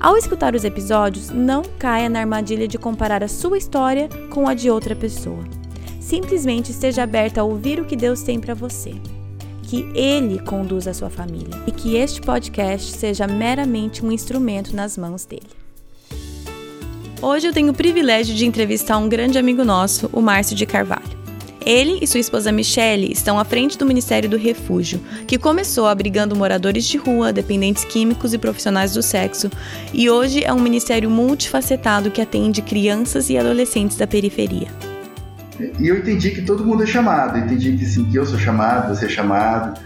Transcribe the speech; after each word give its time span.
Ao 0.00 0.16
escutar 0.16 0.54
os 0.54 0.64
episódios, 0.64 1.28
não 1.28 1.60
caia 1.78 2.08
na 2.08 2.20
armadilha 2.20 2.66
de 2.66 2.78
comparar 2.78 3.22
a 3.22 3.28
sua 3.28 3.58
história 3.58 4.08
com 4.30 4.48
a 4.48 4.54
de 4.54 4.70
outra 4.70 4.96
pessoa. 4.96 5.44
Simplesmente 6.00 6.70
esteja 6.70 7.02
aberta 7.02 7.42
a 7.42 7.44
ouvir 7.44 7.78
o 7.78 7.84
que 7.84 7.94
Deus 7.94 8.22
tem 8.22 8.40
para 8.40 8.54
você. 8.54 8.94
Que 9.62 9.86
Ele 9.94 10.38
conduza 10.38 10.92
a 10.92 10.94
sua 10.94 11.10
família 11.10 11.62
e 11.66 11.70
que 11.70 11.96
este 11.96 12.22
podcast 12.22 12.92
seja 12.96 13.26
meramente 13.26 14.02
um 14.02 14.10
instrumento 14.10 14.74
nas 14.74 14.96
mãos 14.96 15.26
dele. 15.26 15.50
Hoje 17.20 17.48
eu 17.48 17.52
tenho 17.52 17.70
o 17.70 17.76
privilégio 17.76 18.34
de 18.34 18.46
entrevistar 18.46 18.96
um 18.96 19.06
grande 19.06 19.36
amigo 19.36 19.62
nosso, 19.66 20.08
o 20.14 20.22
Márcio 20.22 20.56
de 20.56 20.64
Carvalho. 20.64 21.20
Ele 21.64 21.98
e 22.00 22.06
sua 22.06 22.20
esposa 22.20 22.50
Michelle 22.50 23.12
estão 23.12 23.38
à 23.38 23.44
frente 23.44 23.76
do 23.76 23.84
Ministério 23.84 24.28
do 24.28 24.36
Refúgio, 24.36 25.00
que 25.26 25.38
começou 25.38 25.86
abrigando 25.86 26.34
moradores 26.34 26.86
de 26.86 26.96
rua, 26.96 27.32
dependentes 27.32 27.84
químicos 27.84 28.32
e 28.32 28.38
profissionais 28.38 28.94
do 28.94 29.02
sexo, 29.02 29.50
e 29.92 30.08
hoje 30.08 30.42
é 30.42 30.52
um 30.52 30.60
ministério 30.60 31.10
multifacetado 31.10 32.10
que 32.10 32.22
atende 32.22 32.62
crianças 32.62 33.28
e 33.28 33.36
adolescentes 33.36 33.96
da 33.96 34.06
periferia. 34.06 34.68
E 35.78 35.88
eu 35.88 35.98
entendi 35.98 36.30
que 36.30 36.42
todo 36.42 36.64
mundo 36.64 36.82
é 36.82 36.86
chamado, 36.86 37.36
entendi 37.36 37.76
que 37.76 37.84
sim, 37.84 38.04
que 38.04 38.16
eu 38.16 38.24
sou 38.24 38.38
chamado, 38.38 38.94
você 38.94 39.06
é 39.06 39.08
chamado, 39.08 39.78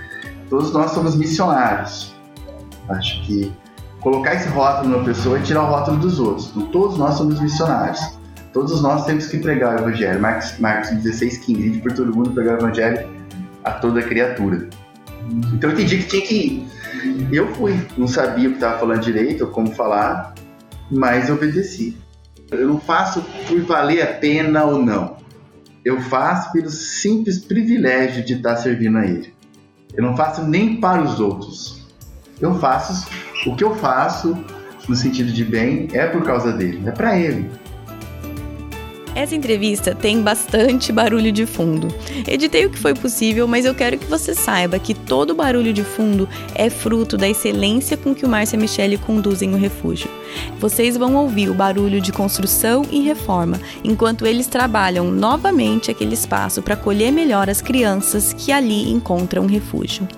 todos 0.49 0.73
nós 0.73 0.93
somos 0.93 1.17
missionários. 1.17 2.15
Acho 2.89 3.21
que 3.25 3.53
colocar 4.01 4.35
esse 4.35 4.49
rótulo 4.49 4.91
numa 4.91 5.05
pessoa 5.05 5.39
é 5.39 5.43
tirar 5.43 5.65
o 5.65 5.67
rótulo 5.67 5.97
dos 5.97 6.21
outros. 6.21 6.51
Então, 6.51 6.67
todos 6.67 6.97
nós 6.97 7.15
somos 7.15 7.41
missionários. 7.41 8.01
Todos 8.55 8.81
nós 8.81 9.05
temos 9.05 9.27
que 9.27 9.39
pregar 9.39 9.75
o 9.75 9.79
Evangelho. 9.81 10.21
Marcos, 10.21 10.57
Marcos 10.61 10.91
16, 10.91 11.39
15. 11.39 11.71
De 11.71 11.79
por 11.81 11.93
todo 11.93 12.15
mundo 12.15 12.31
pregar 12.31 12.55
o 12.55 12.59
Evangelho 12.61 13.07
a 13.65 13.73
toda 13.73 14.01
criatura. 14.01 14.69
Então 15.53 15.71
eu 15.71 15.75
entendi 15.75 15.99
que 15.99 16.07
tinha 16.07 16.23
que 16.23 16.35
ir. 16.35 16.69
Eu 17.33 17.53
fui. 17.55 17.77
Não 17.99 18.07
sabia 18.07 18.47
o 18.47 18.53
que 18.53 18.59
estava 18.59 18.79
falando 18.79 19.01
direito, 19.01 19.45
ou 19.45 19.51
como 19.51 19.75
falar, 19.75 20.35
mas 20.89 21.29
obedeci. 21.31 21.97
Eu 22.53 22.69
não 22.69 22.79
faço 22.79 23.25
por 23.49 23.61
valer 23.63 24.03
a 24.03 24.07
pena 24.07 24.65
ou 24.65 24.81
não. 24.81 25.17
Eu 25.85 26.01
faço 26.03 26.53
pelo 26.53 26.71
simples 26.71 27.41
privilégio 27.41 28.25
de 28.25 28.35
estar 28.35 28.57
servindo 28.57 28.99
a 28.99 29.05
Ele. 29.05 29.35
Eu 29.97 30.05
não 30.05 30.17
faço 30.17 30.47
nem 30.47 30.81
para 30.81 31.03
os 31.03 31.19
outros. 31.19 31.89
Eu 32.41 32.55
faço 32.61 33.09
o 33.47 33.57
que 33.57 33.65
eu 33.65 33.75
faço 33.75 34.37
no 34.89 34.95
sentido 34.95 35.33
de 35.33 35.45
bem 35.45 35.89
é 35.93 36.07
por 36.07 36.23
causa 36.23 36.53
dele, 36.53 36.83
é 36.87 36.93
para 36.93 37.19
Ele. 37.19 37.51
Essa 39.15 39.37
entrevista 39.37 39.95
tem 39.95 40.21
bastante 40.21 40.93
barulho 40.93 41.31
de 41.31 41.47
fundo. 41.47 41.89
Editei 42.27 42.67
o 42.67 42.71
que 42.71 42.79
foi 42.79 42.95
possível, 42.95 43.47
mas 43.47 43.65
eu 43.65 43.75
quero 43.75 43.97
que 43.97 44.07
você 44.07 44.35
saiba 44.35 44.79
que 44.79 44.93
todo 44.93 45.35
barulho 45.35 45.73
de 45.73 45.85
fundo 45.85 46.29
é 46.55 46.69
fruto 46.69 47.17
da 47.17 47.29
excelência 47.29 47.97
com 47.97 48.13
que 48.13 48.25
o 48.25 48.29
Márcia 48.29 48.57
e 48.57 48.59
a 48.59 48.61
Michelle 48.61 48.99
conduzem 48.99 49.55
o 49.55 49.57
refúgio. 49.57 50.11
Vocês 50.59 50.97
vão 50.97 51.15
ouvir 51.15 51.49
o 51.49 51.55
barulho 51.55 52.01
de 52.01 52.11
construção 52.11 52.85
e 52.91 53.03
reforma, 53.03 53.61
enquanto 53.85 54.27
eles 54.27 54.49
trabalham 54.49 55.11
novamente 55.11 55.91
aquele 55.91 56.15
espaço 56.15 56.61
para 56.61 56.75
acolher 56.75 57.13
melhor 57.13 57.49
as 57.49 57.61
crianças 57.61 58.33
que 58.33 58.51
ali 58.51 58.91
encontram 58.91 59.47
refúgio. 59.47 60.09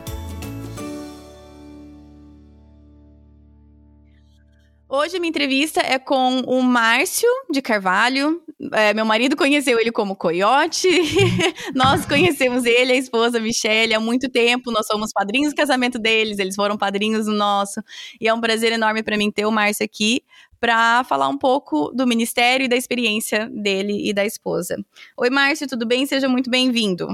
Hoje 4.96 5.18
a 5.18 5.20
minha 5.20 5.28
entrevista 5.28 5.82
é 5.84 5.98
com 5.98 6.40
o 6.46 6.62
Márcio 6.62 7.28
de 7.50 7.60
Carvalho. 7.60 8.40
É, 8.72 8.94
meu 8.94 9.04
marido 9.04 9.36
conheceu 9.36 9.78
ele 9.78 9.92
como 9.92 10.16
Coiote. 10.16 10.88
Nós 11.76 12.06
conhecemos 12.06 12.64
ele, 12.64 12.92
a 12.92 12.96
esposa 12.96 13.38
Michelle, 13.38 13.92
há 13.92 14.00
muito 14.00 14.26
tempo. 14.30 14.72
Nós 14.72 14.86
somos 14.86 15.12
padrinhos 15.12 15.52
do 15.52 15.56
casamento 15.56 15.98
deles, 15.98 16.38
eles 16.38 16.54
foram 16.54 16.78
padrinhos 16.78 17.26
do 17.26 17.34
nosso. 17.34 17.82
E 18.18 18.26
é 18.26 18.32
um 18.32 18.40
prazer 18.40 18.72
enorme 18.72 19.02
para 19.02 19.18
mim 19.18 19.30
ter 19.30 19.44
o 19.44 19.52
Márcio 19.52 19.84
aqui 19.84 20.22
para 20.58 21.04
falar 21.04 21.28
um 21.28 21.36
pouco 21.36 21.92
do 21.94 22.06
ministério 22.06 22.64
e 22.64 22.68
da 22.68 22.76
experiência 22.76 23.50
dele 23.52 24.08
e 24.08 24.14
da 24.14 24.24
esposa. 24.24 24.78
Oi, 25.18 25.28
Márcio, 25.28 25.68
tudo 25.68 25.86
bem? 25.86 26.06
Seja 26.06 26.26
muito 26.26 26.48
bem-vindo. 26.48 27.06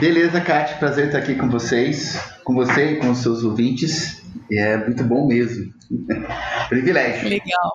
Beleza, 0.00 0.40
Kátia, 0.40 0.78
prazer 0.78 1.06
estar 1.08 1.18
aqui 1.18 1.34
com 1.34 1.50
vocês, 1.50 2.18
com 2.44 2.54
você 2.54 2.92
e 2.92 2.96
com 2.96 3.10
os 3.10 3.18
seus 3.18 3.44
ouvintes. 3.44 4.19
E 4.50 4.58
é 4.58 4.76
muito 4.76 5.04
bom 5.04 5.26
mesmo. 5.26 5.72
Privilégio. 6.68 7.28
Legal. 7.28 7.72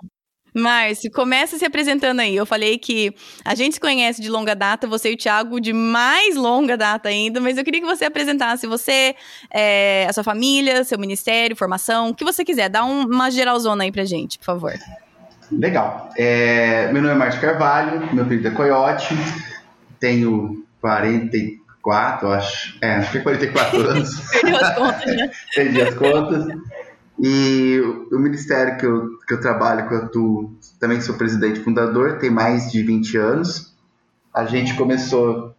Márcio, 0.57 1.11
começa 1.11 1.57
se 1.57 1.65
apresentando 1.65 2.21
aí. 2.21 2.33
Eu 2.33 2.45
falei 2.45 2.77
que 2.77 3.13
a 3.43 3.53
gente 3.53 3.73
se 3.73 3.79
conhece 3.79 4.21
de 4.21 4.29
longa 4.29 4.55
data, 4.55 4.87
você 4.87 5.11
e 5.11 5.15
o 5.15 5.17
Thiago 5.17 5.59
de 5.59 5.73
mais 5.73 6.37
longa 6.37 6.77
data 6.77 7.09
ainda, 7.09 7.41
mas 7.41 7.57
eu 7.57 7.63
queria 7.65 7.81
que 7.81 7.85
você 7.85 8.05
apresentasse 8.05 8.65
você, 8.65 9.15
é, 9.53 10.05
a 10.09 10.13
sua 10.13 10.23
família, 10.23 10.85
seu 10.85 10.97
ministério, 10.97 11.57
formação, 11.57 12.09
o 12.09 12.15
que 12.15 12.23
você 12.23 12.45
quiser. 12.45 12.69
Dá 12.69 12.85
um, 12.85 13.03
uma 13.03 13.29
geralzona 13.29 13.83
aí 13.83 13.91
pra 13.91 14.05
gente, 14.05 14.39
por 14.39 14.45
favor. 14.45 14.73
Legal. 15.51 16.09
É, 16.17 16.89
meu 16.93 17.01
nome 17.01 17.15
é 17.15 17.17
Márcio 17.17 17.41
Carvalho, 17.41 18.13
meu 18.13 18.23
apelido 18.23 18.47
é 18.47 18.51
Coyote, 18.51 19.13
tenho 19.99 20.65
44, 21.85 22.31
acho. 22.31 22.77
É, 22.81 22.95
acho 22.95 23.11
que 23.11 23.17
é 23.19 23.21
44 23.21 23.89
anos. 23.89 24.19
Perdi 24.41 24.51
as 24.57 24.73
contas, 24.73 25.15
né? 25.15 25.31
Perdi 25.55 25.81
as 25.81 25.93
contas. 25.93 26.47
E 27.19 27.79
o 28.11 28.17
ministério 28.17 28.77
que 28.77 28.85
eu, 28.85 29.19
que 29.27 29.35
eu 29.35 29.39
trabalho, 29.39 29.87
que 29.87 29.93
eu 29.93 29.99
atuo, 29.99 30.57
também 30.79 30.99
sou 30.99 31.15
presidente 31.15 31.59
fundador, 31.59 32.17
tem 32.17 32.31
mais 32.31 32.71
de 32.71 32.81
20 32.81 33.17
anos. 33.17 33.75
A 34.33 34.45
gente 34.45 34.73
começou 34.73 35.55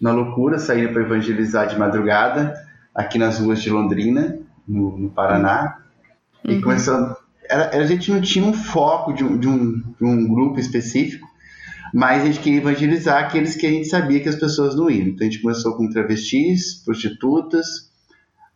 na 0.00 0.12
loucura, 0.12 0.58
saindo 0.58 0.92
para 0.92 1.02
evangelizar 1.02 1.68
de 1.68 1.78
madrugada, 1.78 2.54
aqui 2.92 3.16
nas 3.16 3.38
ruas 3.38 3.62
de 3.62 3.70
Londrina, 3.70 4.40
no, 4.66 4.98
no 4.98 5.10
Paraná. 5.10 5.78
Uhum. 6.44 6.52
E 6.52 6.60
começou. 6.60 7.16
Era, 7.48 7.78
a 7.78 7.86
gente 7.86 8.10
não 8.10 8.20
tinha 8.20 8.44
um 8.44 8.52
foco 8.52 9.12
de 9.12 9.22
um, 9.22 9.38
de, 9.38 9.46
um, 9.46 9.78
de 9.78 10.04
um 10.04 10.26
grupo 10.26 10.58
específico, 10.58 11.29
mas 11.92 12.22
a 12.22 12.26
gente 12.26 12.40
queria 12.40 12.60
evangelizar 12.60 13.24
aqueles 13.24 13.56
que 13.56 13.66
a 13.66 13.70
gente 13.70 13.88
sabia 13.88 14.20
que 14.20 14.28
as 14.28 14.36
pessoas 14.36 14.74
não 14.74 14.90
iam. 14.90 15.08
Então 15.08 15.26
a 15.26 15.30
gente 15.30 15.42
começou 15.42 15.76
com 15.76 15.88
travestis, 15.88 16.82
prostitutas, 16.84 17.90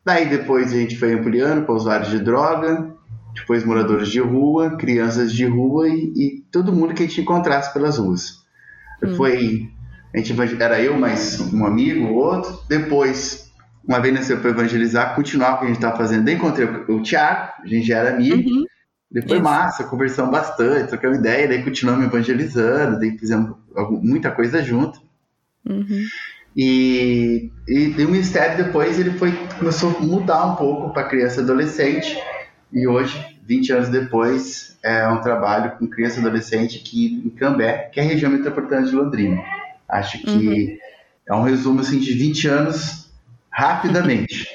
Daí 0.05 0.28
depois 0.28 0.72
a 0.72 0.77
gente 0.77 0.99
foi 0.99 1.15
ampliando 1.15 1.65
para 1.65 1.75
usuários 1.75 2.11
de 2.11 2.19
droga, 2.19 2.95
depois 3.34 3.65
moradores 3.65 4.09
de 4.09 4.21
rua, 4.21 4.77
crianças 4.77 5.33
de 5.33 5.47
rua 5.47 5.89
e, 5.89 6.12
e 6.15 6.45
todo 6.53 6.72
mundo 6.72 6.92
que 6.92 7.03
a 7.03 7.07
gente 7.07 7.22
encontrasse 7.22 7.72
pelas 7.72 7.97
ruas. 7.97 8.45
Hum. 9.03 9.15
Foi, 9.15 9.71
a 10.15 10.19
gente 10.19 10.63
era 10.63 10.81
eu 10.81 10.98
mais 10.98 11.41
um 11.53 11.65
amigo, 11.65 12.13
outro. 12.13 12.60
Depois, 12.69 13.51
uma 13.86 13.98
vez 13.98 14.13
nasceu 14.13 14.39
para 14.41 14.51
evangelizar, 14.51 15.15
continuar 15.15 15.54
o 15.54 15.59
que 15.59 15.65
a 15.65 15.69
gente 15.69 15.77
estava 15.77 15.97
fazendo. 15.97 16.27
Daí 16.27 16.34
encontrei 16.34 16.66
o, 16.66 16.97
o 16.97 17.03
Thiago, 17.03 17.53
a 17.63 17.66
gente 17.66 17.86
já 17.86 17.98
era 17.98 18.10
amigo. 18.15 18.51
Uhum. 18.51 18.65
Depois 19.15 19.41
Isso. 19.41 19.49
massa, 19.49 19.84
conversamos 19.84 20.33
bastante, 20.33 20.89
trocamos 20.89 21.19
ideia, 21.19 21.47
daí 21.47 21.63
continuamos 21.63 22.05
evangelizando, 22.05 22.99
daí 22.99 23.16
fizemos 23.16 23.55
muita 24.03 24.33
coisa 24.33 24.61
junto. 24.61 25.01
Uhum. 25.65 26.05
E, 26.57 27.49
e, 27.69 27.95
e, 27.97 28.05
o 28.05 28.11
ministério 28.11 28.65
depois 28.65 28.99
ele 28.99 29.13
foi 29.13 29.33
começou 29.57 29.97
a 29.97 30.01
mudar 30.01 30.45
um 30.47 30.57
pouco 30.57 30.93
para 30.93 31.09
criança 31.09 31.41
e 31.41 31.45
adolescente 31.45 32.19
e 32.72 32.89
hoje 32.89 33.39
20 33.47 33.72
anos 33.72 33.89
depois 33.89 34.77
é 34.83 35.07
um 35.09 35.21
trabalho 35.21 35.78
com 35.78 35.87
criança 35.87 36.19
e 36.19 36.21
adolescente 36.21 36.78
aqui 36.78 37.22
em 37.25 37.31
Cambé 37.31 37.91
que 37.93 37.99
é 37.99 38.05
a 38.05 38.07
região 38.07 38.31
metropolitana 38.31 38.87
de 38.87 38.95
Londrina 38.95 39.43
acho 39.89 40.21
que 40.21 40.31
uhum. 40.31 40.78
é 41.27 41.34
um 41.34 41.43
resumo 41.43 41.81
assim 41.81 41.99
de 41.99 42.13
20 42.13 42.47
anos 42.47 43.10
rapidamente 43.51 44.47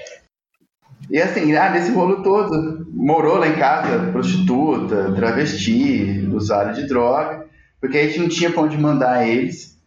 e 1.10 1.20
assim 1.20 1.56
ah, 1.56 1.70
nesse 1.72 1.92
rolo 1.92 2.22
todo 2.24 2.88
morou 2.94 3.38
lá 3.38 3.48
em 3.48 3.56
casa 3.56 4.12
prostituta 4.12 5.12
travesti 5.14 6.28
usuário 6.32 6.76
de 6.76 6.88
droga 6.88 7.50
porque 7.80 7.98
a 7.98 8.06
gente 8.06 8.20
não 8.20 8.30
tinha 8.30 8.52
para 8.52 8.62
onde 8.62 8.78
mandar 8.78 9.28
eles. 9.28 9.78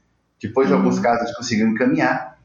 Depois, 0.40 0.70
em 0.70 0.72
alguns 0.72 0.98
casos, 0.98 1.22
a 1.22 1.26
gente 1.26 1.36
conseguiu 1.36 1.68
encaminhar. 1.68 2.38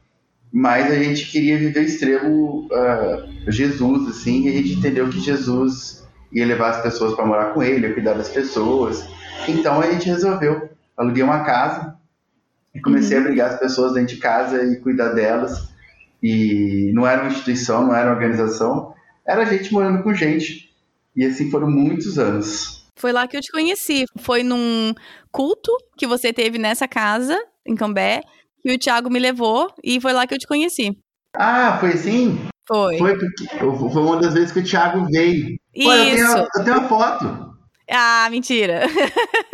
Mas 0.52 0.90
a 0.90 0.94
gente 0.96 1.26
queria 1.30 1.58
viver 1.58 1.80
o 1.80 1.82
extremo 1.82 2.68
uh, 2.70 3.50
Jesus, 3.50 4.08
assim, 4.08 4.46
e 4.46 4.48
a 4.48 4.52
gente 4.52 4.74
entendeu 4.74 5.08
que 5.08 5.20
Jesus 5.20 6.06
ia 6.32 6.46
levar 6.46 6.70
as 6.70 6.82
pessoas 6.82 7.14
para 7.14 7.26
morar 7.26 7.52
com 7.52 7.62
ele, 7.62 7.86
ia 7.86 7.94
cuidar 7.94 8.14
das 8.14 8.28
pessoas. 8.28 9.06
Então 9.46 9.80
a 9.80 9.90
gente 9.90 10.08
resolveu. 10.08 10.70
Aluguei 10.96 11.22
uma 11.22 11.44
casa 11.44 11.96
e 12.74 12.80
comecei 12.80 13.16
uhum. 13.16 13.24
a 13.24 13.26
brigar 13.26 13.50
as 13.50 13.58
pessoas 13.58 13.94
dentro 13.94 14.14
de 14.14 14.20
casa 14.20 14.62
e 14.64 14.76
cuidar 14.76 15.10
delas. 15.10 15.68
E 16.22 16.90
não 16.94 17.06
era 17.06 17.22
uma 17.22 17.30
instituição, 17.30 17.86
não 17.86 17.94
era 17.94 18.10
uma 18.10 18.14
organização, 18.14 18.94
era 19.26 19.44
gente 19.44 19.72
morando 19.72 20.02
com 20.02 20.14
gente. 20.14 20.74
E 21.14 21.24
assim 21.24 21.50
foram 21.50 21.70
muitos 21.70 22.18
anos. 22.18 22.86
Foi 22.96 23.12
lá 23.12 23.28
que 23.28 23.36
eu 23.36 23.40
te 23.40 23.52
conheci. 23.52 24.04
Foi 24.18 24.42
num 24.42 24.92
culto 25.30 25.70
que 25.96 26.06
você 26.06 26.32
teve 26.32 26.58
nessa 26.58 26.88
casa, 26.88 27.38
em 27.66 27.74
Cambé, 27.74 28.22
que 28.60 28.72
o 28.72 28.78
Thiago 28.78 29.10
me 29.10 29.18
levou 29.18 29.72
e 29.82 30.00
foi 30.00 30.12
lá 30.12 30.26
que 30.26 30.34
eu 30.34 30.38
te 30.38 30.46
conheci. 30.46 30.96
Ah, 31.34 31.78
foi 31.78 31.90
assim? 31.90 32.38
Foi. 32.66 32.98
Foi, 32.98 33.18
porque, 33.18 33.46
foi 33.58 34.02
uma 34.02 34.20
das 34.20 34.34
vezes 34.34 34.52
que 34.52 34.58
o 34.60 34.64
Thiago 34.64 35.06
veio. 35.10 35.56
Isso. 35.74 35.86
Pô, 35.86 35.92
eu, 35.92 36.16
tenho, 36.16 36.48
eu 36.56 36.64
tenho 36.64 36.78
uma 36.78 36.88
foto. 36.88 37.57
Ah, 37.90 38.28
mentira. 38.30 38.82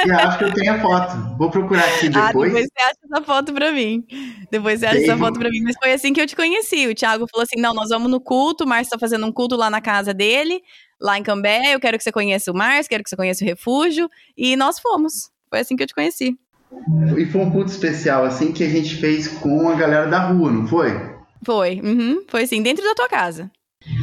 Eu 0.04 0.18
acho 0.18 0.38
que 0.38 0.44
eu 0.44 0.54
tenho 0.54 0.74
a 0.74 0.80
foto. 0.80 1.36
Vou 1.38 1.50
procurar 1.50 1.84
aqui 1.84 2.08
depois. 2.08 2.24
Ah, 2.24 2.32
depois 2.32 2.52
você 2.52 2.82
acha 2.82 2.98
essa 3.04 3.24
foto 3.24 3.52
pra 3.52 3.70
mim. 3.70 4.04
Depois 4.50 4.80
você 4.80 4.86
acha 4.86 4.98
essa 4.98 5.16
foto 5.16 5.38
pra 5.38 5.48
mim. 5.50 5.60
Mas 5.62 5.76
foi 5.80 5.92
assim 5.92 6.12
que 6.12 6.20
eu 6.20 6.26
te 6.26 6.34
conheci. 6.34 6.88
O 6.88 6.94
Thiago 6.94 7.26
falou 7.30 7.44
assim: 7.44 7.60
não, 7.60 7.72
nós 7.72 7.90
vamos 7.90 8.10
no 8.10 8.20
culto. 8.20 8.64
O 8.64 8.66
Márcio 8.66 8.90
tá 8.90 8.98
fazendo 8.98 9.24
um 9.24 9.32
culto 9.32 9.54
lá 9.54 9.70
na 9.70 9.80
casa 9.80 10.12
dele, 10.12 10.60
lá 11.00 11.16
em 11.16 11.22
Cambé. 11.22 11.74
Eu 11.74 11.80
quero 11.80 11.96
que 11.96 12.02
você 12.02 12.10
conheça 12.10 12.50
o 12.50 12.56
Márcio, 12.56 12.90
quero 12.90 13.04
que 13.04 13.10
você 13.10 13.16
conheça 13.16 13.44
o 13.44 13.46
refúgio. 13.46 14.10
E 14.36 14.56
nós 14.56 14.80
fomos. 14.80 15.30
Foi 15.48 15.60
assim 15.60 15.76
que 15.76 15.84
eu 15.84 15.86
te 15.86 15.94
conheci. 15.94 16.36
E 17.16 17.26
foi 17.26 17.40
um 17.40 17.50
culto 17.50 17.70
especial, 17.70 18.24
assim, 18.24 18.52
que 18.52 18.64
a 18.64 18.68
gente 18.68 18.96
fez 18.96 19.28
com 19.28 19.68
a 19.68 19.74
galera 19.74 20.08
da 20.08 20.18
rua, 20.18 20.50
não 20.50 20.66
foi? 20.66 20.90
Foi, 21.44 21.80
uhum. 21.84 22.24
foi 22.26 22.42
assim, 22.42 22.62
dentro 22.62 22.84
da 22.84 22.94
tua 22.94 23.08
casa. 23.08 23.50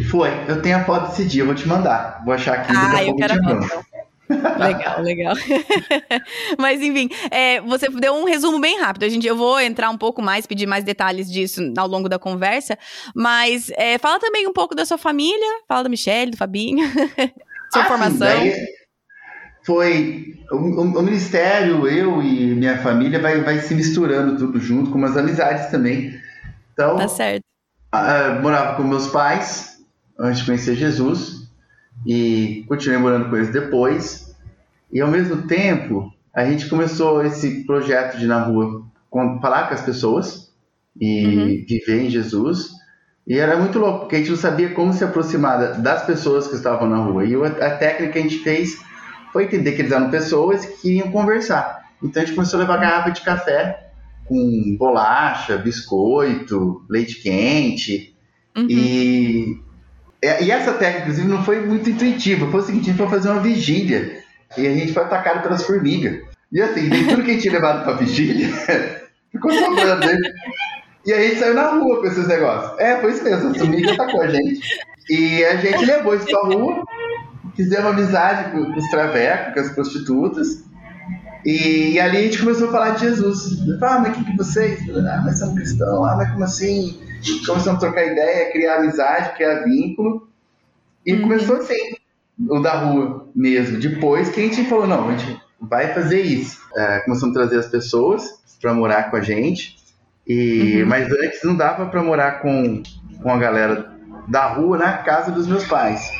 Foi, 0.10 0.30
eu 0.48 0.62
tenho 0.62 0.78
a 0.78 0.84
foto 0.84 1.10
desse 1.10 1.26
dia, 1.26 1.42
eu 1.42 1.48
vou 1.48 1.56
te 1.56 1.68
mandar. 1.68 2.22
Vou 2.24 2.34
achar 2.34 2.60
aqui. 2.60 2.72
Ah, 2.74 3.04
eu 3.04 3.16
quero 3.16 3.34
a 3.34 3.44
foto. 3.44 3.86
Legal, 4.60 5.02
legal. 5.02 5.36
Mas 6.58 6.82
enfim, 6.82 7.10
é, 7.30 7.62
você 7.62 7.90
deu 7.90 8.14
um 8.14 8.26
resumo 8.26 8.60
bem 8.60 8.80
rápido. 8.80 9.04
A 9.04 9.10
gente, 9.10 9.28
eu 9.28 9.36
vou 9.36 9.60
entrar 9.60 9.90
um 9.90 9.98
pouco 9.98 10.22
mais, 10.22 10.46
pedir 10.46 10.66
mais 10.66 10.84
detalhes 10.84 11.32
disso 11.32 11.62
ao 11.78 11.88
longo 11.88 12.08
da 12.08 12.18
conversa. 12.18 12.78
Mas 13.16 13.70
é, 13.76 13.98
fala 13.98 14.20
também 14.20 14.48
um 14.48 14.54
pouco 14.54 14.76
da 14.76 14.86
sua 14.86 14.98
família. 14.98 15.48
Fala 15.68 15.84
da 15.84 15.90
Michelle, 15.90 16.32
do 16.32 16.38
Fabinho. 16.38 16.88
sua 17.72 17.84
ah, 17.84 17.86
formação. 17.86 18.28
Foi 19.64 20.36
o, 20.52 20.56
o, 20.56 20.82
o, 20.82 21.02
ministério, 21.04 21.88
eu 21.88 22.22
e 22.22 22.56
minha 22.56 22.78
família 22.80 23.20
vai, 23.20 23.42
vai 23.42 23.60
se 23.60 23.76
misturando 23.76 24.38
tudo 24.38 24.60
junto, 24.60 24.90
com 24.90 24.98
umas 24.98 25.16
amizades 25.16 25.70
também. 25.70 26.20
Então, 26.74 26.98
tá 26.98 27.08
certo. 27.08 27.44
Uh, 27.94 28.42
morava 28.42 28.76
com 28.76 28.84
meus 28.84 29.08
pais 29.08 29.80
antes 30.18 30.40
de 30.40 30.46
conhecer 30.46 30.76
Jesus 30.76 31.42
e 32.06 32.66
continuei 32.68 33.00
morando 33.00 33.30
com 33.30 33.36
eles 33.36 33.52
depois. 33.52 34.21
E 34.92 35.00
ao 35.00 35.10
mesmo 35.10 35.44
tempo, 35.44 36.12
a 36.34 36.46
gente 36.46 36.70
começou 36.70 37.24
esse 37.26 37.66
projeto 37.66 38.18
de 38.18 38.28
na 38.28 38.42
rua 38.42 38.86
falar 39.42 39.68
com 39.68 39.74
as 39.74 39.82
pessoas 39.82 40.52
e 41.00 41.26
uhum. 41.26 41.66
viver 41.68 42.06
em 42.06 42.10
Jesus. 42.10 42.70
E 43.28 43.38
era 43.38 43.58
muito 43.58 43.80
louco, 43.80 44.00
porque 44.02 44.16
a 44.16 44.20
gente 44.20 44.32
não 44.32 44.38
sabia 44.38 44.70
como 44.70 44.94
se 44.94 45.04
aproximar 45.04 45.80
das 45.82 46.06
pessoas 46.06 46.48
que 46.48 46.56
estavam 46.56 46.90
na 46.90 46.98
rua. 46.98 47.26
E 47.26 47.36
a 47.36 47.78
técnica 47.78 48.14
que 48.14 48.20
a 48.20 48.22
gente 48.22 48.40
fez 48.40 48.82
foi 49.32 49.46
entender 49.46 49.74
que 49.74 49.82
eles 49.82 49.92
eram 49.92 50.10
pessoas 50.10 50.66
que 50.66 50.82
queriam 50.82 51.12
conversar. 51.12 51.90
Então 52.04 52.22
a 52.22 52.26
gente 52.26 52.36
começou 52.36 52.60
a 52.60 52.64
levar 52.64 52.78
garrafa 52.78 53.12
de 53.12 53.22
café 53.22 53.92
com 54.26 54.76
bolacha, 54.78 55.58
biscoito, 55.58 56.84
leite 56.90 57.22
quente. 57.22 58.16
Uhum. 58.58 58.68
E, 58.70 59.60
e 60.24 60.52
essa 60.52 60.74
técnica, 60.74 61.02
inclusive, 61.04 61.28
não 61.28 61.44
foi 61.44 61.66
muito 61.66 61.90
intuitiva. 61.90 62.50
Foi 62.50 62.60
o 62.60 62.64
seguinte: 62.64 62.84
a 62.84 62.94
gente 62.94 62.98
foi 62.98 63.08
fazer 63.08 63.30
uma 63.30 63.42
vigília 63.42 64.22
e 64.58 64.68
a 64.68 64.74
gente 64.74 64.94
foi 64.94 65.04
atacado 65.04 65.42
pelas 65.42 65.64
formigas. 65.64 66.22
E 66.52 66.62
assim, 66.62 66.90
nem 66.90 67.08
tudo 67.08 67.24
que 67.24 67.32
a 67.32 67.34
gente 67.34 67.44
tinha 67.44 67.54
levado 67.54 67.84
pra 67.84 67.94
vigília 67.94 68.50
ficou 69.32 69.52
sobrando, 69.52 70.06
né? 70.06 70.18
E 71.06 71.14
a 71.14 71.22
gente 71.22 71.40
saiu 71.40 71.54
na 71.54 71.68
rua 71.72 72.00
com 72.00 72.08
esses 72.08 72.28
negócios. 72.28 72.78
É, 72.80 73.00
foi 73.00 73.12
isso 73.12 73.24
mesmo, 73.24 73.50
a 73.50 73.54
formiga 73.54 73.94
atacou 73.94 74.22
a 74.22 74.28
gente. 74.28 74.62
E 75.10 75.44
a 75.46 75.56
gente 75.56 75.86
levou 75.86 76.16
isso 76.16 76.26
pra 76.26 76.42
rua, 76.42 76.84
fizemos 77.56 77.92
amizade 77.92 78.52
com, 78.52 78.66
com 78.66 78.80
os 78.80 78.90
travecos, 78.90 79.54
com 79.54 79.60
as 79.60 79.70
prostitutas. 79.74 80.64
E, 81.46 81.94
e, 81.94 82.00
ali 82.00 82.18
a 82.18 82.22
gente 82.22 82.40
começou 82.40 82.70
a 82.70 82.72
falar 82.72 82.90
de 82.92 83.02
Jesus. 83.02 83.58
Ah, 83.82 84.00
mas 84.00 84.16
o 84.16 84.20
que, 84.20 84.32
que 84.32 84.38
vocês? 84.38 84.80
Ah, 84.90 85.22
mas 85.26 85.40
são 85.40 85.56
cristãos. 85.56 86.08
Ah, 86.08 86.16
mas 86.16 86.32
como 86.32 86.44
assim? 86.44 87.02
Começamos 87.46 87.68
a 87.68 87.88
trocar 87.88 88.06
ideia, 88.06 88.52
criar 88.52 88.76
amizade, 88.76 89.36
criar 89.36 89.64
vínculo. 89.64 90.28
E 91.04 91.14
uhum. 91.14 91.22
começou 91.24 91.58
assim, 91.58 91.96
o 92.50 92.60
da 92.60 92.74
rua 92.74 93.30
mesmo. 93.36 93.80
Depois 93.80 94.30
que 94.30 94.40
a 94.40 94.44
gente 94.44 94.64
falou, 94.66 94.88
não, 94.88 95.10
a 95.10 95.18
gente 95.18 95.42
vai 95.60 95.94
fazer 95.94 96.22
isso. 96.22 96.60
É, 96.76 97.00
começamos 97.00 97.36
a 97.36 97.40
trazer 97.40 97.60
as 97.60 97.68
pessoas 97.68 98.42
para 98.62 98.74
morar 98.74 99.10
com 99.10 99.18
a 99.18 99.22
gente. 99.22 99.78
E, 100.28 100.82
uhum. 100.82 100.88
Mas 100.88 101.12
antes 101.12 101.44
não 101.44 101.56
dava 101.56 101.88
para 101.88 102.04
morar 102.04 102.42
com, 102.42 102.82
com 103.22 103.32
a 103.32 103.38
galera 103.38 103.92
da 104.28 104.48
rua 104.48 104.78
na 104.78 104.98
casa 105.00 105.32
dos 105.32 105.48
meus 105.48 105.66
pais. 105.66 106.12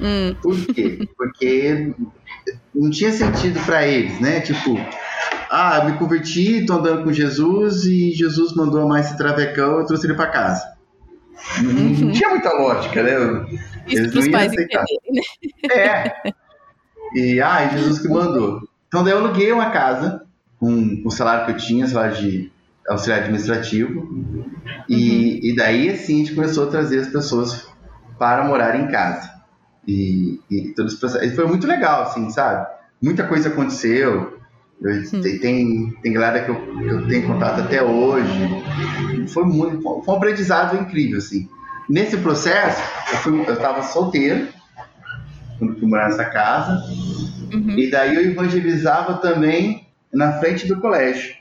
Hum. 0.00 0.34
Por 0.42 0.56
quê? 0.66 1.08
Porque 1.16 1.94
não 2.74 2.90
tinha 2.90 3.12
sentido 3.12 3.60
para 3.64 3.86
eles, 3.86 4.20
né? 4.20 4.40
Tipo, 4.40 4.78
ah, 5.50 5.84
me 5.84 5.98
converti, 5.98 6.64
tô 6.66 6.74
andando 6.74 7.04
com 7.04 7.12
Jesus 7.12 7.84
e 7.84 8.10
Jesus 8.12 8.54
mandou 8.54 8.88
mais 8.88 9.06
esse 9.06 9.16
travecão, 9.16 9.78
eu 9.78 9.86
trouxe 9.86 10.06
ele 10.06 10.14
para 10.14 10.26
casa. 10.26 10.71
Não, 11.62 11.70
uhum. 11.70 12.12
tinha 12.12 12.30
muita 12.30 12.52
lógica, 12.52 13.02
né? 13.02 13.12
Eles 13.86 14.14
não 14.14 14.22
iam 14.22 14.40
aceitar. 14.40 14.84
Né? 15.10 15.74
É. 15.74 16.32
E, 17.14 17.40
ah, 17.40 17.68
Jesus 17.68 17.98
que 18.00 18.08
mandou. 18.08 18.60
Então 18.88 19.04
daí 19.04 19.12
eu 19.12 19.18
aluguei 19.18 19.52
uma 19.52 19.70
casa 19.70 20.24
com 20.58 21.02
o 21.04 21.10
salário 21.10 21.46
que 21.46 21.52
eu 21.52 21.56
tinha, 21.56 21.86
salário 21.86 22.16
de 22.16 22.52
auxiliar 22.88 23.20
administrativo. 23.20 24.08
E, 24.88 24.94
uhum. 24.94 25.40
e 25.42 25.56
daí, 25.56 25.90
assim, 25.90 26.14
a 26.14 26.18
gente 26.18 26.34
começou 26.34 26.68
a 26.68 26.70
trazer 26.70 27.00
as 27.00 27.08
pessoas 27.08 27.66
para 28.18 28.44
morar 28.44 28.78
em 28.78 28.88
casa. 28.88 29.30
E, 29.86 30.40
e 30.50 30.68
todo 30.74 30.86
esse 30.86 30.98
processo. 30.98 31.24
E 31.24 31.34
foi 31.34 31.46
muito 31.46 31.66
legal, 31.66 32.02
assim, 32.02 32.30
sabe? 32.30 32.66
Muita 33.00 33.26
coisa 33.26 33.48
aconteceu. 33.48 34.38
Eu, 34.82 34.90
hum. 34.90 35.22
tem, 35.40 35.90
tem 36.02 36.12
galera 36.12 36.44
que 36.44 36.50
eu, 36.50 36.56
que 36.56 36.86
eu 36.86 37.06
tenho 37.06 37.26
contato 37.26 37.60
até 37.60 37.82
hoje. 37.82 38.28
Foi, 39.28 39.44
muito, 39.44 39.80
foi 39.80 40.14
um 40.14 40.16
aprendizado 40.16 40.76
incrível, 40.76 41.18
assim. 41.18 41.48
Nesse 41.88 42.16
processo, 42.16 42.82
eu, 43.12 43.18
fui, 43.18 43.40
eu 43.40 43.56
tava 43.56 43.82
solteiro, 43.82 44.48
quando 45.58 45.78
fui 45.78 45.88
morar 45.88 46.08
nessa 46.08 46.24
casa. 46.24 46.82
Uhum. 47.52 47.78
E 47.78 47.90
daí 47.90 48.14
eu 48.16 48.22
evangelizava 48.22 49.14
também 49.14 49.86
na 50.12 50.32
frente 50.40 50.66
do 50.66 50.80
colégio. 50.80 51.34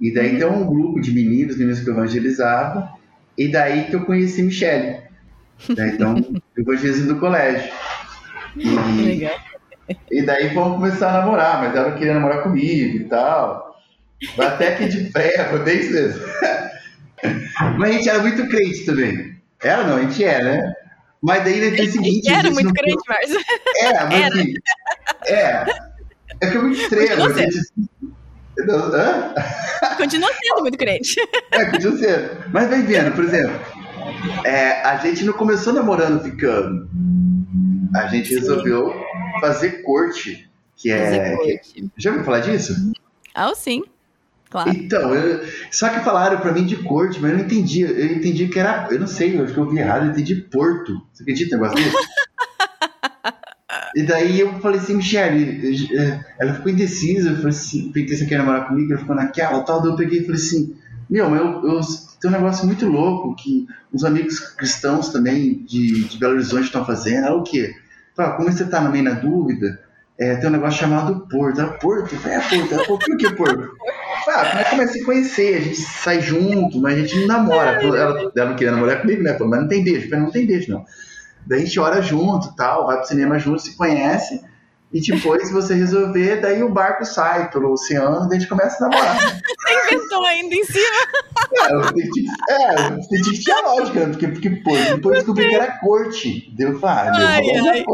E 0.00 0.12
daí 0.12 0.32
uhum. 0.32 0.38
tem 0.38 0.48
um 0.48 0.66
grupo 0.66 1.00
de 1.00 1.12
meninos, 1.12 1.56
meninos 1.56 1.80
que 1.80 1.88
eu 1.88 1.94
evangelizava. 1.94 2.90
E 3.38 3.48
daí 3.48 3.84
que 3.84 3.96
eu 3.96 4.04
conheci 4.04 4.42
Michelle. 4.42 5.02
Né? 5.76 5.92
Então, 5.94 6.16
evangelismo 6.58 7.14
do 7.14 7.20
colégio. 7.20 7.72
E, 8.56 8.68
Legal. 9.02 9.32
E 10.10 10.22
daí 10.22 10.48
vamos 10.54 10.76
começar 10.76 11.10
a 11.10 11.20
namorar, 11.20 11.60
mas 11.60 11.76
ela 11.76 11.92
queria 11.92 12.14
namorar 12.14 12.42
comigo 12.42 12.96
e 12.96 13.04
tal. 13.04 13.80
Até 14.38 14.76
que 14.76 14.88
de 14.88 15.10
pé, 15.10 15.50
bem 15.58 15.78
isso 15.78 15.92
mesmo. 15.92 16.26
Mas 17.78 17.90
a 17.90 17.92
gente 17.92 18.08
era 18.08 18.18
muito 18.20 18.48
crente 18.48 18.86
também. 18.86 19.36
Ela 19.62 19.84
não, 19.84 19.96
a 19.96 20.02
gente 20.02 20.24
é, 20.24 20.42
né? 20.42 20.74
Mas 21.22 21.42
daí 21.42 21.70
fez 21.70 21.88
o 21.88 21.92
seguinte. 21.92 22.30
Era 22.30 22.50
muito 22.50 22.72
crente, 22.72 23.02
mas. 23.08 23.30
É, 23.80 24.04
mas 24.04 24.12
era. 24.12 24.26
assim. 24.28 24.54
É. 25.26 25.64
É 26.40 26.50
que 26.50 26.56
é 26.56 26.60
muito 26.60 26.80
extremo. 26.80 27.34
Gente... 27.34 27.58
Hã? 28.68 29.34
Continua 29.96 30.30
sendo 30.32 30.60
muito 30.60 30.78
crente. 30.78 31.16
É, 31.50 31.64
continua 31.66 31.96
sendo. 31.98 32.52
Mas 32.52 32.68
vem 32.68 32.82
vendo, 32.82 33.12
por 33.12 33.24
exemplo, 33.24 33.58
é, 34.44 34.82
a 34.82 34.96
gente 34.98 35.24
não 35.24 35.32
começou 35.32 35.72
namorando 35.72 36.22
ficando. 36.22 36.88
A 37.94 38.06
gente 38.08 38.28
Sim. 38.28 38.40
resolveu 38.40 39.03
fazer 39.40 39.82
corte. 39.82 40.48
Que 40.76 40.90
é. 40.90 41.36
Que, 41.58 41.88
já 41.96 42.10
ouviu 42.10 42.24
falar 42.24 42.40
disso? 42.40 42.92
Ah, 43.34 43.54
sim. 43.54 43.82
Claro. 44.50 44.70
Então, 44.70 45.14
eu, 45.14 45.44
só 45.70 45.88
que 45.88 46.00
falaram 46.00 46.38
pra 46.38 46.52
mim 46.52 46.64
de 46.64 46.76
corte, 46.76 47.20
mas 47.20 47.32
eu 47.32 47.38
não 47.38 47.44
entendi. 47.44 47.80
Eu 47.80 48.06
entendi 48.06 48.48
que 48.48 48.58
era. 48.58 48.88
Eu 48.90 49.00
não 49.00 49.06
sei, 49.06 49.36
eu 49.36 49.44
acho 49.44 49.52
que 49.52 49.58
eu 49.58 49.64
ouvi 49.64 49.78
errado, 49.78 50.06
eu 50.06 50.12
entendi 50.12 50.36
Porto. 50.36 51.02
Você 51.12 51.22
acredita 51.22 51.56
no 51.56 51.62
negócio 51.62 51.84
disso? 51.84 51.96
e 53.96 54.02
daí 54.04 54.38
eu 54.38 54.60
falei 54.60 54.78
assim, 54.78 54.94
Michelle, 54.94 56.08
ela 56.38 56.54
ficou 56.54 56.70
indecisa, 56.70 57.30
eu 57.30 57.36
falei 57.36 57.50
assim, 57.50 57.90
perguntei 57.90 58.16
se 58.16 58.26
quer 58.26 58.38
namorar 58.38 58.68
comigo, 58.68 58.92
ela 58.92 59.00
ficou 59.00 59.16
naquela 59.16 59.62
tal, 59.62 59.82
daí 59.82 59.90
eu 59.90 59.96
peguei 59.96 60.20
e 60.20 60.24
falei 60.24 60.40
assim, 60.40 60.76
meu, 61.10 61.34
eu, 61.34 61.66
eu 61.66 61.80
tem 62.20 62.30
um 62.30 62.34
negócio 62.34 62.66
muito 62.66 62.86
louco 62.86 63.34
que 63.34 63.66
os 63.92 64.02
amigos 64.02 64.38
cristãos 64.38 65.10
também 65.10 65.62
de, 65.64 66.04
de 66.04 66.18
Belo 66.18 66.34
Horizonte 66.34 66.64
estão 66.64 66.84
fazendo. 66.84 67.26
É 67.26 67.30
o 67.30 67.42
quê? 67.42 67.74
Fala, 68.14 68.36
como 68.36 68.50
você 68.50 68.62
está 68.62 68.80
no 68.80 68.90
meio 68.90 69.04
na 69.04 69.12
dúvida, 69.12 69.80
é, 70.18 70.36
tem 70.36 70.48
um 70.48 70.52
negócio 70.52 70.80
chamado 70.80 71.26
Porto. 71.28 71.60
É 71.60 71.66
Porto? 71.66 72.14
É 72.26 72.40
Porto. 72.40 72.74
É. 72.74 72.84
Por 72.86 73.16
que 73.16 73.34
Porto? 73.34 73.70
Ah, 74.28 74.46
como 74.46 74.60
é 74.60 74.64
que 74.64 74.70
começa 74.70 74.90
a 74.90 74.94
se 74.94 75.04
conhecer? 75.04 75.56
A 75.56 75.60
gente 75.60 75.76
sai 75.80 76.20
junto, 76.20 76.80
mas 76.80 76.94
a 76.94 77.00
gente 77.00 77.20
não 77.20 77.26
namora. 77.26 77.82
Ela, 77.82 78.32
ela 78.34 78.48
não 78.48 78.56
queria 78.56 78.72
namorar 78.72 79.00
comigo, 79.00 79.22
né? 79.22 79.36
Mas 79.38 79.60
não 79.60 79.68
tem 79.68 79.84
beijo. 79.84 80.08
Mas 80.10 80.20
não 80.20 80.30
tem 80.30 80.46
beijo, 80.46 80.72
não. 80.72 80.84
Daí 81.46 81.60
a 81.60 81.64
gente 81.64 81.78
ora 81.78 82.00
junto, 82.00 82.54
tal, 82.56 82.86
vai 82.86 82.96
pro 82.96 83.06
cinema 83.06 83.38
junto, 83.38 83.60
se 83.60 83.76
conhece. 83.76 84.40
E 84.94 85.00
depois, 85.00 85.48
se 85.48 85.52
você 85.52 85.74
resolver, 85.74 86.40
daí 86.40 86.62
o 86.62 86.68
barco 86.68 87.04
sai 87.04 87.50
pelo 87.50 87.72
oceano 87.72 88.28
e 88.30 88.36
a 88.36 88.38
gente 88.38 88.48
começa 88.48 88.76
a 88.76 88.88
namorar. 88.88 89.16
Você 89.18 89.94
inventou 89.94 90.24
ainda 90.24 90.54
em 90.54 90.64
cima? 90.64 90.96
É, 92.48 92.52
é 92.52 92.90
tem 92.90 93.22
que 93.22 93.40
tinha 93.40 93.60
lógica, 93.60 94.06
porque, 94.06 94.28
porque 94.28 94.50
pô, 94.50 94.70
depois 94.70 95.16
descobri 95.16 95.48
que 95.48 95.54
era 95.56 95.78
corte. 95.80 96.48
Deu, 96.54 96.78
ah, 96.84 97.10
deu, 97.10 97.26
ai, 97.66 97.84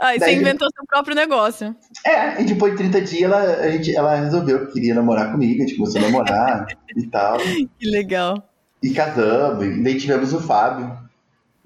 ai. 0.00 0.18
você 0.18 0.34
inventou 0.34 0.68
seu 0.70 0.84
próprio 0.86 1.16
negócio. 1.16 1.74
É, 2.04 2.42
e 2.42 2.44
depois 2.44 2.72
de 2.72 2.78
30 2.78 3.00
dias 3.00 3.22
ela, 3.22 3.38
a 3.38 3.70
gente, 3.70 3.96
ela 3.96 4.14
resolveu 4.16 4.66
que 4.66 4.74
queria 4.74 4.94
namorar 4.94 5.32
comigo, 5.32 5.62
a 5.62 5.66
gente 5.66 5.78
começou 5.78 5.98
a 5.98 6.04
namorar 6.04 6.66
e 6.94 7.06
tal. 7.06 7.38
Que 7.38 7.88
legal. 7.88 8.46
E 8.82 8.90
casamos, 8.90 9.64
e 9.64 9.82
daí 9.82 9.98
tivemos 9.98 10.34
o 10.34 10.40
Fábio. 10.40 10.94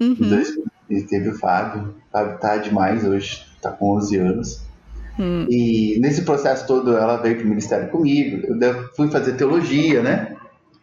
Uhum. 0.01 0.15
Dois, 0.15 0.53
e 0.89 1.03
teve 1.03 1.31
o 1.31 1.39
Fábio. 1.39 1.97
O 2.09 2.13
Fábio 2.13 2.39
tá 2.39 2.59
demais 2.59 3.05
hoje, 3.05 3.45
tá 3.63 3.71
com 3.71 3.97
11 3.97 4.17
anos. 4.19 4.63
Hum. 5.19 5.47
E 5.49 5.99
nesse 6.01 6.23
processo 6.23 6.67
todo 6.67 6.97
ela 6.97 7.17
veio 7.19 7.37
pro 7.37 7.47
ministério 7.47 7.89
comigo. 7.91 8.47
Eu 8.63 8.89
fui 8.95 9.11
fazer 9.11 9.33
teologia, 9.35 10.03
né? 10.03 10.37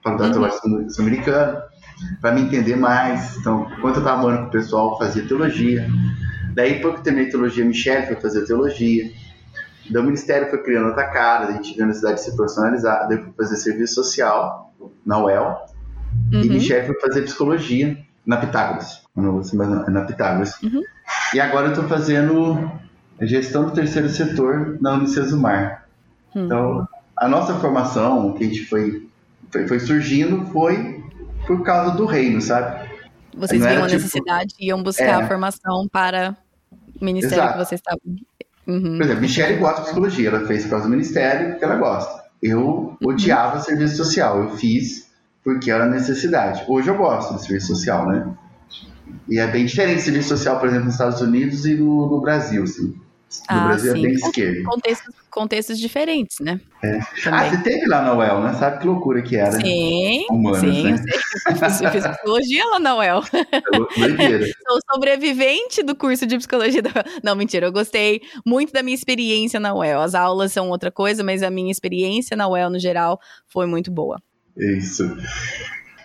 Faculdade 0.03 0.37
uhum. 0.37 0.47
de 0.47 0.61
Teologia 0.61 0.89
Sul-Americana, 0.91 1.63
para 2.21 2.31
me 2.31 2.41
entender 2.41 2.75
mais. 2.75 3.35
Então, 3.37 3.67
enquanto 3.77 3.95
eu 3.95 4.01
estava 4.01 4.21
morando 4.21 4.41
com 4.43 4.47
o 4.47 4.51
pessoal, 4.51 4.97
fazia 4.97 5.27
teologia. 5.27 5.87
Daí, 6.53 6.75
depois 6.75 6.95
que 6.95 7.03
terminei 7.03 7.29
teologia, 7.29 7.65
Michelle 7.65 8.07
foi 8.07 8.15
fazer 8.15 8.45
teologia. 8.45 9.11
Daí 9.89 10.01
o 10.01 10.05
ministério 10.05 10.49
foi 10.49 10.61
criando 10.63 10.87
outra 10.87 11.07
cara, 11.09 11.47
a 11.47 11.51
gente 11.51 11.75
viu 11.75 11.83
a 11.83 11.87
necessidade 11.87 12.19
de 12.19 12.25
se 12.25 12.35
profissionalizar. 12.35 13.07
Daí 13.07 13.17
fui 13.17 13.33
fazer 13.35 13.55
serviço 13.57 13.95
social 13.95 14.73
na 15.05 15.21
UEL. 15.23 15.57
Uhum. 16.31 16.41
E 16.41 16.49
Michelle 16.49 16.87
foi 16.87 16.99
fazer 17.01 17.23
psicologia 17.23 17.97
na 18.25 18.37
Pitágoras. 18.37 19.01
Não 19.15 19.43
sei 19.43 19.57
mais, 19.57 19.69
na 19.69 20.01
Pitágoras. 20.05 20.61
Uhum. 20.61 20.83
E 21.33 21.39
agora 21.39 21.67
eu 21.67 21.71
estou 21.73 21.87
fazendo 21.87 22.71
gestão 23.21 23.65
do 23.65 23.71
terceiro 23.71 24.09
setor 24.09 24.77
na 24.81 24.93
Unicesumar. 24.93 25.85
Uhum. 26.33 26.45
Então, 26.45 26.87
a 27.15 27.27
nossa 27.27 27.53
formação, 27.55 28.33
que 28.33 28.43
a 28.43 28.47
gente 28.47 28.65
foi, 28.65 29.07
foi, 29.51 29.67
foi 29.67 29.79
surgindo, 29.79 30.45
foi 30.47 31.03
por 31.45 31.63
causa 31.63 31.95
do 31.95 32.05
reino, 32.05 32.41
sabe? 32.41 32.89
Vocês 33.35 33.61
viam 33.61 33.83
a 33.83 33.87
tipo, 33.87 34.01
necessidade 34.01 34.55
e 34.59 34.67
iam 34.67 34.81
buscar 34.81 35.05
é, 35.05 35.11
a 35.13 35.27
formação 35.27 35.87
para 35.91 36.35
o 36.99 37.05
ministério 37.05 37.37
exato. 37.37 37.53
que 37.53 37.65
vocês 37.65 37.79
estavam. 37.79 38.01
Uhum. 38.67 38.97
Por 38.97 39.03
exemplo, 39.03 39.21
Michelle 39.21 39.57
gosta 39.57 39.77
de 39.77 39.85
psicologia, 39.85 40.29
ela 40.29 40.45
fez 40.45 40.63
por 40.63 40.69
causa 40.71 40.85
do 40.85 40.91
ministério 40.91 41.49
porque 41.51 41.65
ela 41.65 41.75
gosta. 41.75 42.23
Eu 42.41 42.59
uhum. 42.61 42.97
odiava 43.05 43.59
serviço 43.59 43.97
social, 43.97 44.43
eu 44.43 44.57
fiz 44.57 45.09
porque 45.43 45.71
era 45.71 45.85
necessidade. 45.85 46.63
Hoje 46.67 46.89
eu 46.89 46.95
gosto 46.95 47.35
de 47.35 47.41
serviço 47.41 47.67
social, 47.67 48.07
né? 48.07 48.27
E 49.27 49.39
é 49.39 49.47
bem 49.47 49.65
diferente 49.65 50.01
serviço 50.01 50.29
social, 50.29 50.59
por 50.59 50.67
exemplo, 50.67 50.85
nos 50.85 50.95
Estados 50.95 51.21
Unidos 51.21 51.65
e 51.65 51.75
no, 51.75 52.09
no 52.09 52.21
Brasil, 52.21 52.63
assim. 52.63 52.95
No 53.49 53.57
ah, 53.57 53.67
Brasil 53.67 53.91
é 53.91 53.95
sim. 53.95 53.99
é 53.99 54.03
bem 54.03 54.13
esquerdo. 54.13 54.63
Contextos, 54.63 55.15
contextos 55.29 55.79
diferentes, 55.79 56.37
né? 56.39 56.59
É. 56.83 56.99
Ah, 57.27 57.47
você 57.47 57.61
teve 57.61 57.85
lá 57.85 58.01
na 58.01 58.15
UEL, 58.15 58.41
né? 58.41 58.53
Sabe 58.55 58.79
que 58.79 58.87
loucura 58.87 59.21
que 59.21 59.35
era? 59.35 59.51
Sim, 59.51 60.25
humanas, 60.31 60.61
sim. 60.61 60.91
Né? 60.91 61.03
Eu 61.47 61.91
fiz 61.91 62.07
psicologia 62.07 62.65
lá 62.65 62.79
na 62.79 62.95
UEL. 62.97 63.23
É 63.31 64.45
Sou 64.67 64.79
sobrevivente 64.91 65.83
do 65.83 65.95
curso 65.95 66.25
de 66.25 66.37
psicologia 66.37 66.81
da 66.81 66.89
UEL. 66.89 67.05
Não, 67.23 67.35
mentira, 67.35 67.67
eu 67.67 67.71
gostei 67.71 68.21
muito 68.43 68.73
da 68.73 68.81
minha 68.81 68.95
experiência 68.95 69.59
na 69.59 69.75
UEL. 69.75 70.01
As 70.01 70.15
aulas 70.15 70.51
são 70.51 70.69
outra 70.69 70.91
coisa, 70.91 71.23
mas 71.23 71.43
a 71.43 71.51
minha 71.51 71.71
experiência 71.71 72.35
na 72.35 72.47
UEL, 72.47 72.71
no 72.71 72.79
geral, 72.79 73.19
foi 73.47 73.67
muito 73.67 73.91
boa. 73.91 74.19
Isso. 74.57 75.15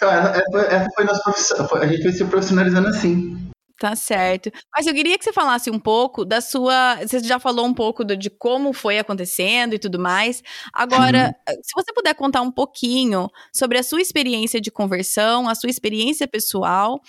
Então, 0.04 0.60
essa, 0.60 0.88
foi 0.94 1.04
nossa 1.04 1.22
profissão. 1.22 1.68
A 1.74 1.86
gente 1.86 2.02
foi 2.02 2.12
se 2.12 2.24
profissionalizando 2.24 2.88
assim. 2.88 3.44
Tá 3.78 3.96
certo. 3.96 4.52
Mas 4.74 4.86
eu 4.86 4.94
queria 4.94 5.18
que 5.18 5.24
você 5.24 5.32
falasse 5.32 5.70
um 5.70 5.78
pouco 5.78 6.24
da 6.24 6.40
sua. 6.40 6.96
Você 6.96 7.18
já 7.20 7.40
falou 7.40 7.66
um 7.66 7.74
pouco 7.74 8.04
do, 8.04 8.16
de 8.16 8.30
como 8.30 8.72
foi 8.72 8.98
acontecendo 8.98 9.74
e 9.74 9.78
tudo 9.78 9.98
mais. 9.98 10.42
Agora, 10.72 11.34
uhum. 11.48 11.54
se 11.62 11.70
você 11.74 11.92
puder 11.92 12.14
contar 12.14 12.40
um 12.40 12.52
pouquinho 12.52 13.28
sobre 13.52 13.78
a 13.78 13.82
sua 13.82 14.00
experiência 14.00 14.60
de 14.60 14.70
conversão, 14.70 15.48
a 15.48 15.54
sua 15.54 15.70
experiência 15.70 16.28
pessoal 16.28 17.00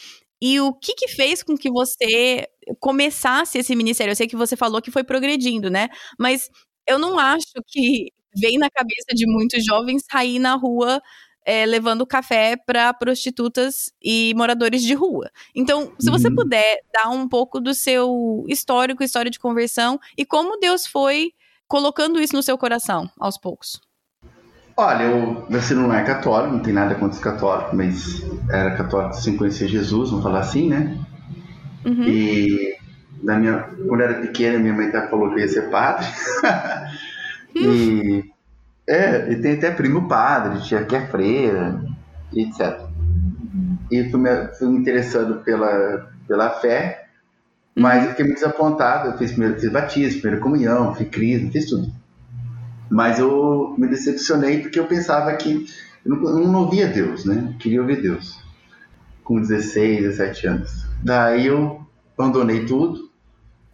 e 0.42 0.60
o 0.60 0.74
que, 0.74 0.96
que 0.96 1.08
fez 1.08 1.44
com 1.44 1.56
que 1.56 1.70
você 1.70 2.48
começasse 2.80 3.60
esse 3.60 3.76
ministério. 3.76 4.12
Eu 4.12 4.16
sei 4.16 4.28
que 4.28 4.36
você 4.36 4.58
falou 4.58 4.82
que 4.82 4.92
foi 4.92 5.04
progredindo, 5.04 5.70
né? 5.70 5.90
Mas 6.20 6.50
eu 6.88 6.98
não 6.98 7.20
acho 7.20 7.54
que 7.68 8.12
vem 8.36 8.58
na 8.58 8.70
cabeça 8.70 9.14
de 9.14 9.26
muitos 9.26 9.64
jovens 9.64 10.04
sair 10.12 10.40
na 10.40 10.56
rua 10.56 11.02
é, 11.46 11.66
levando 11.66 12.06
café 12.06 12.58
para 12.58 12.94
prostitutas 12.94 13.94
e 14.02 14.34
moradores 14.36 14.82
de 14.82 14.94
rua. 14.96 15.30
Então, 15.54 15.94
se 16.00 16.10
você 16.10 16.28
uhum. 16.28 16.36
puder 16.36 16.80
dar 16.92 17.10
um 17.10 17.28
pouco 17.28 17.60
do 17.62 17.74
seu 17.74 18.44
histórico, 18.48 19.04
história 19.04 19.30
de 19.30 19.40
conversão 19.40 20.00
e 20.18 20.26
como 20.26 20.60
Deus 20.60 20.88
foi 20.88 21.32
colocando 21.68 22.20
isso 22.20 22.36
no 22.36 22.44
seu 22.44 22.58
coração 22.58 23.10
aos 23.20 23.38
poucos. 23.38 23.80
Olha, 24.78 25.04
eu 25.04 25.46
nasci 25.50 25.74
num 25.74 25.88
lar 25.88 26.06
católico, 26.06 26.54
não 26.54 26.62
tem 26.62 26.74
nada 26.74 26.96
contra 26.96 27.16
os 27.16 27.24
católicos, 27.24 27.74
mas 27.74 28.24
era 28.52 28.76
católico 28.76 29.16
sem 29.16 29.38
conhecer 29.38 29.70
Jesus, 29.70 30.10
vamos 30.10 30.24
falar 30.24 30.40
assim, 30.40 30.68
né? 30.68 31.00
Uhum. 31.86 32.04
E 32.04 32.76
na 33.24 33.38
minha, 33.38 33.70
quando 33.88 34.02
era 34.02 34.16
pequena, 34.16 34.60
minha 34.60 34.74
mãe 34.74 34.88
até 34.88 35.08
falou 35.08 35.34
que 35.34 35.40
ia 35.40 35.48
ser 35.48 35.70
padre. 35.70 36.06
e 37.56 38.35
é, 38.88 39.32
e 39.32 39.42
tem 39.42 39.54
até 39.54 39.72
primo 39.72 40.08
padre, 40.08 40.62
tia 40.62 40.84
que 40.86 40.96
é 40.96 41.08
freira, 41.08 41.82
etc. 42.34 42.82
E 43.92 44.10
fui 44.10 44.20
me, 44.20 44.48
fui 44.60 44.68
me 44.68 44.80
interessando 44.80 45.44
pela, 45.44 46.12
pela 46.28 46.50
fé, 46.50 47.08
mas 47.76 48.04
eu 48.04 48.10
fiquei 48.12 48.26
muito 48.26 48.40
desapontado. 48.40 49.10
Eu 49.10 49.18
fiz, 49.18 49.32
primeiro, 49.32 49.60
fiz 49.60 49.72
batismo, 49.72 50.22
primeira 50.22 50.44
comunhão, 50.44 50.94
fiz 50.94 51.10
crisma, 51.10 51.52
fiz 51.52 51.66
tudo. 51.66 51.92
Mas 52.90 53.18
eu 53.18 53.76
me 53.78 53.88
decepcionei 53.88 54.62
porque 54.62 54.80
eu 54.80 54.86
pensava 54.86 55.34
que 55.34 55.66
eu 56.06 56.16
não, 56.16 56.40
eu 56.40 56.48
não 56.48 56.60
ouvia 56.62 56.88
Deus, 56.88 57.26
né? 57.26 57.50
Eu 57.54 57.58
queria 57.58 57.82
ouvir 57.82 58.02
Deus. 58.02 58.40
Com 59.24 59.42
16, 59.42 60.02
17 60.04 60.48
anos. 60.48 60.86
Daí 61.04 61.48
eu 61.48 61.82
abandonei 62.16 62.66
tudo, 62.66 63.10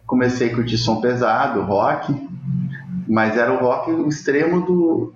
comecei 0.06 0.50
a 0.50 0.54
curtir 0.54 0.78
som 0.78 1.00
pesado, 1.00 1.60
rock, 1.62 2.12
mas 3.06 3.36
era 3.36 3.52
o 3.52 3.58
rock 3.58 3.90
o 3.90 4.08
extremo 4.08 4.64
do, 4.64 5.14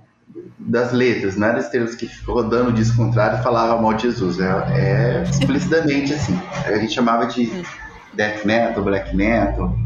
das 0.58 0.92
letras, 0.92 1.36
não 1.36 1.46
era 1.48 1.58
estrelas 1.58 1.94
que 1.94 2.10
rodando 2.26 2.70
o 2.70 2.72
disco 2.72 2.96
contrário 2.96 3.42
falava 3.42 3.80
mal 3.80 3.94
de 3.94 4.04
Jesus. 4.04 4.38
É, 4.40 4.48
é 4.74 5.22
explicitamente 5.22 6.12
assim. 6.12 6.38
A 6.64 6.76
gente 6.76 6.92
chamava 6.92 7.26
de 7.26 7.50
death 8.14 8.44
metal, 8.44 8.82
black 8.82 9.14
metal, 9.14 9.76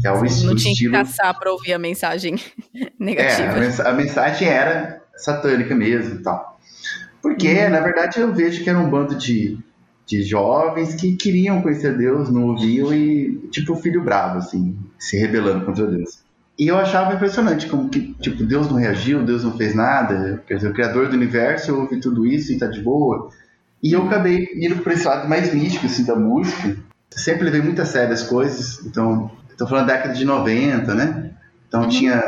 que 0.00 0.06
é 0.06 0.12
o, 0.12 0.28
Sim, 0.28 0.46
não 0.46 0.56
tinha 0.56 0.72
estilo... 0.72 0.92
que 0.92 0.98
caçar 0.98 1.38
para 1.38 1.52
ouvir 1.52 1.72
a 1.72 1.78
mensagem 1.78 2.36
negativa. 2.98 3.48
É, 3.48 3.56
a, 3.56 3.60
mens 3.60 3.80
a, 3.80 3.92
mensagem 3.92 4.48
era 4.48 5.02
satânica 5.16 5.74
mesmo 5.74 6.16
e 6.16 6.22
tal. 6.22 6.58
Porque, 7.20 7.48
hum. 7.48 7.70
na 7.70 7.80
verdade, 7.80 8.20
eu 8.20 8.32
vejo 8.32 8.64
que 8.64 8.70
era 8.70 8.78
um 8.78 8.90
bando 8.90 9.14
de, 9.14 9.58
de 10.06 10.22
jovens 10.22 10.94
que 10.94 11.14
queriam 11.16 11.62
conhecer 11.62 11.96
Deus, 11.96 12.30
não 12.30 12.48
ouviam 12.48 12.92
e, 12.92 13.48
tipo, 13.50 13.74
o 13.74 13.76
filho 13.76 14.02
bravo, 14.02 14.38
assim, 14.38 14.76
se 14.98 15.16
rebelando 15.16 15.64
contra 15.64 15.86
Deus. 15.86 16.21
E 16.58 16.68
eu 16.68 16.78
achava 16.78 17.14
impressionante 17.14 17.66
como 17.66 17.88
que, 17.88 18.14
tipo, 18.20 18.44
Deus 18.44 18.68
não 18.68 18.76
reagiu, 18.76 19.24
Deus 19.24 19.42
não 19.42 19.56
fez 19.56 19.74
nada. 19.74 20.42
Quer 20.46 20.56
dizer, 20.56 20.68
o 20.68 20.74
Criador 20.74 21.08
do 21.08 21.16
Universo 21.16 21.74
ouve 21.74 21.98
tudo 21.98 22.26
isso 22.26 22.52
e 22.52 22.58
tá 22.58 22.66
de 22.66 22.80
boa. 22.80 23.30
E 23.82 23.92
eu 23.92 24.06
acabei 24.06 24.48
indo 24.54 24.76
por 24.76 24.92
esse 24.92 25.06
lado 25.06 25.28
mais 25.28 25.52
místico, 25.52 25.86
assim, 25.86 26.04
da 26.04 26.14
música. 26.14 26.76
Sempre 27.10 27.44
levei 27.44 27.62
muito 27.62 27.82
a 27.82 27.86
sério 27.86 28.12
as 28.12 28.22
coisas. 28.22 28.84
Então, 28.86 29.30
estou 29.50 29.66
falando 29.66 29.86
da 29.86 29.94
década 29.94 30.14
de 30.14 30.24
90, 30.24 30.94
né? 30.94 31.32
Então 31.72 31.84
uhum. 31.84 31.88
tinha 31.88 32.22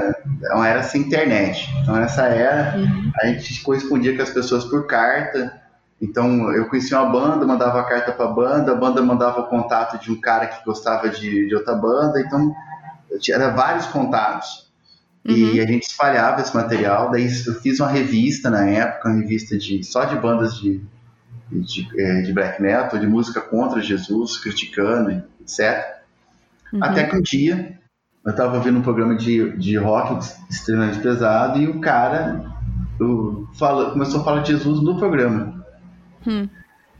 uma 0.55 0.67
era 0.67 0.83
sem 0.83 1.03
internet. 1.03 1.69
Então 1.83 1.97
nessa 1.97 2.23
era 2.23 2.79
uhum. 2.79 3.13
a 3.21 3.27
gente 3.27 3.63
correspondia 3.63 4.17
com 4.17 4.23
as 4.23 4.31
pessoas 4.31 4.65
por 4.65 4.87
carta. 4.87 5.61
Então 6.01 6.51
eu 6.51 6.67
conhecia 6.67 6.99
uma 6.99 7.13
banda, 7.13 7.45
mandava 7.45 7.79
a 7.79 7.85
carta 7.85 8.11
para 8.11 8.25
a 8.25 8.33
banda, 8.33 8.73
a 8.73 8.75
banda 8.75 9.03
mandava 9.03 9.41
o 9.41 9.47
contato 9.47 10.03
de 10.03 10.11
um 10.11 10.19
cara 10.19 10.47
que 10.47 10.65
gostava 10.65 11.11
de, 11.11 11.47
de 11.47 11.55
outra 11.55 11.75
banda. 11.75 12.19
Então 12.21 12.55
eu 13.15 13.21
tinha 13.21 13.39
vários 13.51 13.87
contatos. 13.87 14.65
Uhum. 15.27 15.35
E 15.35 15.61
a 15.61 15.67
gente 15.67 15.85
espalhava 15.85 16.43
esse 16.43 16.55
material. 16.55 17.11
Daí 17.11 17.25
eu 17.25 17.55
fiz 17.61 17.81
uma 17.81 17.89
revista 17.89 18.51
na 18.51 18.69
época, 18.69 19.09
uma 19.09 19.21
revista 19.21 19.57
de, 19.57 19.83
só 19.83 20.05
de 20.05 20.17
bandas 20.17 20.57
de, 20.57 20.83
de, 21.51 21.89
é, 21.99 22.23
de 22.23 22.33
black 22.33 22.61
metal, 22.61 22.99
de 22.99 23.07
música 23.07 23.41
contra 23.41 23.81
Jesus, 23.81 24.39
criticando, 24.39 25.23
etc. 25.41 26.03
Uhum. 26.73 26.81
Até 26.83 27.05
que 27.05 27.17
um 27.17 27.23
dia 27.23 27.79
eu 28.25 28.31
estava 28.31 28.59
vendo 28.59 28.79
um 28.79 28.83
programa 28.83 29.15
de, 29.15 29.57
de 29.57 29.77
rock 29.77 30.19
extremamente 30.51 30.99
pesado 30.99 31.59
e 31.59 31.69
o 31.69 31.81
cara 31.81 32.53
o, 33.01 33.47
fala, 33.55 33.93
começou 33.93 34.21
a 34.21 34.25
falar 34.25 34.43
de 34.43 34.53
Jesus 34.53 34.83
no 34.83 34.99
programa. 34.99 35.65
Hum. 36.27 36.49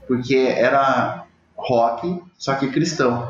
Porque 0.07 0.35
era 0.35 1.25
rock, 1.55 2.21
só 2.37 2.55
que 2.55 2.69
cristão. 2.69 3.27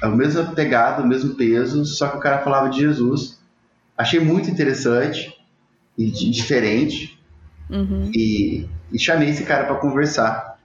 A 0.00 0.08
mesma 0.08 0.44
pegada, 0.52 1.02
o 1.02 1.06
mesmo 1.06 1.34
peso, 1.34 1.84
só 1.84 2.08
que 2.08 2.16
o 2.16 2.20
cara 2.20 2.42
falava 2.42 2.70
de 2.70 2.80
Jesus. 2.80 3.38
Achei 3.96 4.18
muito 4.18 4.50
interessante 4.50 5.36
e 5.96 6.10
diferente. 6.10 7.18
Uhum. 7.68 8.10
E, 8.14 8.66
e, 8.92 8.98
chamei 8.98 9.28
esse 9.28 9.44
cara 9.44 9.66
para 9.66 9.76
conversar. 9.76 10.58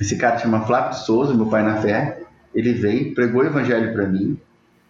Esse 0.00 0.16
cara 0.16 0.38
chama 0.38 0.66
Flávio 0.66 0.98
Souza, 0.98 1.34
meu 1.34 1.46
pai 1.46 1.62
na 1.62 1.76
fé. 1.76 2.20
Ele 2.54 2.72
veio, 2.72 3.14
pregou 3.14 3.42
o 3.42 3.46
evangelho 3.46 3.92
para 3.92 4.06
mim. 4.06 4.36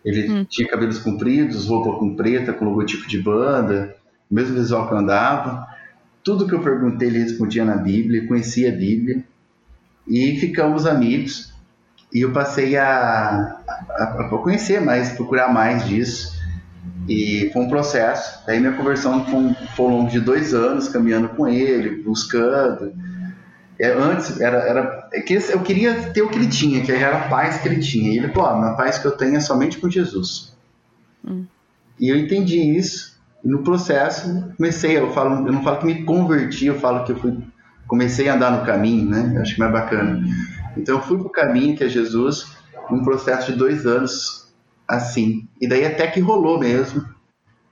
Ele 0.05 0.31
hum. 0.31 0.45
tinha 0.45 0.69
cabelos 0.69 0.99
compridos, 0.99 1.67
roupa 1.67 1.99
com 1.99 2.15
preta, 2.15 2.53
com 2.53 2.65
logotipo 2.65 3.09
de 3.09 3.23
banda, 3.23 3.97
o 4.31 4.35
mesmo 4.35 4.55
visual 4.55 4.87
que 4.87 4.95
eu 4.95 4.99
andava. 4.99 5.67
Tudo 6.23 6.47
que 6.47 6.55
eu 6.55 6.61
perguntei 6.61 7.09
ele 7.09 7.21
respondia 7.21 7.65
na 7.65 7.77
Bíblia, 7.77 8.27
conhecia 8.27 8.71
a 8.71 8.77
Bíblia. 8.77 9.25
E 10.07 10.39
ficamos 10.39 10.87
amigos. 10.87 11.54
E 12.15 12.21
eu 12.21 12.33
passei 12.33 12.77
a, 12.77 13.59
a, 13.91 14.05
a 14.05 14.39
conhecer 14.39 14.81
mais, 14.81 15.11
procurar 15.11 15.53
mais 15.53 15.85
disso. 15.85 16.33
E 17.09 17.51
foi 17.53 17.63
um 17.63 17.69
processo. 17.69 18.47
Daí 18.47 18.61
minha 18.61 18.73
conversão 18.73 19.27
foi, 19.27 19.53
foi 19.75 19.87
ao 19.87 19.91
longo 19.91 20.11
de 20.11 20.21
dois 20.21 20.55
anos, 20.55 20.89
caminhando 20.89 21.31
com 21.31 21.49
ele, 21.49 22.03
buscando. 22.03 22.93
É, 23.81 23.93
antes 23.93 24.41
era, 24.41 24.59
era 24.59 25.09
é 25.13 25.21
que 25.21 25.35
eu 25.35 25.61
queria 25.61 26.13
ter 26.13 26.23
o 26.23 26.29
que 26.29 26.39
ele 26.39 26.47
tinha, 26.47 26.83
que 26.83 26.93
era 26.93 27.17
a 27.17 27.29
paz 27.29 27.59
que 27.59 27.67
ele 27.67 27.81
tinha. 27.81 28.13
E 28.13 28.19
ele 28.19 28.29
falou: 28.29 28.63
a 28.63 28.75
paz 28.75 28.97
que 28.97 29.07
eu 29.07 29.13
tenho 29.13 29.37
é 29.37 29.41
somente 29.41 29.79
com 29.79 29.91
Jesus. 29.91 30.57
Hum. 31.27 31.45
E 31.99 32.09
eu 32.09 32.17
entendi 32.17 32.61
isso. 32.61 33.19
E 33.45 33.49
no 33.49 33.65
processo 33.65 34.53
comecei, 34.57 34.97
eu 34.97 35.13
falo, 35.13 35.47
eu 35.47 35.53
não 35.53 35.63
falo 35.65 35.79
que 35.79 35.87
me 35.87 36.05
converti, 36.05 36.67
eu 36.67 36.79
falo 36.79 37.05
que 37.05 37.13
eu 37.13 37.17
fui, 37.17 37.37
comecei 37.87 38.29
a 38.29 38.35
andar 38.35 38.53
no 38.53 38.65
caminho, 38.65 39.11
né? 39.11 39.33
Eu 39.35 39.43
acho 39.43 39.57
que 39.57 39.63
é 39.63 39.69
mais 39.69 39.83
bacana. 39.83 40.25
Então 40.77 40.97
eu 40.97 41.03
fui 41.03 41.19
pro 41.19 41.31
caminho 41.31 41.77
que 41.77 41.85
é 41.85 41.89
Jesus, 41.89 42.57
num 42.91 43.03
processo 43.03 43.53
de 43.53 43.59
dois 43.59 43.87
anos 43.87 44.53
assim. 44.87 45.49
E 45.61 45.69
daí 45.69 45.85
até 45.85 46.07
que 46.07 46.21
rolou 46.21 46.59
mesmo. 46.59 47.05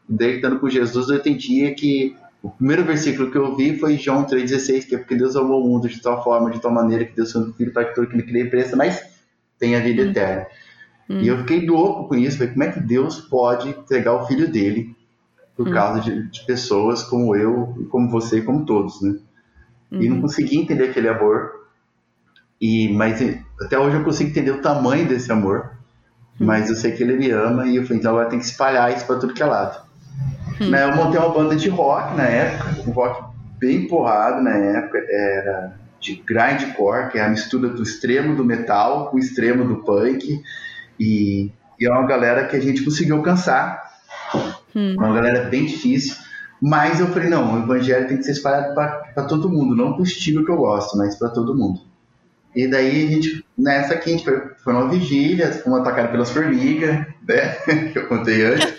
Daí, 0.09 0.37
estando 0.37 0.59
com 0.59 0.68
Jesus, 0.68 1.09
eu 1.09 1.16
entendi 1.16 1.71
que 1.73 2.16
o 2.42 2.50
primeiro 2.50 2.85
versículo 2.85 3.30
que 3.30 3.38
eu 3.38 3.54
vi 3.56 3.78
foi 3.78 3.97
João 3.97 4.26
3,16, 4.26 4.87
que 4.87 4.94
é 4.94 4.99
porque 4.99 5.14
Deus 5.14 5.37
amou 5.37 5.64
o 5.64 5.68
mundo 5.68 5.88
de 5.88 6.02
tal 6.02 6.23
forma, 6.25 6.50
de 6.50 6.61
tal 6.61 6.73
maneira, 6.73 7.04
que 7.04 7.14
Deus 7.14 7.30
seu 7.30 7.52
filho 7.54 7.73
para 7.73 7.85
que 7.85 7.94
todo 7.94 8.09
que 8.09 8.14
ele 8.14 8.25
crê 8.25 8.44
preça, 8.47 8.76
mas 8.76 9.02
tem 9.59 9.76
a 9.76 9.80
vida 9.80 10.02
hum. 10.02 10.11
eterna. 10.11 10.47
Hum. 11.09 11.21
E 11.21 11.28
eu 11.28 11.38
fiquei 11.38 11.64
louco 11.64 12.09
com 12.09 12.16
isso, 12.16 12.37
falei, 12.37 12.52
como 12.52 12.64
é 12.64 12.73
que 12.73 12.80
Deus 12.80 13.21
pode 13.21 13.68
entregar 13.68 14.14
o 14.14 14.26
filho 14.26 14.50
dele 14.50 14.94
por 15.56 15.68
hum. 15.68 15.73
causa 15.73 16.00
de, 16.00 16.28
de, 16.30 16.44
pessoas 16.44 17.02
como 17.04 17.37
eu, 17.37 17.87
como 17.90 18.09
você, 18.11 18.42
como 18.42 18.64
todos, 18.64 19.00
né? 19.00 19.18
E 19.92 20.09
não 20.09 20.16
uhum. 20.16 20.23
consegui 20.23 20.59
entender 20.59 20.85
aquele 20.88 21.09
amor. 21.09 21.62
E, 22.62 22.88
mas 22.92 23.21
até 23.61 23.76
hoje 23.76 23.97
eu 23.97 24.04
consigo 24.04 24.31
entender 24.31 24.52
o 24.52 24.62
tamanho 24.62 25.09
desse 25.09 25.33
amor. 25.33 25.73
Hum. 26.40 26.47
Mas 26.47 26.71
eu 26.71 26.76
sei 26.76 26.92
que 26.92 27.02
ele 27.02 27.16
me 27.16 27.28
ama 27.28 27.66
e 27.66 27.75
eu 27.75 27.83
falei, 27.83 27.99
então 27.99 28.12
agora 28.12 28.31
tem 28.31 28.38
que 28.38 28.45
espalhar 28.45 28.97
isso 28.97 29.04
para 29.04 29.19
tudo 29.19 29.35
que 29.35 29.42
é 29.42 29.47
lado. 29.47 29.83
Hum. 30.61 30.71
Né, 30.71 30.85
eu 30.85 30.95
montei 30.95 31.19
uma 31.19 31.31
banda 31.31 31.57
de 31.57 31.69
rock 31.69 32.16
na 32.16 32.23
época, 32.23 32.88
um 32.88 32.92
rock 32.92 33.25
bem 33.59 33.88
porrado 33.88 34.40
na 34.40 34.54
época, 34.54 34.99
era 35.11 35.75
de 35.99 36.23
grindcore, 36.25 37.11
que 37.11 37.19
é 37.19 37.25
a 37.25 37.28
mistura 37.28 37.69
do 37.69 37.83
extremo 37.83 38.37
do 38.37 38.45
metal 38.45 39.11
com 39.11 39.16
o 39.16 39.21
extremo 39.21 39.64
do 39.64 39.76
punk. 39.83 40.40
E, 41.00 41.50
e 41.81 41.85
é 41.85 41.90
uma 41.90 42.07
galera 42.07 42.47
que 42.47 42.54
a 42.54 42.61
gente 42.61 42.85
conseguiu 42.85 43.16
alcançar. 43.16 43.83
Hum. 44.75 44.95
Uma 44.97 45.12
galera 45.12 45.49
bem 45.49 45.66
difícil. 45.66 46.14
Mas 46.61 47.00
eu 47.00 47.09
falei, 47.09 47.28
não, 47.28 47.54
o 47.54 47.62
evangelho 47.64 48.07
tem 48.07 48.19
que 48.19 48.23
ser 48.23 48.33
espalhado 48.33 48.73
para 48.73 49.25
todo 49.25 49.49
mundo, 49.49 49.75
não 49.75 49.95
para 49.95 50.02
o 50.02 50.04
estilo 50.04 50.45
que 50.45 50.50
eu 50.50 50.57
gosto, 50.59 50.97
mas 50.97 51.16
para 51.16 51.28
todo 51.28 51.57
mundo. 51.57 51.91
E 52.54 52.68
daí 52.68 53.06
a 53.06 53.11
gente, 53.11 53.44
nessa 53.56 53.94
aqui, 53.94 54.11
a 54.11 54.12
gente 54.12 54.25
foi, 54.25 54.40
foi 54.62 54.73
numa 54.73 54.88
vigília, 54.88 55.52
fomos 55.52 55.80
atacados 55.80 56.11
pelas 56.11 56.30
formigas, 56.30 57.06
né? 57.26 57.49
que 57.92 57.99
eu 57.99 58.09
contei 58.09 58.44
antes. 58.44 58.75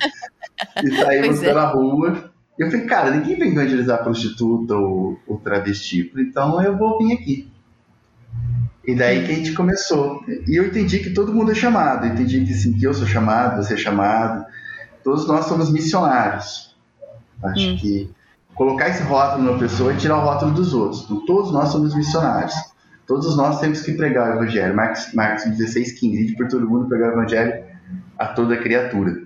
e 0.84 0.92
saímos 0.96 1.42
é. 1.42 1.46
pela 1.46 1.66
rua. 1.66 2.32
E 2.58 2.64
eu 2.64 2.70
falei, 2.70 2.86
cara, 2.86 3.12
ninguém 3.12 3.38
vem 3.38 3.52
evangelizar 3.52 4.04
prostituta 4.04 4.76
ou, 4.76 5.20
ou 5.28 5.38
travesti, 5.38 6.12
então 6.16 6.62
eu 6.62 6.78
vou 6.78 7.00
vir 7.00 7.14
aqui. 7.14 7.52
E 8.86 8.94
daí 8.94 9.26
que 9.26 9.32
a 9.32 9.36
gente 9.36 9.54
começou. 9.54 10.24
E 10.48 10.60
eu 10.60 10.66
entendi 10.68 11.00
que 11.00 11.12
todo 11.12 11.34
mundo 11.34 11.52
é 11.52 11.56
chamado. 11.56 12.06
Eu 12.06 12.14
entendi 12.14 12.46
que 12.46 12.54
sim, 12.54 12.74
que 12.74 12.86
eu 12.86 12.94
sou 12.94 13.08
chamado, 13.08 13.64
você 13.64 13.76
é 13.76 13.78
chamado. 13.78 14.46
Todos 15.04 15.26
nós 15.26 15.46
somos 15.46 15.72
missionários. 15.72 16.76
Acho 17.42 17.70
hum. 17.70 17.78
que 17.78 18.12
colocar 18.54 18.90
esse 18.90 19.04
rótulo 19.04 19.52
na 19.52 19.58
pessoa 19.58 19.94
é 19.94 19.96
tirar 19.96 20.18
o 20.18 20.26
rótulo 20.26 20.52
dos 20.52 20.74
outros. 20.74 21.04
Então, 21.04 21.26
todos 21.26 21.52
nós 21.52 21.70
somos 21.70 21.96
missionários. 21.96 22.54
Todos 23.06 23.36
nós 23.36 23.60
temos 23.60 23.82
que 23.82 23.94
pregar 23.94 24.32
o 24.32 24.42
Evangelho. 24.42 24.76
Marcos, 24.76 25.14
Marcos 25.14 25.46
16, 25.46 25.92
15. 25.94 26.22
Ide 26.22 26.36
por 26.36 26.48
todo 26.48 26.70
mundo 26.70 26.88
pregar 26.88 27.10
o 27.10 27.14
Evangelho 27.14 27.64
a 28.18 28.28
toda 28.28 28.58
criatura. 28.58 29.24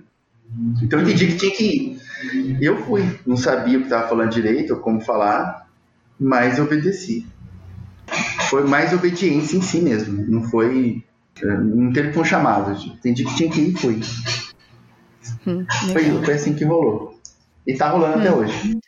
Então 0.82 0.98
eu 0.98 1.04
entendi 1.04 1.28
que 1.28 1.36
tinha 1.36 1.54
que 1.54 1.64
ir. 1.64 2.58
Eu 2.60 2.84
fui. 2.84 3.18
Não 3.26 3.36
sabia 3.36 3.78
o 3.78 3.80
que 3.80 3.86
estava 3.86 4.08
falando 4.08 4.30
direito 4.30 4.74
ou 4.74 4.80
como 4.80 5.00
falar, 5.00 5.68
mas 6.18 6.58
obedeci. 6.58 7.26
Foi 8.48 8.66
mais 8.66 8.92
obediência 8.92 9.56
em 9.56 9.62
si 9.62 9.80
mesmo. 9.80 10.24
Não 10.26 10.42
foi. 10.42 11.04
Eh, 11.40 11.58
não 11.58 11.92
teve 11.92 12.18
um 12.18 12.24
chamado. 12.24 12.72
Entendi 12.82 13.24
que 13.24 13.34
tinha 13.36 13.50
que 13.50 13.60
ir 13.60 13.68
e 13.70 13.76
fui. 13.76 14.00
Hum, 15.46 15.66
foi, 15.92 16.24
foi 16.24 16.34
assim 16.34 16.54
que 16.54 16.64
rolou. 16.64 17.20
E 17.66 17.74
tá 17.74 17.90
rolando 17.90 18.18
hum. 18.18 18.20
até 18.20 18.32
hoje. 18.32 18.78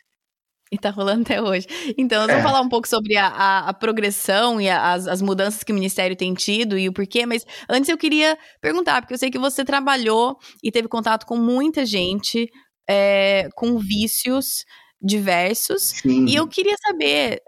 E 0.71 0.77
tá 0.77 0.89
rolando 0.89 1.23
até 1.23 1.41
hoje. 1.41 1.67
Então, 1.97 2.21
nós 2.21 2.29
é. 2.29 2.33
vamos 2.33 2.49
falar 2.49 2.61
um 2.61 2.69
pouco 2.69 2.87
sobre 2.87 3.17
a, 3.17 3.27
a, 3.27 3.69
a 3.69 3.73
progressão 3.73 4.61
e 4.61 4.69
a, 4.69 4.93
as, 4.93 5.07
as 5.07 5.21
mudanças 5.21 5.63
que 5.63 5.71
o 5.71 5.75
Ministério 5.75 6.15
tem 6.15 6.33
tido 6.33 6.77
e 6.77 6.87
o 6.87 6.93
porquê, 6.93 7.25
mas 7.25 7.45
antes 7.69 7.89
eu 7.89 7.97
queria 7.97 8.37
perguntar, 8.61 9.01
porque 9.01 9.13
eu 9.13 9.17
sei 9.17 9.29
que 9.29 9.37
você 9.37 9.65
trabalhou 9.65 10.37
e 10.63 10.71
teve 10.71 10.87
contato 10.87 11.25
com 11.25 11.35
muita 11.35 11.85
gente 11.85 12.49
é, 12.89 13.49
com 13.55 13.77
vícios 13.77 14.63
diversos. 15.01 15.93
Sim. 16.01 16.25
E 16.27 16.35
eu 16.35 16.47
queria 16.47 16.75
saber 16.87 17.41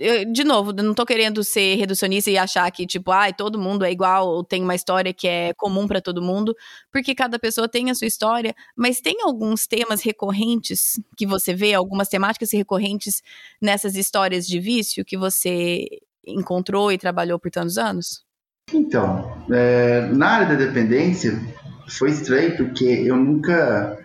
eu, 0.00 0.32
de 0.32 0.42
novo, 0.44 0.72
não 0.72 0.94
tô 0.94 1.04
querendo 1.04 1.44
ser 1.44 1.76
reducionista 1.76 2.30
e 2.30 2.38
achar 2.38 2.70
que, 2.70 2.86
tipo, 2.86 3.12
ai, 3.12 3.30
ah, 3.30 3.34
todo 3.34 3.58
mundo 3.58 3.84
é 3.84 3.92
igual, 3.92 4.26
ou 4.26 4.42
tem 4.42 4.62
uma 4.62 4.74
história 4.74 5.12
que 5.12 5.28
é 5.28 5.52
comum 5.52 5.86
para 5.86 6.00
todo 6.00 6.22
mundo, 6.22 6.56
porque 6.90 7.14
cada 7.14 7.38
pessoa 7.38 7.68
tem 7.68 7.90
a 7.90 7.94
sua 7.94 8.06
história, 8.06 8.54
mas 8.74 9.00
tem 9.00 9.18
alguns 9.22 9.66
temas 9.66 10.00
recorrentes 10.02 10.98
que 11.18 11.26
você 11.26 11.52
vê, 11.54 11.74
algumas 11.74 12.08
temáticas 12.08 12.50
recorrentes 12.50 13.22
nessas 13.60 13.94
histórias 13.94 14.46
de 14.46 14.58
vício 14.58 15.04
que 15.04 15.18
você 15.18 15.86
encontrou 16.26 16.90
e 16.90 16.96
trabalhou 16.96 17.38
por 17.38 17.50
tantos 17.50 17.76
anos? 17.76 18.24
Então, 18.72 19.44
é, 19.52 20.06
na 20.12 20.28
área 20.28 20.46
da 20.46 20.64
dependência, 20.64 21.38
foi 21.88 22.10
estranho 22.10 22.56
porque 22.56 22.84
eu 22.84 23.16
nunca, 23.16 23.98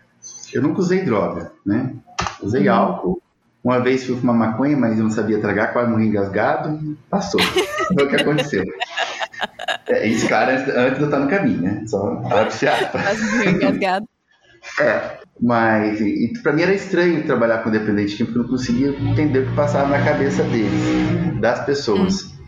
eu 0.51 0.61
nunca 0.61 0.81
usei 0.81 1.03
droga, 1.05 1.53
né? 1.65 1.95
Usei 2.41 2.67
uhum. 2.67 2.75
álcool, 2.75 3.21
uma 3.65 3.79
vez 3.79 4.05
fui 4.05 4.15
fumar 4.15 4.35
maconha, 4.35 4.77
mas 4.77 4.95
eu 4.95 5.05
não 5.05 5.09
sabia 5.09 5.41
tragar, 5.41 5.73
quase 5.73 5.89
morri 5.89 6.05
engasgado. 6.05 6.95
Passou. 7.09 7.41
Foi 7.41 8.05
o 8.05 8.07
que 8.07 8.15
aconteceu. 8.15 8.63
É, 9.87 10.07
isso, 10.07 10.27
claro, 10.27 10.51
antes, 10.51 10.67
antes 10.67 10.95
de 10.97 11.01
eu 11.01 11.05
estar 11.05 11.19
no 11.19 11.27
caminho, 11.27 11.61
né? 11.61 11.83
Só 11.87 12.15
para 12.17 12.45
Quase 12.45 13.23
morri 13.23 13.49
engasgado. 13.49 14.07
É, 14.79 15.17
mas 15.41 15.99
para 16.43 16.53
mim 16.53 16.61
era 16.61 16.73
estranho 16.73 17.23
trabalhar 17.25 17.59
com 17.59 17.71
dependente 17.71 18.23
porque 18.23 18.37
eu 18.37 18.43
não 18.43 18.49
conseguia 18.49 18.89
entender 18.89 19.39
o 19.39 19.47
que 19.47 19.55
passava 19.55 19.89
na 19.89 20.03
cabeça 20.03 20.43
deles, 20.43 21.39
das 21.39 21.65
pessoas. 21.65 22.23
Hum. 22.23 22.45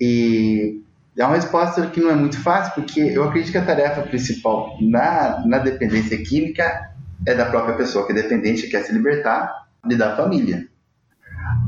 E 0.00 0.82
é 1.16 1.24
uma 1.24 1.36
resposta 1.36 1.86
que 1.86 2.00
não 2.00 2.10
é 2.10 2.14
muito 2.14 2.40
fácil, 2.40 2.74
porque 2.74 3.00
eu 3.00 3.22
acredito 3.22 3.52
que 3.52 3.58
a 3.58 3.64
tarefa 3.64 4.02
principal 4.02 4.76
na, 4.80 5.44
na 5.46 5.58
dependência 5.58 6.18
química 6.18 6.90
é 7.24 7.34
da 7.34 7.46
própria 7.46 7.76
pessoa 7.76 8.04
que 8.04 8.12
é 8.12 8.16
dependente, 8.16 8.66
quer 8.66 8.82
se 8.82 8.92
libertar, 8.92 9.63
e 9.88 9.96
da 9.96 10.16
família. 10.16 10.68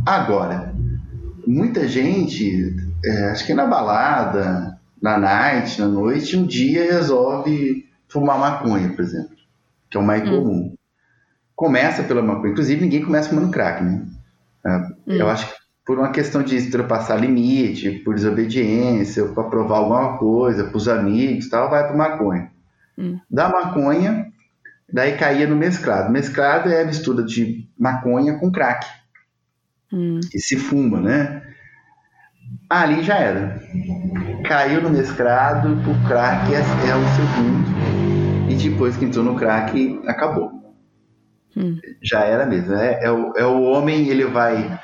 Agora, 0.05 0.75
muita 1.47 1.87
gente, 1.87 2.75
é, 3.05 3.31
acho 3.31 3.47
que 3.47 3.55
na 3.55 3.67
balada, 3.67 4.79
na 5.01 5.19
night, 5.19 5.81
na 5.81 5.89
noite, 5.89 6.37
um 6.37 6.47
dia 6.47 6.93
resolve 6.93 7.87
fumar 8.09 8.39
maconha, 8.39 8.91
por 8.91 9.03
exemplo, 9.03 9.37
que 9.91 9.97
é 9.97 10.01
o 10.01 10.05
mais 10.05 10.23
hum. 10.23 10.31
comum. 10.31 10.75
Começa 11.55 12.03
pela 12.03 12.23
maconha, 12.23 12.53
inclusive 12.53 12.81
ninguém 12.81 13.05
começa 13.05 13.29
fumando 13.29 13.51
crack, 13.51 13.83
né? 13.83 14.07
É, 14.65 14.77
hum. 14.77 14.93
Eu 15.07 15.29
acho 15.29 15.47
que 15.47 15.67
por 15.87 15.99
uma 15.99 16.11
questão 16.11 16.43
de 16.43 16.57
ultrapassar 16.57 17.17
limite, 17.17 17.91
por 18.05 18.17
desobediência, 18.17 19.25
para 19.27 19.45
provar 19.45 19.79
alguma 19.79 20.19
coisa, 20.19 20.65
para 20.65 20.77
os 20.77 20.89
amigos 20.89 21.49
tal, 21.49 21.71
vai 21.71 21.87
para 21.87 21.97
maconha. 21.97 22.51
Hum. 22.99 23.21
Da 23.31 23.49
maconha, 23.49 24.27
Daí 24.93 25.17
caía 25.17 25.47
no 25.47 25.57
mesclado. 25.57 26.11
Mesclado 26.13 26.69
é 26.71 26.83
a 26.83 26.87
mistura 26.87 27.23
de 27.25 27.69
maconha 27.79 28.39
com 28.39 28.51
crack. 28.53 28.87
Hum. 29.93 30.21
Que 30.31 30.39
se 30.39 30.57
fuma, 30.57 31.01
né? 31.01 31.43
Ali 32.69 33.03
já 33.03 33.17
era. 33.17 33.61
Caiu 34.45 34.83
no 34.83 34.91
mesclado, 34.91 35.69
o 35.91 36.07
crack 36.07 36.53
é, 36.55 36.59
é 36.59 36.97
o 36.97 37.07
segundo. 37.09 37.69
E 38.49 38.55
depois 38.57 38.97
que 38.97 39.05
entrou 39.05 39.25
no 39.25 39.37
crack, 39.37 40.01
acabou. 40.07 40.53
Hum. 41.57 41.83
Já 42.03 42.21
era 42.25 42.47
mesmo. 42.47 42.75
É, 42.75 43.05
é, 43.05 43.11
o, 43.11 43.33
é 43.37 43.45
o 43.47 43.63
homem, 43.63 44.09
ele 44.09 44.27
vai 44.27 44.79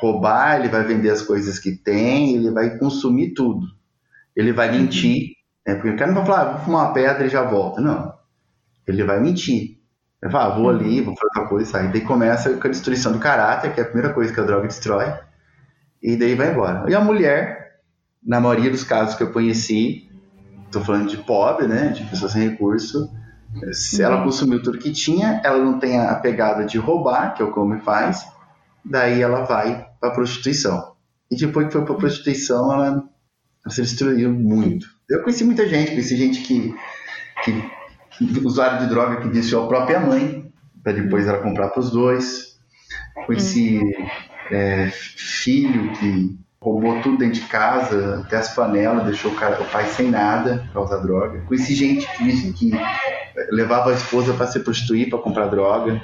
roubar, 0.00 0.58
ele 0.58 0.68
vai 0.68 0.84
vender 0.84 1.10
as 1.10 1.22
coisas 1.22 1.58
que 1.58 1.72
tem, 1.72 2.36
ele 2.36 2.50
vai 2.50 2.78
consumir 2.78 3.34
tudo. 3.34 3.66
Ele 4.36 4.52
vai 4.52 4.70
mentir, 4.70 5.32
É, 5.66 5.74
porque 5.74 5.90
o 5.90 5.96
cara 5.96 6.12
não 6.12 6.24
vai 6.24 6.26
falar, 6.26 6.42
ah, 6.42 6.52
vou 6.56 6.64
fumar 6.64 6.86
uma 6.86 6.94
pedra 6.94 7.26
e 7.26 7.30
já 7.30 7.42
volta. 7.44 7.80
Não. 7.80 8.17
Ele 8.88 9.04
vai 9.04 9.20
mentir. 9.20 9.78
Ele 10.20 10.32
fala, 10.32 10.52
ah, 10.52 10.58
vou 10.58 10.68
ali, 10.68 11.00
vou 11.00 11.14
fazer 11.14 11.28
outra 11.28 11.48
coisa, 11.48 11.70
sai. 11.70 11.92
Daí 11.92 12.00
começa 12.00 12.54
com 12.54 12.66
a 12.66 12.70
destruição 12.70 13.12
do 13.12 13.18
caráter, 13.18 13.72
que 13.72 13.80
é 13.80 13.82
a 13.82 13.86
primeira 13.86 14.12
coisa 14.12 14.32
que 14.32 14.40
a 14.40 14.44
droga 14.44 14.66
destrói. 14.66 15.12
E 16.02 16.16
daí 16.16 16.34
vai 16.34 16.52
embora. 16.52 16.90
E 16.90 16.94
a 16.94 17.00
mulher, 17.00 17.80
na 18.24 18.40
maioria 18.40 18.70
dos 18.70 18.82
casos 18.82 19.14
que 19.14 19.22
eu 19.22 19.32
conheci, 19.32 20.08
tô 20.70 20.80
falando 20.80 21.08
de 21.08 21.18
pobre, 21.18 21.66
né? 21.66 21.88
De 21.88 22.04
pessoas 22.04 22.32
sem 22.32 22.48
recurso. 22.48 23.10
Se 23.72 24.02
ela 24.02 24.18
uhum. 24.18 24.24
consumiu 24.24 24.62
tudo 24.62 24.78
que 24.78 24.92
tinha, 24.92 25.40
ela 25.44 25.58
não 25.58 25.78
tem 25.78 25.98
a 25.98 26.14
pegada 26.14 26.64
de 26.64 26.78
roubar, 26.78 27.34
que 27.34 27.42
é 27.42 27.44
o 27.44 27.52
que 27.52 27.58
o 27.58 27.62
homem 27.62 27.80
faz, 27.80 28.26
daí 28.84 29.22
ela 29.22 29.44
vai 29.44 29.86
para 30.00 30.10
prostituição. 30.10 30.92
E 31.30 31.36
depois 31.36 31.66
que 31.66 31.72
foi 31.72 31.84
para 31.84 31.94
prostituição, 31.94 32.72
ela, 32.72 32.86
ela, 32.86 33.08
se 33.68 33.82
destruiu 33.82 34.30
muito. 34.32 34.86
Eu 35.08 35.22
conheci 35.22 35.44
muita 35.44 35.66
gente, 35.66 35.90
conheci 35.90 36.16
gente 36.16 36.42
que, 36.42 36.74
que 37.44 37.70
usuário 38.44 38.80
de 38.80 38.86
droga 38.86 39.20
que 39.20 39.28
disse 39.28 39.54
a 39.54 39.60
própria 39.60 40.00
mãe, 40.00 40.50
para 40.82 40.92
depois 40.92 41.26
ela 41.26 41.38
comprar 41.38 41.68
para 41.68 41.80
os 41.80 41.90
dois. 41.90 42.58
Conheci 43.26 43.78
uhum. 43.78 44.06
é, 44.50 44.90
filho 44.90 45.92
que 45.92 46.38
roubou 46.60 47.00
tudo 47.02 47.18
dentro 47.18 47.40
de 47.40 47.46
casa, 47.46 48.22
até 48.24 48.36
as 48.36 48.54
panelas, 48.54 49.04
deixou 49.04 49.30
o, 49.30 49.34
cara, 49.34 49.60
o 49.60 49.64
pai 49.66 49.86
sem 49.86 50.10
nada 50.10 50.64
por 50.66 50.72
causa 50.74 50.96
da 50.96 51.02
droga. 51.02 51.40
Conheci 51.46 51.74
gente 51.74 52.06
que, 52.16 52.52
que 52.52 52.72
levava 53.50 53.90
a 53.90 53.94
esposa 53.94 54.34
para 54.34 54.46
se 54.46 54.60
prostituir, 54.60 55.08
para 55.08 55.18
comprar 55.18 55.46
droga. 55.46 56.00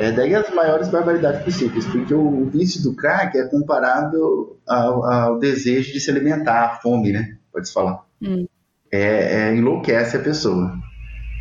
É 0.00 0.10
daí 0.10 0.34
as 0.34 0.52
maiores 0.52 0.88
barbaridades 0.88 1.42
possíveis, 1.42 1.86
porque 1.86 2.12
o, 2.12 2.46
vício 2.46 2.82
do 2.82 2.94
crack 2.94 3.36
é 3.36 3.44
comparado 3.44 4.56
ao, 4.66 5.04
ao 5.04 5.38
desejo 5.38 5.92
de 5.92 6.00
se 6.00 6.10
alimentar, 6.10 6.64
a 6.64 6.68
fome, 6.76 7.12
né? 7.12 7.36
Pode-se 7.52 7.72
falar. 7.72 8.04
Hum. 8.20 8.46
É, 8.90 9.48
é, 9.48 9.56
enlouquece 9.56 10.16
a 10.16 10.20
pessoa. 10.20 10.72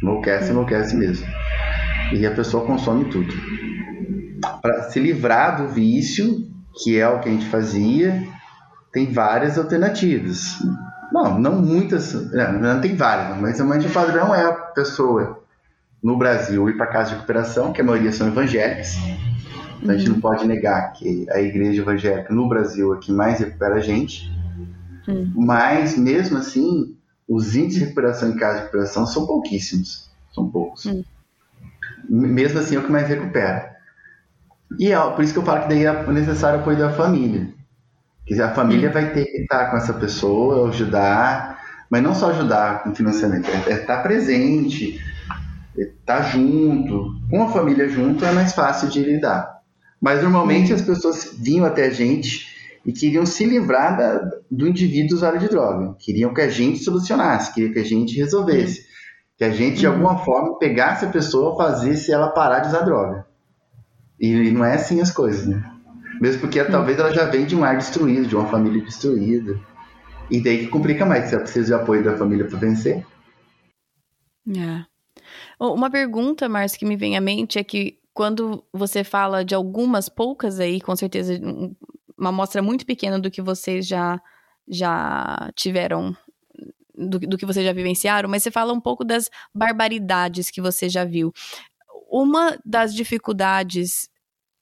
Enlouquece, 0.01 0.51
enlouquece 0.51 0.95
mesmo. 0.95 1.25
E 2.13 2.25
a 2.25 2.31
pessoa 2.31 2.65
consome 2.65 3.05
tudo. 3.05 3.33
Para 4.61 4.83
se 4.83 4.99
livrar 4.99 5.57
do 5.57 5.69
vício, 5.69 6.47
que 6.83 6.99
é 6.99 7.07
o 7.07 7.19
que 7.19 7.29
a 7.29 7.31
gente 7.31 7.45
fazia, 7.45 8.23
tem 8.91 9.11
várias 9.11 9.57
alternativas. 9.57 10.57
Não, 11.11 11.39
não 11.39 11.61
muitas, 11.61 12.13
é, 12.33 12.51
não 12.51 12.81
tem 12.81 12.95
várias, 12.95 13.37
mas 13.37 13.85
o 13.85 13.89
padrão 13.89 14.35
é 14.35 14.43
a 14.43 14.53
pessoa 14.53 15.43
no 16.03 16.17
Brasil 16.17 16.69
ir 16.69 16.77
para 16.77 16.87
casa 16.87 17.09
de 17.09 17.15
recuperação, 17.15 17.73
que 17.73 17.81
a 17.81 17.83
maioria 17.83 18.11
são 18.11 18.27
evangélicas. 18.27 18.95
Então 19.81 19.93
a 19.93 19.97
gente 19.97 20.07
não 20.07 20.15
uhum. 20.15 20.21
pode 20.21 20.47
negar 20.47 20.91
que 20.93 21.25
a 21.29 21.39
igreja 21.39 21.81
evangélica 21.81 22.33
no 22.33 22.47
Brasil 22.47 22.93
é 22.93 22.97
que 22.99 23.11
mais 23.11 23.39
recupera 23.39 23.75
a 23.75 23.79
gente. 23.79 24.31
Uhum. 25.07 25.31
Mas 25.35 25.97
mesmo 25.97 26.37
assim, 26.37 26.96
os 27.27 27.55
índices 27.55 27.79
de 27.79 27.85
recuperação 27.85 28.29
em 28.29 28.35
casa 28.35 28.55
de 28.55 28.59
recuperação 28.61 29.05
são 29.05 29.25
pouquíssimos. 29.25 30.09
São 30.33 30.49
poucos. 30.49 30.85
Uhum. 30.85 31.03
Mesmo 32.09 32.59
assim 32.59 32.75
é 32.75 32.79
o 32.79 32.83
que 32.83 32.91
mais 32.91 33.07
recupera. 33.07 33.75
E 34.79 34.91
é 34.91 34.99
por 35.11 35.23
isso 35.23 35.33
que 35.33 35.39
eu 35.39 35.43
falo 35.43 35.63
que 35.63 35.69
daí 35.69 35.85
é 35.85 36.11
necessário 36.11 36.59
o 36.59 36.61
apoio 36.61 36.77
da 36.77 36.93
família. 36.93 37.53
Quer 38.25 38.33
dizer, 38.33 38.43
a 38.43 38.53
família 38.53 38.91
vai 38.91 39.13
ter 39.13 39.25
que 39.25 39.37
estar 39.41 39.71
com 39.71 39.77
essa 39.77 39.93
pessoa, 39.93 40.69
ajudar, 40.69 41.59
mas 41.89 42.03
não 42.03 42.13
só 42.13 42.29
ajudar 42.31 42.83
com 42.83 42.93
financiamento, 42.93 43.49
é, 43.49 43.71
é 43.71 43.81
estar 43.81 44.03
presente, 44.03 44.99
é 45.77 45.83
estar 45.83 46.21
junto. 46.23 47.15
Com 47.29 47.43
a 47.43 47.51
família 47.51 47.87
junto 47.89 48.25
é 48.25 48.31
mais 48.31 48.53
fácil 48.53 48.89
de 48.89 49.01
lidar. 49.01 49.61
Mas 49.99 50.21
normalmente 50.21 50.73
as 50.73 50.81
pessoas 50.81 51.35
vinham 51.37 51.65
até 51.65 51.85
a 51.85 51.89
gente 51.89 52.56
e 52.87 52.93
queriam 52.93 53.25
se 53.25 53.45
livrar 53.45 53.97
da, 53.97 54.31
do 54.49 54.65
indivíduo 54.65 55.17
usuário 55.17 55.41
de 55.41 55.49
droga. 55.49 55.93
Queriam 55.99 56.33
que 56.33 56.39
a 56.39 56.47
gente 56.47 56.79
solucionasse, 56.79 57.53
queriam 57.53 57.73
que 57.73 57.79
a 57.79 57.83
gente 57.83 58.15
resolvesse. 58.15 58.87
Que 59.37 59.43
a 59.43 59.49
gente, 59.49 59.79
de 59.79 59.85
alguma 59.85 60.19
forma, 60.19 60.57
pegasse 60.57 61.03
a 61.03 61.09
pessoa 61.09 61.53
e 61.53 61.57
fazesse 61.57 62.13
ela 62.13 62.29
parar 62.29 62.59
de 62.59 62.69
usar 62.69 62.83
droga. 62.83 63.27
E, 64.17 64.49
não 64.51 64.63
é 64.63 64.75
assim 64.75 65.01
as 65.01 65.11
coisas, 65.11 65.45
né? 65.45 65.61
Mesmo 66.21 66.39
porque 66.39 66.63
talvez 66.63 66.97
ela 66.97 67.13
já 67.13 67.25
vem 67.25 67.45
de 67.45 67.57
um 67.57 67.63
ar 67.63 67.77
destruído, 67.77 68.25
de 68.25 68.35
uma 68.35 68.47
família 68.47 68.81
destruída. 68.81 69.59
E 70.31 70.41
daí 70.41 70.59
que 70.59 70.67
complica 70.67 71.05
mais, 71.05 71.29
você 71.29 71.37
precisa 71.37 71.65
de 71.65 71.73
apoio 71.73 72.03
da 72.03 72.17
família 72.17 72.45
para 72.45 72.57
vencer. 72.57 73.05
É. 74.47 74.85
Uma 75.59 75.91
pergunta, 75.91 76.47
Márcio, 76.47 76.79
que 76.79 76.85
me 76.85 76.95
vem 76.95 77.17
à 77.17 77.21
mente 77.21 77.59
é 77.59 77.63
que 77.65 77.99
quando 78.13 78.63
você 78.73 79.03
fala 79.03 79.43
de 79.43 79.53
algumas 79.53 80.09
poucas 80.09 80.59
aí, 80.59 80.79
com 80.81 80.95
certeza 80.95 81.39
uma 82.17 82.29
amostra 82.29 82.61
muito 82.61 82.85
pequena 82.85 83.19
do 83.19 83.29
que 83.29 83.41
vocês 83.41 83.85
já, 83.87 84.19
já 84.67 85.51
tiveram, 85.55 86.15
do, 86.95 87.19
do 87.19 87.37
que 87.37 87.45
vocês 87.45 87.65
já 87.65 87.73
vivenciaram, 87.73 88.27
mas 88.29 88.43
você 88.43 88.51
fala 88.51 88.73
um 88.73 88.81
pouco 88.81 89.03
das 89.03 89.29
barbaridades 89.53 90.49
que 90.49 90.61
você 90.61 90.89
já 90.89 91.05
viu. 91.05 91.31
Uma 92.09 92.57
das 92.65 92.93
dificuldades 92.93 94.09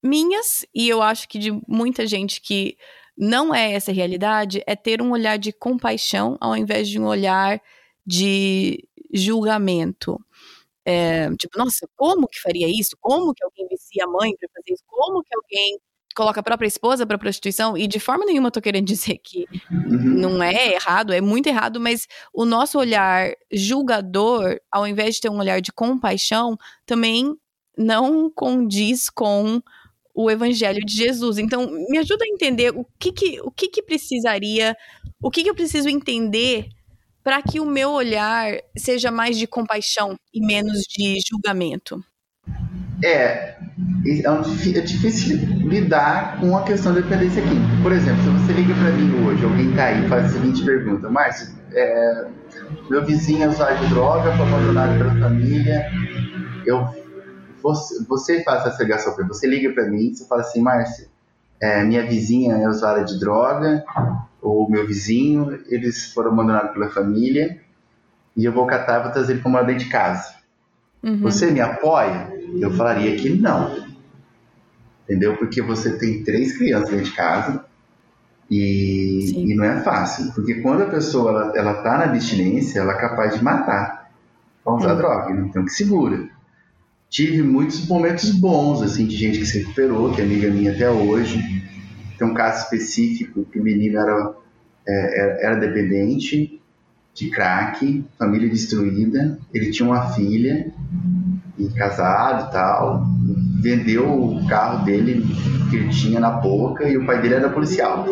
minhas, 0.03 0.65
e 0.73 0.87
eu 0.89 1.01
acho 1.01 1.27
que 1.27 1.39
de 1.39 1.51
muita 1.67 2.05
gente 2.05 2.41
que 2.41 2.77
não 3.17 3.55
é 3.55 3.73
essa 3.73 3.91
realidade, 3.91 4.61
é 4.67 4.75
ter 4.75 5.01
um 5.01 5.11
olhar 5.11 5.37
de 5.37 5.53
compaixão 5.53 6.37
ao 6.41 6.55
invés 6.55 6.87
de 6.89 6.99
um 6.99 7.05
olhar 7.05 7.61
de 8.05 8.87
julgamento. 9.13 10.19
É, 10.85 11.29
tipo, 11.35 11.57
nossa, 11.57 11.87
como 11.95 12.27
que 12.27 12.39
faria 12.39 12.67
isso? 12.67 12.95
Como 12.99 13.33
que 13.33 13.43
alguém 13.43 13.67
vicia 13.67 14.03
a 14.03 14.07
mãe 14.07 14.35
para 14.37 14.49
fazer 14.53 14.73
isso? 14.73 14.83
Como 14.87 15.23
que 15.23 15.35
alguém 15.35 15.79
coloca 16.15 16.39
a 16.39 16.43
própria 16.43 16.67
esposa 16.67 17.05
para 17.05 17.17
prostituição? 17.17 17.77
E 17.77 17.87
de 17.87 17.99
forma 17.99 18.25
nenhuma 18.25 18.47
eu 18.47 18.51
tô 18.51 18.61
querendo 18.61 18.85
dizer 18.85 19.19
que 19.23 19.45
uhum. 19.69 19.97
não 19.97 20.43
é 20.43 20.73
errado, 20.73 21.13
é 21.13 21.21
muito 21.21 21.47
errado, 21.47 21.79
mas 21.79 22.07
o 22.33 22.45
nosso 22.45 22.79
olhar 22.79 23.31
julgador, 23.51 24.59
ao 24.71 24.87
invés 24.87 25.15
de 25.15 25.21
ter 25.21 25.29
um 25.29 25.39
olhar 25.39 25.61
de 25.61 25.71
compaixão, 25.71 26.57
também 26.85 27.35
não 27.77 28.29
condiz 28.29 29.09
com 29.09 29.61
o 30.13 30.31
evangelho 30.31 30.79
de 30.85 30.95
Jesus. 30.95 31.37
Então, 31.37 31.69
me 31.89 31.97
ajuda 31.97 32.23
a 32.23 32.27
entender 32.27 32.71
o 32.73 32.85
que 32.97 33.11
que, 33.11 33.41
o 33.41 33.51
que, 33.51 33.67
que 33.67 33.83
precisaria, 33.83 34.75
o 35.21 35.29
que, 35.29 35.43
que 35.43 35.49
eu 35.49 35.55
preciso 35.55 35.89
entender 35.89 36.69
para 37.21 37.41
que 37.41 37.59
o 37.59 37.65
meu 37.65 37.91
olhar 37.91 38.53
seja 38.77 39.11
mais 39.11 39.37
de 39.37 39.47
compaixão 39.47 40.15
e 40.33 40.39
menos 40.45 40.81
de 40.83 41.17
julgamento. 41.27 42.01
É, 43.03 43.55
é, 44.05 44.21
é 44.25 44.81
difícil 44.81 45.37
lidar 45.67 46.39
com 46.39 46.57
a 46.57 46.63
questão 46.63 46.93
da 46.93 47.01
dependência 47.01 47.41
química. 47.41 47.83
Por 47.83 47.91
exemplo, 47.91 48.23
se 48.23 48.29
você 48.29 48.53
liga 48.53 48.73
para 48.73 48.91
mim 48.91 49.25
hoje, 49.25 49.43
alguém 49.43 49.73
tá 49.73 49.85
aí 49.85 50.05
e 50.05 50.09
faz 50.09 50.25
a 50.25 50.29
seguinte 50.29 50.63
pergunta: 50.63 51.09
Márcio, 51.09 51.53
é, 51.73 52.27
meu 52.89 53.05
vizinho 53.05 53.43
é 53.43 53.47
usuário 53.49 53.77
de 53.79 53.87
droga, 53.87 54.31
foi 54.37 54.47
abandonado 54.47 54.97
pela 54.97 55.15
família, 55.15 55.89
eu 56.65 56.87
você, 57.65 58.03
você 58.05 58.43
faz 58.43 58.63
essa 58.67 58.83
ligação 58.83 59.15
para 59.15 59.25
você 59.25 59.47
liga 59.47 59.73
para 59.73 59.85
mim, 59.85 60.13
você 60.13 60.27
fala 60.27 60.41
assim, 60.41 60.61
Márcia, 60.61 61.07
é, 61.59 61.83
minha 61.83 62.05
vizinha 62.05 62.55
é 62.55 62.67
usuária 62.67 63.03
de 63.03 63.19
droga, 63.19 63.83
ou 64.39 64.69
meu 64.69 64.85
vizinho, 64.85 65.59
eles 65.67 66.13
foram 66.13 66.31
abandonados 66.31 66.73
pela 66.73 66.91
família, 66.91 67.59
e 68.37 68.45
eu 68.45 68.51
vou 68.51 68.67
catar 68.67 68.99
e 68.99 69.03
vou 69.03 69.11
trazer 69.11 69.33
ele 69.33 69.41
morar 69.45 69.63
dentro 69.63 69.83
de 69.83 69.89
casa. 69.89 70.35
Uhum. 71.05 71.17
Você 71.21 71.51
me 71.51 71.61
apoia? 71.61 72.33
Eu 72.59 72.71
falaria 72.71 73.15
que 73.15 73.29
não. 73.29 73.85
Entendeu? 75.03 75.37
Porque 75.37 75.61
você 75.61 75.97
tem 75.97 76.23
três 76.23 76.57
crianças 76.57 76.89
dentro 76.89 77.05
de 77.05 77.11
casa 77.11 77.65
e, 78.49 79.51
e 79.51 79.55
não 79.55 79.63
é 79.63 79.81
fácil. 79.81 80.31
Porque 80.33 80.55
quando 80.55 80.81
a 80.83 80.87
pessoa 80.87 81.29
ela, 81.29 81.53
ela 81.55 81.73
tá 81.83 81.99
na 81.99 82.05
abstinência, 82.05 82.79
ela 82.79 82.93
é 82.93 82.99
capaz 82.99 83.35
de 83.35 83.43
matar 83.43 84.11
para 84.63 84.73
usar 84.73 84.91
uhum. 84.91 84.97
droga. 84.97 85.31
Então 85.47 85.63
que 85.63 85.71
segura 85.71 86.27
tive 87.07 87.41
muitos 87.43 87.87
momentos 87.87 88.31
bons, 88.31 88.81
assim, 88.81 89.05
de 89.05 89.15
gente 89.15 89.39
que 89.39 89.45
se 89.45 89.59
recuperou, 89.59 90.13
que 90.13 90.19
é 90.19 90.23
amiga 90.25 90.49
minha 90.49 90.73
até 90.73 90.89
hoje. 90.89 91.39
Tem 92.17 92.27
um 92.27 92.33
caso 92.33 92.63
específico 92.63 93.45
que 93.45 93.59
o 93.59 93.63
menino 93.63 93.97
era, 93.97 94.33
é, 94.87 95.21
era, 95.21 95.31
era 95.41 95.55
dependente 95.55 96.61
de 97.15 97.29
crack, 97.29 98.05
família 98.19 98.49
destruída, 98.49 99.39
ele 99.53 99.71
tinha 99.71 99.87
uma 99.87 100.09
filha, 100.09 100.71
e 101.57 101.69
casado 101.69 102.49
e 102.49 102.51
tal, 102.51 103.05
vendeu 103.61 104.05
o 104.05 104.45
carro 104.47 104.83
dele 104.83 105.25
que 105.69 105.77
ele 105.77 105.89
tinha 105.89 106.19
na 106.19 106.29
boca 106.29 106.87
e 106.87 106.97
o 106.97 107.05
pai 107.05 107.21
dele 107.21 107.35
era 107.35 107.49
policial. 107.49 108.05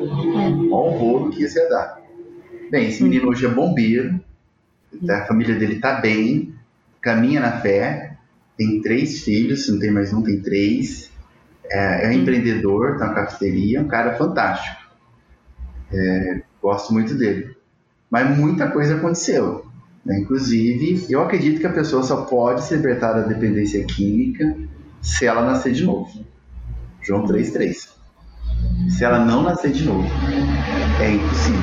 Um 0.00 0.72
horror 0.72 1.30
que 1.30 1.42
ia 1.42 1.68
dar. 1.68 2.00
Bem, 2.70 2.88
esse 2.88 3.02
menino 3.02 3.28
hoje 3.28 3.44
é 3.44 3.48
bombeiro, 3.48 4.18
a 5.08 5.26
família 5.26 5.54
dele 5.54 5.78
tá 5.78 6.00
bem, 6.00 6.54
caminha 7.00 7.40
na 7.40 7.60
fé, 7.60 8.16
tem 8.56 8.80
três 8.80 9.22
filhos, 9.22 9.68
não 9.68 9.78
tem 9.78 9.90
mais 9.90 10.12
um, 10.12 10.22
tem 10.22 10.40
três. 10.40 11.10
É, 11.68 12.06
é 12.06 12.14
empreendedor, 12.14 12.96
tá 12.96 13.08
na 13.08 13.14
cafeteria, 13.14 13.82
um 13.82 13.88
cara 13.88 14.14
fantástico. 14.16 14.80
É, 15.92 16.42
gosto 16.62 16.92
muito 16.92 17.14
dele. 17.14 17.55
Mas 18.10 18.36
muita 18.36 18.70
coisa 18.70 18.96
aconteceu. 18.96 19.66
Né? 20.04 20.20
Inclusive, 20.20 21.06
eu 21.10 21.20
acredito 21.22 21.60
que 21.60 21.66
a 21.66 21.72
pessoa 21.72 22.02
só 22.02 22.22
pode 22.22 22.62
se 22.62 22.76
libertar 22.76 23.12
da 23.12 23.22
dependência 23.22 23.84
química 23.84 24.56
se 25.02 25.26
ela 25.26 25.42
nascer 25.42 25.72
de 25.72 25.84
novo. 25.84 26.24
João 27.02 27.24
3,3. 27.24 27.88
Se 28.88 29.04
ela 29.04 29.24
não 29.24 29.42
nascer 29.42 29.72
de 29.72 29.84
novo, 29.84 30.08
é 31.00 31.10
impossível. 31.10 31.60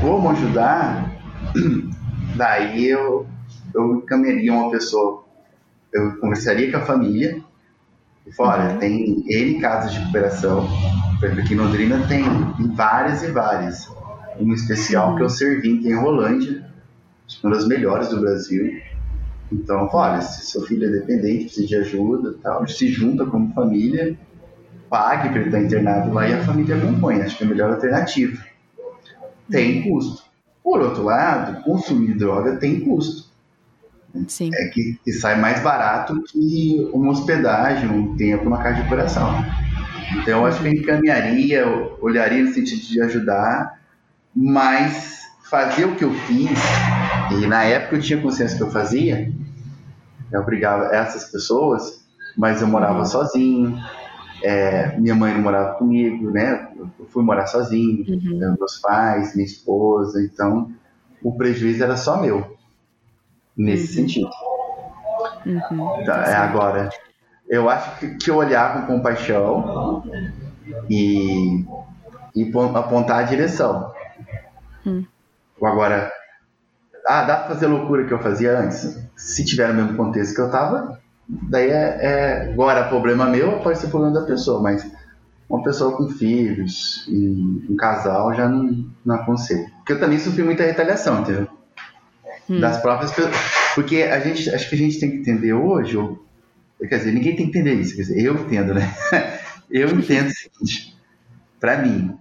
como 0.00 0.30
ajudar, 0.30 1.12
daí 2.36 2.88
eu, 2.88 3.26
eu 3.74 3.96
encaminharia 3.96 4.52
uma 4.52 4.70
pessoa, 4.70 5.24
eu 5.92 6.16
conversaria 6.18 6.70
com 6.70 6.76
a 6.76 6.82
família, 6.82 7.42
e 8.26 8.32
fora, 8.32 8.72
uhum. 8.72 8.78
tem 8.78 9.24
N 9.26 9.60
casos 9.60 9.92
de 9.92 9.98
recuperação, 10.00 10.68
aqui 11.22 11.54
em 11.54 11.56
Londrina 11.56 12.06
tem 12.06 12.24
várias 12.74 13.22
e 13.22 13.30
várias. 13.30 13.88
Uma 14.38 14.54
especial 14.54 15.10
uhum. 15.10 15.16
que 15.16 15.22
eu 15.22 15.28
servi 15.28 15.88
em 15.88 15.94
Rolândia, 15.94 16.64
uma 17.42 17.54
das 17.54 17.66
melhores 17.66 18.08
do 18.08 18.20
Brasil. 18.20 18.80
Então, 19.50 19.88
olha, 19.92 20.20
se 20.20 20.46
seu 20.46 20.62
filho 20.62 20.86
é 20.86 20.90
dependente, 20.90 21.44
precisa 21.44 21.66
de 21.66 21.76
ajuda, 21.76 22.34
tal, 22.42 22.66
se 22.68 22.88
junta 22.88 23.24
como 23.24 23.52
família, 23.54 24.16
pague 24.88 25.30
para 25.30 25.40
ele 25.40 25.48
estar 25.48 25.62
internado 25.62 26.12
lá 26.12 26.28
e 26.28 26.34
a 26.34 26.44
família 26.44 26.76
acompanha. 26.76 27.24
Acho 27.24 27.36
que 27.36 27.44
é 27.44 27.46
a 27.46 27.50
melhor 27.50 27.72
alternativa. 27.72 28.42
Tem 29.50 29.82
custo. 29.82 30.22
Por 30.62 30.80
outro 30.80 31.04
lado, 31.04 31.62
consumir 31.62 32.14
droga 32.14 32.56
tem 32.56 32.80
custo. 32.80 33.28
Sim. 34.26 34.50
É 34.54 34.68
que, 34.68 34.98
que 35.04 35.12
sai 35.12 35.40
mais 35.40 35.62
barato 35.62 36.22
que 36.24 36.90
uma 36.92 37.12
hospedagem, 37.12 37.88
um 37.88 38.16
tempo 38.16 38.48
na 38.48 38.58
casa 38.62 38.82
de 38.82 38.88
coração. 38.88 39.30
Então, 40.12 40.40
eu 40.40 40.46
acho 40.46 40.60
que 40.60 40.68
eu 40.68 40.72
encaminharia, 40.72 41.66
olharia 42.00 42.42
no 42.42 42.52
sentido 42.52 42.82
de 42.82 43.00
ajudar, 43.00 43.77
mas 44.34 45.22
fazer 45.50 45.86
o 45.86 45.96
que 45.96 46.04
eu 46.04 46.12
fiz, 46.12 46.58
e 47.32 47.46
na 47.46 47.64
época 47.64 47.96
eu 47.96 48.00
tinha 48.00 48.20
consciência 48.20 48.56
que 48.56 48.62
eu 48.62 48.70
fazia, 48.70 49.32
eu 50.30 50.40
obrigava 50.40 50.94
essas 50.94 51.30
pessoas, 51.30 52.04
mas 52.36 52.60
eu 52.60 52.68
morava 52.68 52.98
uhum. 53.00 53.04
sozinho, 53.04 53.78
é, 54.42 54.96
minha 54.98 55.14
mãe 55.14 55.34
não 55.34 55.40
morava 55.40 55.74
comigo, 55.74 56.30
né? 56.30 56.68
Eu 56.98 57.06
fui 57.06 57.24
morar 57.24 57.46
sozinho, 57.46 58.04
uhum. 58.08 58.38
Né? 58.38 58.54
meus 58.58 58.78
pais, 58.78 59.34
minha 59.34 59.46
esposa, 59.46 60.22
então 60.22 60.70
o 61.22 61.32
prejuízo 61.32 61.82
era 61.82 61.96
só 61.96 62.20
meu, 62.20 62.56
nesse 63.56 63.88
uhum. 63.88 64.06
sentido. 64.06 64.30
Uhum. 65.46 66.04
Tá, 66.04 66.24
é, 66.26 66.34
agora, 66.34 66.90
eu 67.48 67.68
acho 67.68 67.98
que, 67.98 68.14
que 68.16 68.30
olhar 68.30 68.74
com 68.86 68.94
compaixão 68.94 70.04
e, 70.88 71.64
e 72.36 72.52
apontar 72.74 73.20
a 73.20 73.22
direção. 73.22 73.92
Hum. 74.88 75.04
Agora, 75.62 76.10
ah, 77.06 77.24
dá 77.24 77.36
pra 77.36 77.48
fazer 77.48 77.66
a 77.66 77.68
loucura 77.68 78.06
que 78.06 78.12
eu 78.12 78.18
fazia 78.18 78.58
antes? 78.58 78.98
Se 79.16 79.44
tiver 79.44 79.68
no 79.68 79.74
mesmo 79.74 79.96
contexto 79.96 80.34
que 80.34 80.40
eu 80.40 80.50
tava, 80.50 81.00
daí 81.28 81.70
é, 81.70 81.98
é 82.00 82.50
agora 82.52 82.88
problema 82.88 83.26
meu, 83.26 83.60
pode 83.60 83.78
ser 83.78 83.88
problema 83.88 84.20
da 84.20 84.26
pessoa, 84.26 84.62
mas 84.62 84.86
uma 85.48 85.62
pessoa 85.62 85.96
com 85.96 86.08
filhos 86.08 87.06
e 87.08 87.66
um 87.68 87.76
casal 87.76 88.34
já 88.34 88.48
não, 88.48 88.86
não 89.04 89.14
aconselho. 89.14 89.68
Porque 89.78 89.92
eu 89.92 90.00
também 90.00 90.18
sofri 90.18 90.42
muita 90.42 90.64
retaliação, 90.64 91.20
entendeu? 91.20 91.48
Hum. 92.48 92.60
Das 92.60 92.78
próprias 92.78 93.12
pessoas. 93.12 93.34
Porque 93.74 94.02
a 94.02 94.20
gente, 94.20 94.50
acho 94.50 94.68
que 94.68 94.74
a 94.74 94.78
gente 94.78 95.00
tem 95.00 95.10
que 95.10 95.16
entender 95.18 95.52
hoje, 95.52 95.96
ou, 95.96 96.22
quer 96.78 96.98
dizer, 96.98 97.12
ninguém 97.12 97.36
tem 97.36 97.50
que 97.50 97.58
entender 97.58 97.74
isso, 97.74 97.96
quer 97.96 98.02
dizer, 98.02 98.22
eu 98.22 98.34
entendo, 98.34 98.74
né? 98.74 98.94
eu 99.70 99.88
entendo 99.88 100.28
o 100.28 100.34
seguinte, 100.34 100.96
para 101.58 101.78
mim, 101.78 102.18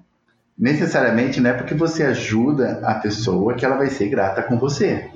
necessariamente 0.57 1.39
não 1.39 1.51
é 1.51 1.53
porque 1.53 1.75
você 1.75 2.03
ajuda 2.03 2.79
a 2.83 2.95
pessoa 2.95 3.53
que 3.53 3.63
ela 3.63 3.77
vai 3.77 3.89
ser 3.89 4.09
grata 4.09 4.41
com 4.41 4.57
você. 4.57 5.09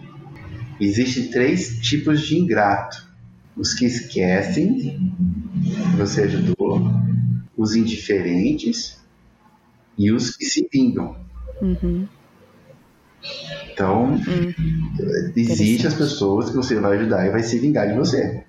Existem 0.79 1.29
três 1.31 1.79
tipos 1.79 2.21
de 2.21 2.37
ingrato: 2.37 3.07
os 3.55 3.73
que 3.73 3.85
esquecem 3.85 4.75
que 4.77 5.97
você 5.97 6.23
ajudou, 6.23 6.81
os 7.57 7.75
indiferentes 7.75 8.99
e 9.97 10.11
os 10.11 10.35
que 10.35 10.45
se 10.45 10.67
vingam. 10.71 11.15
Uhum. 11.61 12.07
Então, 13.71 14.13
uhum. 14.13 15.33
existem 15.35 15.87
as 15.87 15.93
pessoas 15.93 16.49
que 16.49 16.55
você 16.55 16.79
vai 16.79 16.97
ajudar 16.97 17.25
e 17.25 17.31
vai 17.31 17.43
se 17.43 17.59
vingar 17.59 17.87
de 17.87 17.95
você. 17.95 18.43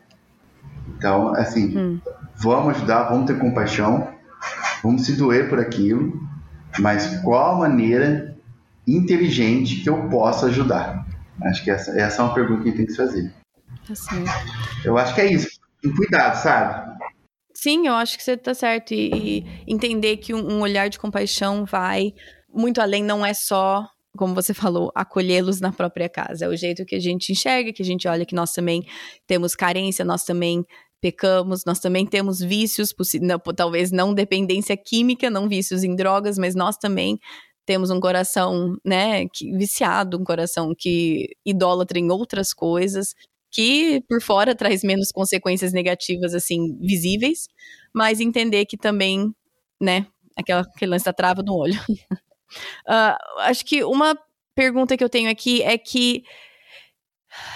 Então, 0.96 1.34
assim, 1.34 1.76
uhum. 1.76 2.00
vamos 2.36 2.76
ajudar, 2.76 3.10
vamos 3.10 3.26
ter 3.26 3.38
compaixão, 3.38 4.08
vamos 4.82 5.04
se 5.04 5.12
doer 5.12 5.48
por 5.48 5.58
aquilo, 5.58 6.18
mas 6.78 7.20
qual 7.22 7.56
a 7.56 7.68
maneira 7.68 8.36
inteligente 8.86 9.76
que 9.76 9.88
eu 9.88 10.08
possa 10.08 10.46
ajudar? 10.46 11.06
Acho 11.42 11.64
que 11.64 11.70
essa, 11.70 11.90
essa 11.98 12.22
é 12.22 12.24
uma 12.24 12.34
pergunta 12.34 12.62
que 12.62 12.68
a 12.68 12.72
gente 12.72 12.78
tem 12.78 12.86
que 12.86 12.96
fazer. 12.96 13.32
Assim. 13.90 14.24
Eu 14.84 14.96
acho 14.96 15.14
que 15.14 15.20
é 15.20 15.32
isso. 15.32 15.48
Cuidado, 15.96 16.36
sabe? 16.36 16.92
Sim, 17.54 17.86
eu 17.86 17.94
acho 17.94 18.16
que 18.16 18.22
você 18.22 18.32
está 18.32 18.54
certo. 18.54 18.92
E, 18.92 19.10
e, 19.12 19.46
entender 19.66 20.18
que 20.18 20.32
um, 20.32 20.52
um 20.52 20.60
olhar 20.60 20.88
de 20.88 20.98
compaixão 20.98 21.64
vai 21.64 22.12
muito 22.52 22.80
além, 22.80 23.02
não 23.02 23.24
é 23.24 23.34
só 23.34 23.86
como 24.16 24.34
você 24.34 24.52
falou, 24.52 24.92
acolhê-los 24.94 25.60
na 25.60 25.72
própria 25.72 26.08
casa. 26.08 26.44
É 26.44 26.48
o 26.48 26.56
jeito 26.56 26.84
que 26.84 26.94
a 26.94 27.00
gente 27.00 27.32
enxerga, 27.32 27.72
que 27.72 27.82
a 27.82 27.84
gente 27.84 28.06
olha 28.06 28.26
que 28.26 28.34
nós 28.34 28.52
também 28.52 28.84
temos 29.26 29.54
carência, 29.54 30.04
nós 30.04 30.24
também 30.24 30.64
pecamos, 31.02 31.64
nós 31.66 31.80
também 31.80 32.06
temos 32.06 32.38
vícios, 32.38 32.94
não, 33.20 33.38
talvez 33.40 33.90
não 33.90 34.14
dependência 34.14 34.76
química, 34.76 35.28
não 35.28 35.48
vícios 35.48 35.82
em 35.82 35.96
drogas, 35.96 36.38
mas 36.38 36.54
nós 36.54 36.78
também 36.78 37.18
temos 37.66 37.90
um 37.90 37.98
coração, 37.98 38.76
né, 38.84 39.26
que, 39.28 39.52
viciado, 39.56 40.16
um 40.16 40.24
coração 40.24 40.72
que 40.76 41.28
idólatra 41.44 41.98
em 41.98 42.08
outras 42.10 42.54
coisas, 42.54 43.14
que 43.50 44.00
por 44.08 44.22
fora 44.22 44.54
traz 44.54 44.84
menos 44.84 45.10
consequências 45.10 45.72
negativas, 45.72 46.34
assim, 46.34 46.78
visíveis, 46.80 47.48
mas 47.92 48.20
entender 48.20 48.64
que 48.64 48.76
também, 48.76 49.34
né, 49.80 50.06
aquela, 50.36 50.62
aquele 50.62 50.92
lance 50.92 51.04
da 51.04 51.12
trava 51.12 51.42
no 51.42 51.54
olho. 51.56 51.80
uh, 52.88 53.16
acho 53.42 53.64
que 53.64 53.82
uma 53.82 54.16
pergunta 54.54 54.96
que 54.96 55.02
eu 55.02 55.08
tenho 55.08 55.28
aqui 55.28 55.62
é 55.62 55.76
que 55.76 56.22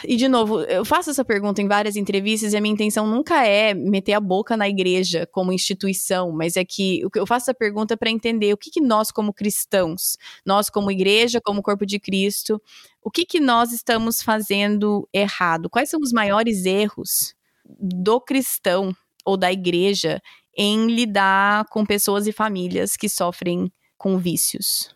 e, 0.04 0.16
de 0.16 0.28
novo, 0.28 0.60
eu 0.62 0.84
faço 0.84 1.10
essa 1.10 1.24
pergunta 1.24 1.60
em 1.60 1.68
várias 1.68 1.96
entrevistas 1.96 2.52
e 2.52 2.56
a 2.56 2.60
minha 2.60 2.72
intenção 2.72 3.06
nunca 3.06 3.46
é 3.46 3.74
meter 3.74 4.14
a 4.14 4.20
boca 4.20 4.56
na 4.56 4.68
igreja 4.68 5.26
como 5.30 5.52
instituição, 5.52 6.32
mas 6.32 6.56
é 6.56 6.64
que 6.64 7.02
eu 7.14 7.26
faço 7.26 7.50
essa 7.50 7.54
pergunta 7.54 7.96
para 7.96 8.10
entender 8.10 8.52
o 8.52 8.56
que, 8.56 8.70
que 8.70 8.80
nós, 8.80 9.10
como 9.10 9.32
cristãos, 9.32 10.16
nós, 10.44 10.70
como 10.70 10.90
igreja, 10.90 11.40
como 11.40 11.62
corpo 11.62 11.84
de 11.84 11.98
Cristo, 11.98 12.60
o 13.02 13.10
que, 13.10 13.24
que 13.24 13.40
nós 13.40 13.72
estamos 13.72 14.22
fazendo 14.22 15.08
errado? 15.12 15.70
Quais 15.70 15.90
são 15.90 16.00
os 16.00 16.12
maiores 16.12 16.64
erros 16.64 17.34
do 17.64 18.20
cristão 18.20 18.94
ou 19.24 19.36
da 19.36 19.52
igreja 19.52 20.20
em 20.56 20.86
lidar 20.86 21.66
com 21.66 21.84
pessoas 21.84 22.26
e 22.26 22.32
famílias 22.32 22.96
que 22.96 23.08
sofrem 23.08 23.70
com 23.98 24.18
vícios? 24.18 24.94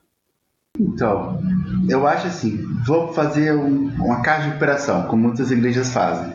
Então, 0.79 1.39
eu 1.91 2.07
acho 2.07 2.29
assim, 2.29 2.57
vou 2.87 3.13
fazer 3.13 3.53
um, 3.55 3.89
uma 3.99 4.23
casa 4.23 4.43
de 4.43 4.49
recuperação, 4.49 5.07
como 5.09 5.25
muitas 5.25 5.51
igrejas 5.51 5.93
fazem. 5.93 6.33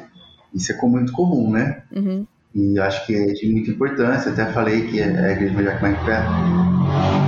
Isso 0.53 0.71
é 0.71 0.81
muito 0.85 1.11
comum, 1.13 1.51
né? 1.51 1.83
Uhum. 1.95 2.25
E 2.53 2.77
eu 2.77 2.83
acho 2.83 3.05
que 3.05 3.15
é 3.15 3.33
de 3.33 3.51
muita 3.51 3.71
importância, 3.71 4.31
até 4.31 4.45
falei 4.45 4.87
que 4.87 5.01
a 5.01 5.31
igreja 5.31 5.63
já 5.63 5.77
vai 5.77 5.91
recupera. 5.91 6.25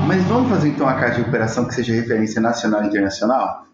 Mas 0.07 0.23
vamos 0.25 0.49
fazer 0.49 0.69
então 0.69 0.85
uma 0.85 0.95
casa 0.95 1.15
de 1.15 1.19
recuperação 1.19 1.65
que 1.65 1.75
seja 1.75 1.93
referência 1.93 2.39
nacional 2.41 2.83
e 2.83 2.87
internacional? 2.87 3.65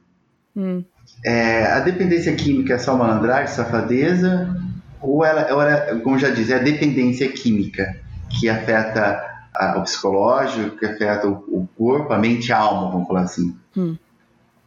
Hum. 0.56 0.84
É, 1.26 1.66
a 1.68 1.80
dependência 1.80 2.36
química 2.36 2.74
é 2.74 2.78
só 2.78 2.96
malandragem, 2.96 3.48
safadeza? 3.48 4.56
Ou 5.02 5.24
ela, 5.24 5.42
ela, 5.42 6.00
como 6.00 6.18
já 6.18 6.30
diz, 6.30 6.50
é 6.50 6.56
a 6.56 6.64
dependência 6.64 7.28
química 7.32 7.96
que 8.30 8.50
afeta 8.50 9.24
a, 9.56 9.78
o 9.78 9.84
psicológico, 9.84 10.78
que 10.78 10.86
afeta 10.86 11.28
o, 11.28 11.34
o, 11.48 11.68
corpo, 11.78 12.14
a 12.14 12.18
mente 12.18 12.48
e 12.48 12.52
a 12.52 12.58
alma, 12.58 12.92
vamos 12.92 13.08
falar 13.08 13.22
assim. 13.22 13.56
Hum. 13.78 13.96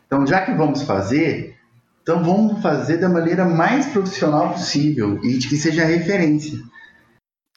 Então, 0.07 0.27
já 0.27 0.45
que 0.45 0.53
vamos 0.53 0.83
fazer, 0.83 1.57
então 2.03 2.23
vamos 2.23 2.63
fazer 2.63 2.99
da 2.99 3.09
maneira 3.09 3.45
mais 3.45 3.87
profissional 3.87 4.53
possível 4.53 5.19
e 5.25 5.39
de 5.39 5.49
que 5.49 5.57
seja 5.57 5.85
referência. 5.85 6.59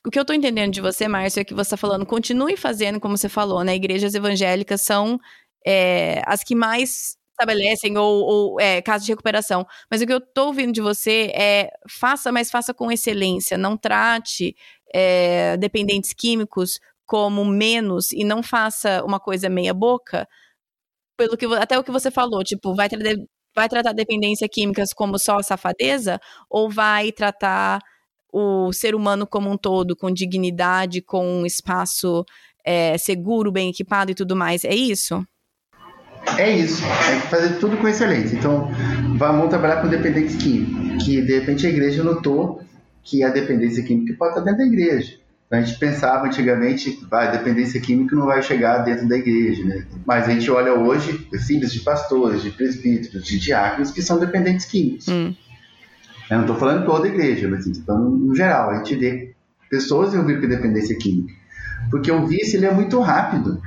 O 0.06 0.10
que 0.10 0.18
eu 0.18 0.24
estou 0.24 0.36
entendendo 0.36 0.72
de 0.74 0.82
você, 0.82 1.08
Márcio, 1.08 1.42
é 1.42 1.44
que 1.44 1.54
você 1.54 1.68
está 1.68 1.78
falando, 1.78 2.06
continue 2.06 2.58
fazendo 2.58 3.00
como 3.00 3.18
você 3.18 3.30
falou, 3.30 3.64
né? 3.64 3.76
Igrejas 3.76 4.16
evangélicas 4.16 4.82
são 4.82 5.20
é, 5.66 6.22
as 6.26 6.44
que 6.44 6.56
mais 6.56 7.18
estabelecem 7.32 7.98
ou, 7.98 8.26
ou 8.26 8.60
é, 8.60 8.82
casos 8.82 9.06
de 9.06 9.12
recuperação. 9.12 9.66
Mas 9.90 10.02
o 10.02 10.08
que 10.08 10.14
eu 10.14 10.18
estou 10.18 10.48
ouvindo 10.48 10.74
de 10.74 10.82
você 10.82 11.32
é 11.36 11.70
faça, 11.88 12.32
mas 12.32 12.50
faça 12.50 12.74
com 12.74 12.92
excelência. 12.92 13.58
Não 13.58 13.78
trate 13.78 14.56
é, 14.94 15.58
dependentes 15.58 16.14
químicos 16.14 16.80
como 17.06 17.44
menos 17.46 18.12
e 18.12 18.24
não 18.24 18.44
faça 18.44 19.04
uma 19.04 19.20
coisa 19.20 19.50
meia 19.50 19.74
boca, 19.74 20.28
pelo 21.20 21.36
que 21.36 21.46
até 21.46 21.78
o 21.78 21.84
que 21.84 21.92
você 21.92 22.10
falou, 22.10 22.42
tipo, 22.46 22.74
vai, 22.74 22.88
tra 22.88 22.98
vai 23.54 23.68
tratar 23.68 23.92
dependência 23.92 24.48
químicas 24.48 24.94
como 24.94 25.20
só 25.20 25.42
safadeza 25.42 26.18
ou 26.50 26.70
vai 26.70 27.12
tratar 27.12 27.82
o 28.32 28.72
ser 28.72 28.96
humano 28.96 29.28
como 29.28 29.52
um 29.52 29.58
todo 29.58 29.98
com 29.98 30.10
dignidade, 30.10 31.02
com 31.02 31.42
um 31.42 31.46
espaço 31.46 32.24
é, 32.64 32.98
seguro, 32.98 33.52
bem 33.52 33.70
equipado 33.70 34.12
e 34.12 34.16
tudo 34.16 34.34
mais. 34.34 34.64
É 34.64 34.74
isso? 34.74 35.22
É 36.38 36.50
isso. 36.50 36.86
É 36.86 37.20
fazer 37.28 37.60
tudo 37.60 37.76
com 37.76 37.88
excelência. 37.88 38.38
Então, 38.38 38.70
vamos 39.18 39.50
trabalhar 39.50 39.82
com 39.82 39.90
dependentes 39.90 40.38
químicos, 40.38 41.04
que 41.04 41.22
de 41.22 41.40
repente 41.40 41.68
a 41.68 41.70
igreja 41.70 42.02
notou 42.02 42.62
que 43.04 43.24
a 43.24 43.30
dependência 43.30 43.84
química 43.84 44.16
pode 44.18 44.32
estar 44.32 44.42
dentro 44.42 44.60
da 44.60 44.66
igreja. 44.66 45.18
A 45.52 45.60
gente 45.62 45.80
pensava 45.80 46.28
antigamente, 46.28 47.00
a 47.10 47.26
dependência 47.26 47.82
química 47.82 48.16
não 48.16 48.28
vai 48.28 48.42
chegar 48.44 48.80
dentro 48.80 49.08
da 49.08 49.18
igreja, 49.18 49.66
né? 49.66 49.84
Mas 50.06 50.28
a 50.28 50.32
gente 50.32 50.50
olha 50.52 50.76
hoje 50.76 51.28
filhos 51.48 51.74
de 51.74 51.80
pastores, 51.80 52.44
de 52.44 52.52
presbíteros, 52.52 53.26
de 53.26 53.40
diáconos 53.40 53.90
que 53.90 54.02
são 54.02 54.20
dependentes 54.20 54.66
químicos. 54.66 55.08
Hum. 55.08 55.34
Eu 56.30 56.38
não 56.38 56.42
estou 56.42 56.56
falando 56.56 56.86
toda 56.86 57.08
a 57.08 57.10
igreja, 57.10 57.48
mas 57.48 57.66
estou 57.66 57.84
falando 57.84 58.16
no 58.16 58.36
geral. 58.36 58.70
A 58.70 58.76
gente 58.78 58.96
vê 58.96 59.34
pessoas 59.72 60.14
envolvidas 60.14 60.42
com 60.44 60.50
dependência 60.50 60.96
química. 60.96 61.34
Porque 61.90 62.12
o 62.12 62.28
vício 62.28 62.58
ele 62.58 62.68
é 62.68 62.74
muito 62.74 63.00
rápido. 63.00 63.60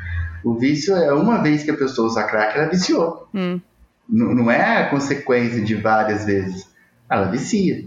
O 0.45 0.55
vício 0.55 0.95
é 0.95 1.13
uma 1.13 1.43
vez 1.43 1.65
que 1.65 1.73
a 1.73 1.77
pessoa 1.77 2.07
usa 2.07 2.23
crack, 2.23 2.57
ela 2.57 2.69
viciou. 2.69 3.29
Hum. 3.35 3.61
Não, 4.09 4.33
não 4.33 4.51
é 4.51 4.83
a 4.83 4.89
consequência 4.89 5.61
de 5.61 5.75
várias 5.75 6.25
vezes. 6.25 6.69
Ela 7.11 7.29
vicia. 7.29 7.85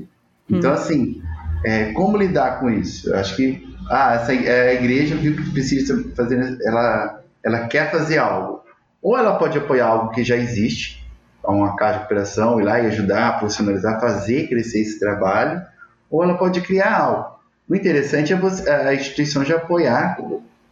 Então, 0.49 0.71
hum. 0.71 0.73
assim, 0.73 1.21
é, 1.63 1.93
como 1.93 2.17
lidar 2.17 2.59
com 2.59 2.69
isso? 2.69 3.09
Eu 3.09 3.17
acho 3.17 3.37
que 3.37 3.74
ah, 3.89 4.15
essa, 4.15 4.31
a 4.31 4.73
igreja 4.73 5.15
viu 5.15 5.35
que 5.35 5.51
precisa 5.51 6.03
fazer, 6.15 6.57
ela, 6.63 7.23
ela 7.43 7.67
quer 7.67 7.91
fazer 7.91 8.17
algo. 8.17 8.63
Ou 9.01 9.17
ela 9.17 9.35
pode 9.35 9.57
apoiar 9.57 9.87
algo 9.87 10.11
que 10.11 10.23
já 10.23 10.35
existe, 10.35 11.05
uma 11.43 11.75
casa 11.75 11.99
de 11.99 12.05
operação, 12.05 12.59
ir 12.59 12.63
lá 12.63 12.79
e 12.79 12.87
ajudar, 12.87 13.37
profissionalizar, 13.37 13.99
fazer 13.99 14.47
crescer 14.47 14.81
esse 14.81 14.99
trabalho, 14.99 15.61
ou 16.09 16.23
ela 16.23 16.37
pode 16.37 16.59
criar 16.61 16.97
algo. 16.97 17.35
O 17.69 17.75
interessante 17.75 18.33
é 18.33 18.35
você, 18.35 18.67
a 18.69 18.93
instituição 18.93 19.43
já 19.43 19.57
apoiar 19.57 20.17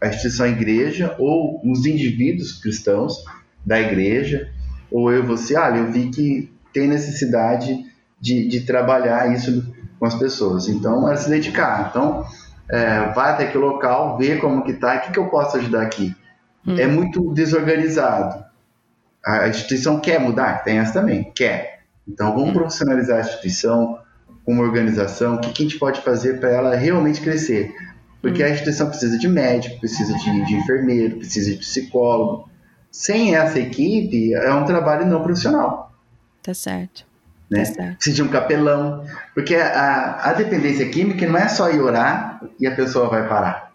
a 0.02 0.08
instituição 0.08 0.46
a 0.46 0.50
igreja 0.50 1.16
ou 1.18 1.62
os 1.64 1.86
indivíduos 1.86 2.60
cristãos 2.60 3.24
da 3.66 3.80
igreja, 3.80 4.50
ou 4.92 5.12
eu 5.12 5.26
você, 5.26 5.56
olha, 5.56 5.78
eu 5.78 5.92
vi 5.92 6.10
que 6.10 6.52
tem 6.74 6.88
necessidade 6.88 7.86
de, 8.20 8.48
de 8.48 8.62
trabalhar 8.62 9.34
isso 9.34 9.74
com 9.98 10.06
as 10.06 10.16
pessoas. 10.16 10.68
Então, 10.68 11.10
é 11.10 11.16
se 11.16 11.30
dedicar. 11.30 11.88
Então, 11.90 12.26
é, 12.70 13.12
vai 13.14 13.32
até 13.32 13.46
aquele 13.46 13.64
local, 13.64 14.18
vê 14.18 14.38
como 14.38 14.64
que 14.64 14.74
tá, 14.74 14.96
o 14.96 15.02
que, 15.02 15.12
que 15.12 15.20
eu 15.20 15.28
posso 15.28 15.58
ajudar 15.58 15.82
aqui. 15.82 16.16
Hum. 16.66 16.78
É 16.78 16.88
muito 16.88 17.34
desorganizado. 17.34 18.44
A 19.26 19.48
instituição 19.48 20.00
quer 20.00 20.20
mudar? 20.20 20.64
Tem 20.64 20.80
essa 20.80 20.94
também, 20.94 21.32
quer. 21.36 21.84
Então, 22.08 22.34
vamos 22.34 22.50
hum. 22.50 22.54
profissionalizar 22.54 23.18
a 23.18 23.22
instituição, 23.22 24.00
como 24.46 24.62
organização, 24.62 25.36
o 25.36 25.40
que, 25.40 25.52
que 25.52 25.64
a 25.64 25.66
gente 25.66 25.80
pode 25.80 26.02
fazer 26.02 26.40
para 26.40 26.50
ela 26.50 26.76
realmente 26.76 27.22
crescer. 27.22 27.74
Porque 28.22 28.42
hum. 28.42 28.46
a 28.46 28.50
instituição 28.50 28.88
precisa 28.90 29.18
de 29.18 29.28
médico, 29.28 29.80
precisa 29.80 30.14
de, 30.18 30.46
de 30.46 30.56
enfermeiro, 30.56 31.18
precisa 31.18 31.52
de 31.52 31.58
psicólogo. 31.58 32.50
Sem 32.92 33.36
essa 33.36 33.60
equipe, 33.60 34.34
é 34.34 34.54
um 34.54 34.66
trabalho 34.66 35.06
não 35.06 35.24
profissional. 35.24 35.92
Tá 36.42 36.54
certo. 36.54 37.06
Né? 37.54 37.66
Tá 37.66 37.94
precisa 37.96 38.16
de 38.16 38.24
um 38.24 38.28
capelão. 38.28 39.06
Porque 39.34 39.56
a, 39.56 40.20
a 40.24 40.34
dependência 40.34 40.90
química 40.90 41.28
não 41.28 41.38
é 41.38 41.48
só 41.48 41.70
ir 41.70 41.80
orar 41.80 42.42
e 42.60 42.66
a 42.66 42.76
pessoa 42.76 43.10
vai 43.10 43.28
parar. 43.28 43.72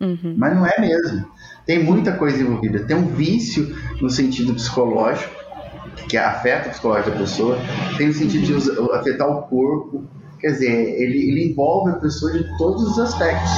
Uhum. 0.00 0.34
Mas 0.36 0.56
não 0.56 0.66
é 0.66 0.80
mesmo. 0.80 1.30
Tem 1.66 1.82
muita 1.82 2.12
coisa 2.12 2.42
envolvida. 2.42 2.80
Tem 2.80 2.96
um 2.96 3.06
vício 3.06 3.76
no 4.00 4.10
sentido 4.10 4.54
psicológico, 4.54 5.32
que 6.08 6.16
afeta 6.16 6.68
o 6.68 6.72
psicológico 6.72 7.10
da 7.10 7.16
pessoa. 7.18 7.58
Tem 7.96 8.08
o 8.08 8.14
sentido 8.14 8.44
de 8.44 8.52
uhum. 8.54 8.92
afetar 8.92 9.28
o 9.28 9.42
corpo. 9.42 10.04
Quer 10.40 10.52
dizer, 10.52 11.00
ele, 11.00 11.30
ele 11.30 11.52
envolve 11.52 11.92
a 11.92 11.96
pessoa 11.96 12.32
de 12.32 12.44
todos 12.58 12.82
os 12.82 12.98
aspectos. 12.98 13.52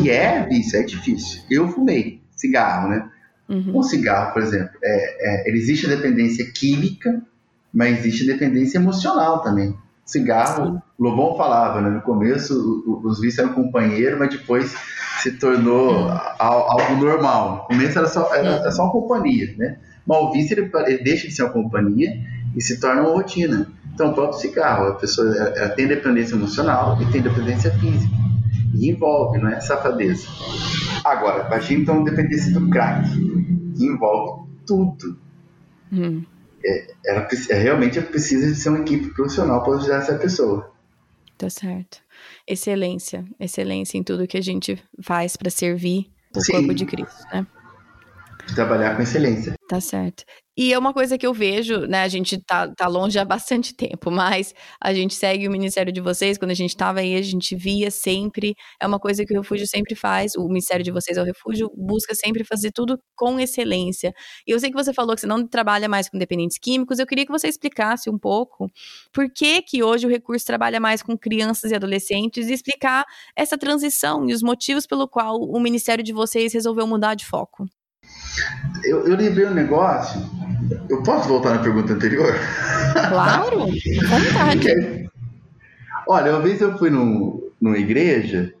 E 0.00 0.10
é 0.10 0.46
vício, 0.46 0.78
é 0.78 0.82
difícil. 0.84 1.42
Eu 1.50 1.68
fumei 1.68 2.22
cigarro, 2.36 2.90
né? 2.90 3.10
Uhum. 3.48 3.78
Um 3.78 3.82
cigarro, 3.82 4.32
por 4.32 4.42
exemplo, 4.42 4.70
é, 4.84 5.48
é, 5.48 5.50
existe 5.50 5.86
a 5.86 5.88
dependência 5.88 6.44
química, 6.52 7.20
mas 7.72 7.98
existe 7.98 8.28
a 8.28 8.34
dependência 8.34 8.78
emocional 8.78 9.40
também. 9.42 9.76
Cigarro, 10.04 10.72
Sim. 10.72 10.82
Lobão 10.98 11.36
falava, 11.36 11.80
né? 11.82 11.90
No 11.90 12.00
começo 12.00 12.82
os 13.04 13.20
vícios 13.20 13.38
eram 13.38 13.52
companheiro, 13.52 14.18
mas 14.18 14.30
depois 14.30 14.74
se 15.18 15.32
tornou 15.32 16.08
algo 16.38 17.04
normal. 17.04 17.66
No 17.70 17.76
começo 17.76 17.98
era 17.98 18.08
só, 18.08 18.34
era, 18.34 18.48
era 18.48 18.70
só 18.70 18.84
uma 18.84 18.92
companhia, 18.92 19.54
né? 19.58 19.76
Mas 20.06 20.18
o 20.18 20.32
vício 20.32 20.58
ele, 20.58 20.70
ele 20.86 21.04
deixa 21.04 21.28
de 21.28 21.34
ser 21.34 21.42
uma 21.42 21.52
companhia 21.52 22.10
e 22.56 22.62
se 22.62 22.80
torna 22.80 23.02
uma 23.02 23.10
rotina. 23.10 23.70
Então, 23.92 24.12
o 24.12 24.14
próprio 24.14 24.38
cigarro, 24.38 24.86
a 24.86 24.94
pessoa 24.94 25.34
ela 25.36 25.68
tem 25.70 25.86
dependência 25.86 26.34
emocional 26.34 26.96
e 27.02 27.06
tem 27.12 27.20
dependência 27.20 27.70
física. 27.72 28.14
E 28.74 28.88
envolve, 28.88 29.38
não 29.38 29.48
é 29.48 29.60
safadeza. 29.60 30.26
Agora, 31.04 31.46
imagina 31.46 31.82
então 31.82 32.00
a 32.00 32.04
dependência 32.04 32.52
do 32.52 32.68
crack, 32.70 33.10
que 33.76 33.84
envolve 33.84 34.48
tudo. 34.64 35.18
Hum. 35.92 36.22
É, 36.64 36.94
ela, 37.06 37.28
é, 37.50 37.54
realmente 37.54 38.00
precisa 38.00 38.46
de 38.46 38.54
ser 38.54 38.70
uma 38.70 38.80
equipe 38.80 39.12
profissional 39.14 39.62
para 39.62 39.74
ajudar 39.74 39.98
essa 39.98 40.18
pessoa. 40.18 40.72
Tá 41.36 41.48
certo. 41.48 41.98
Excelência, 42.46 43.24
excelência 43.38 43.96
em 43.96 44.02
tudo 44.02 44.26
que 44.26 44.36
a 44.36 44.42
gente 44.42 44.82
faz 45.00 45.36
para 45.36 45.50
servir 45.50 46.10
o 46.36 46.40
Sim. 46.40 46.52
corpo 46.52 46.74
de 46.74 46.84
Cristo, 46.84 47.24
né? 47.32 47.46
Trabalhar 48.54 48.96
com 48.96 49.02
excelência. 49.02 49.54
Tá 49.68 49.80
certo. 49.80 50.24
E 50.60 50.72
é 50.72 50.78
uma 50.78 50.92
coisa 50.92 51.16
que 51.16 51.24
eu 51.24 51.32
vejo, 51.32 51.86
né? 51.86 52.02
A 52.02 52.08
gente 52.08 52.36
tá, 52.44 52.66
tá 52.74 52.88
longe 52.88 53.16
há 53.16 53.24
bastante 53.24 53.72
tempo, 53.72 54.10
mas 54.10 54.52
a 54.82 54.92
gente 54.92 55.14
segue 55.14 55.46
o 55.46 55.52
ministério 55.52 55.92
de 55.92 56.00
vocês. 56.00 56.36
Quando 56.36 56.50
a 56.50 56.54
gente 56.54 56.76
tava 56.76 56.98
aí, 56.98 57.14
a 57.14 57.22
gente 57.22 57.54
via 57.54 57.92
sempre. 57.92 58.56
É 58.82 58.84
uma 58.84 58.98
coisa 58.98 59.24
que 59.24 59.32
o 59.32 59.40
Refúgio 59.40 59.68
sempre 59.68 59.94
faz. 59.94 60.34
O 60.36 60.48
ministério 60.48 60.84
de 60.84 60.90
vocês 60.90 61.16
é 61.16 61.22
o 61.22 61.24
Refúgio, 61.24 61.70
busca 61.76 62.12
sempre 62.12 62.42
fazer 62.42 62.72
tudo 62.72 62.98
com 63.14 63.38
excelência. 63.38 64.12
E 64.44 64.50
eu 64.50 64.58
sei 64.58 64.68
que 64.70 64.76
você 64.76 64.92
falou 64.92 65.14
que 65.14 65.20
você 65.20 65.28
não 65.28 65.46
trabalha 65.46 65.88
mais 65.88 66.08
com 66.08 66.18
dependentes 66.18 66.58
químicos. 66.58 66.98
Eu 66.98 67.06
queria 67.06 67.24
que 67.24 67.30
você 67.30 67.46
explicasse 67.46 68.10
um 68.10 68.18
pouco 68.18 68.66
por 69.12 69.30
que, 69.30 69.62
que 69.62 69.84
hoje 69.84 70.08
o 70.08 70.10
recurso 70.10 70.44
trabalha 70.44 70.80
mais 70.80 71.02
com 71.02 71.16
crianças 71.16 71.70
e 71.70 71.76
adolescentes 71.76 72.48
e 72.48 72.52
explicar 72.52 73.04
essa 73.36 73.56
transição 73.56 74.28
e 74.28 74.32
os 74.32 74.42
motivos 74.42 74.88
pelo 74.88 75.06
qual 75.06 75.38
o 75.38 75.60
ministério 75.60 76.02
de 76.02 76.12
vocês 76.12 76.52
resolveu 76.52 76.84
mudar 76.84 77.14
de 77.14 77.24
foco. 77.24 77.64
Eu, 78.84 79.06
eu 79.06 79.16
lembrei 79.16 79.46
um 79.46 79.54
negócio. 79.54 80.20
Eu 80.88 81.02
posso 81.02 81.28
voltar 81.28 81.54
na 81.54 81.62
pergunta 81.62 81.92
anterior? 81.92 82.34
Claro, 83.08 83.66
vontade. 83.66 85.10
Olha, 86.06 86.32
uma 86.32 86.42
vez 86.42 86.60
eu 86.60 86.76
fui 86.78 86.90
num, 86.90 87.50
numa 87.60 87.78
igreja, 87.78 88.54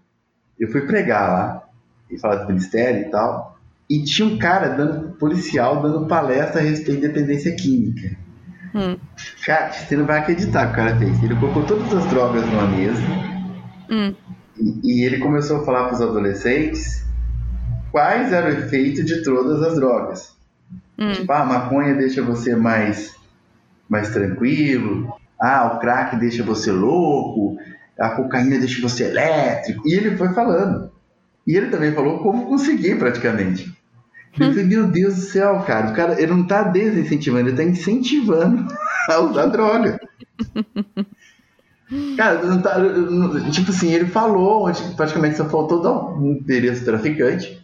eu 0.58 0.70
fui 0.70 0.82
pregar 0.82 1.28
lá, 1.28 1.68
e 2.10 2.18
falar 2.18 2.36
do 2.36 2.48
ministério 2.48 3.02
e 3.02 3.10
tal, 3.10 3.58
e 3.88 4.04
tinha 4.04 4.28
um 4.28 4.38
cara 4.38 4.68
dando, 4.68 5.10
policial, 5.16 5.80
dando 5.80 6.06
palestra 6.06 6.60
a 6.60 6.64
respeito 6.64 7.00
de 7.00 7.08
dependência 7.08 7.54
química. 7.54 8.16
Hum. 8.74 8.98
Cara, 9.44 9.72
você 9.72 9.96
não 9.96 10.04
vai 10.04 10.18
acreditar 10.18 10.64
o 10.64 10.66
que 10.66 10.72
o 10.72 10.76
cara 10.76 10.96
fez. 10.98 11.22
Ele 11.22 11.34
colocou 11.36 11.64
todas 11.64 11.92
as 11.92 12.04
drogas 12.10 12.44
numa 12.46 12.66
mesa 12.66 13.02
hum. 13.90 14.14
e, 14.58 15.00
e 15.00 15.04
ele 15.04 15.18
começou 15.18 15.62
a 15.62 15.64
falar 15.64 15.84
para 15.84 15.94
os 15.94 16.02
adolescentes 16.02 17.07
quais 17.98 18.32
eram 18.32 18.50
o 18.50 18.52
efeito 18.52 19.02
de 19.02 19.24
todas 19.24 19.60
as 19.60 19.74
drogas. 19.74 20.36
Hum. 20.96 21.10
Tipo, 21.10 21.32
ah, 21.32 21.40
a 21.40 21.44
maconha 21.44 21.96
deixa 21.96 22.22
você 22.22 22.54
mais, 22.54 23.12
mais 23.88 24.10
tranquilo, 24.10 25.12
ah, 25.40 25.72
o 25.74 25.80
crack 25.80 26.14
deixa 26.16 26.44
você 26.44 26.70
louco, 26.70 27.58
a 27.98 28.10
cocaína 28.10 28.56
deixa 28.56 28.80
você 28.80 29.04
elétrico. 29.04 29.82
E 29.84 29.94
ele 29.94 30.16
foi 30.16 30.32
falando. 30.32 30.92
E 31.44 31.56
ele 31.56 31.70
também 31.70 31.92
falou 31.92 32.20
como 32.20 32.46
conseguir 32.46 32.96
praticamente. 33.00 33.76
Eu 34.38 34.50
falei, 34.50 34.64
meu 34.64 34.86
Deus 34.86 35.16
do 35.16 35.20
céu, 35.22 35.64
cara, 35.66 35.90
o 35.90 35.94
cara 35.94 36.22
ele 36.22 36.30
não 36.30 36.42
está 36.42 36.62
desincentivando, 36.62 37.48
ele 37.48 37.50
está 37.50 37.64
incentivando 37.64 38.68
a 39.10 39.18
usar 39.18 39.46
droga. 39.46 39.98
Cara, 42.18 42.42
não 42.42 42.60
tá, 42.60 42.74
tipo 43.50 43.70
assim, 43.70 43.90
ele 43.90 44.04
falou 44.04 44.66
onde 44.66 44.82
praticamente 44.94 45.38
só 45.38 45.48
faltou 45.48 45.80
dar 45.80 45.90
um 46.18 46.32
endereço 46.32 46.84
traficante 46.84 47.57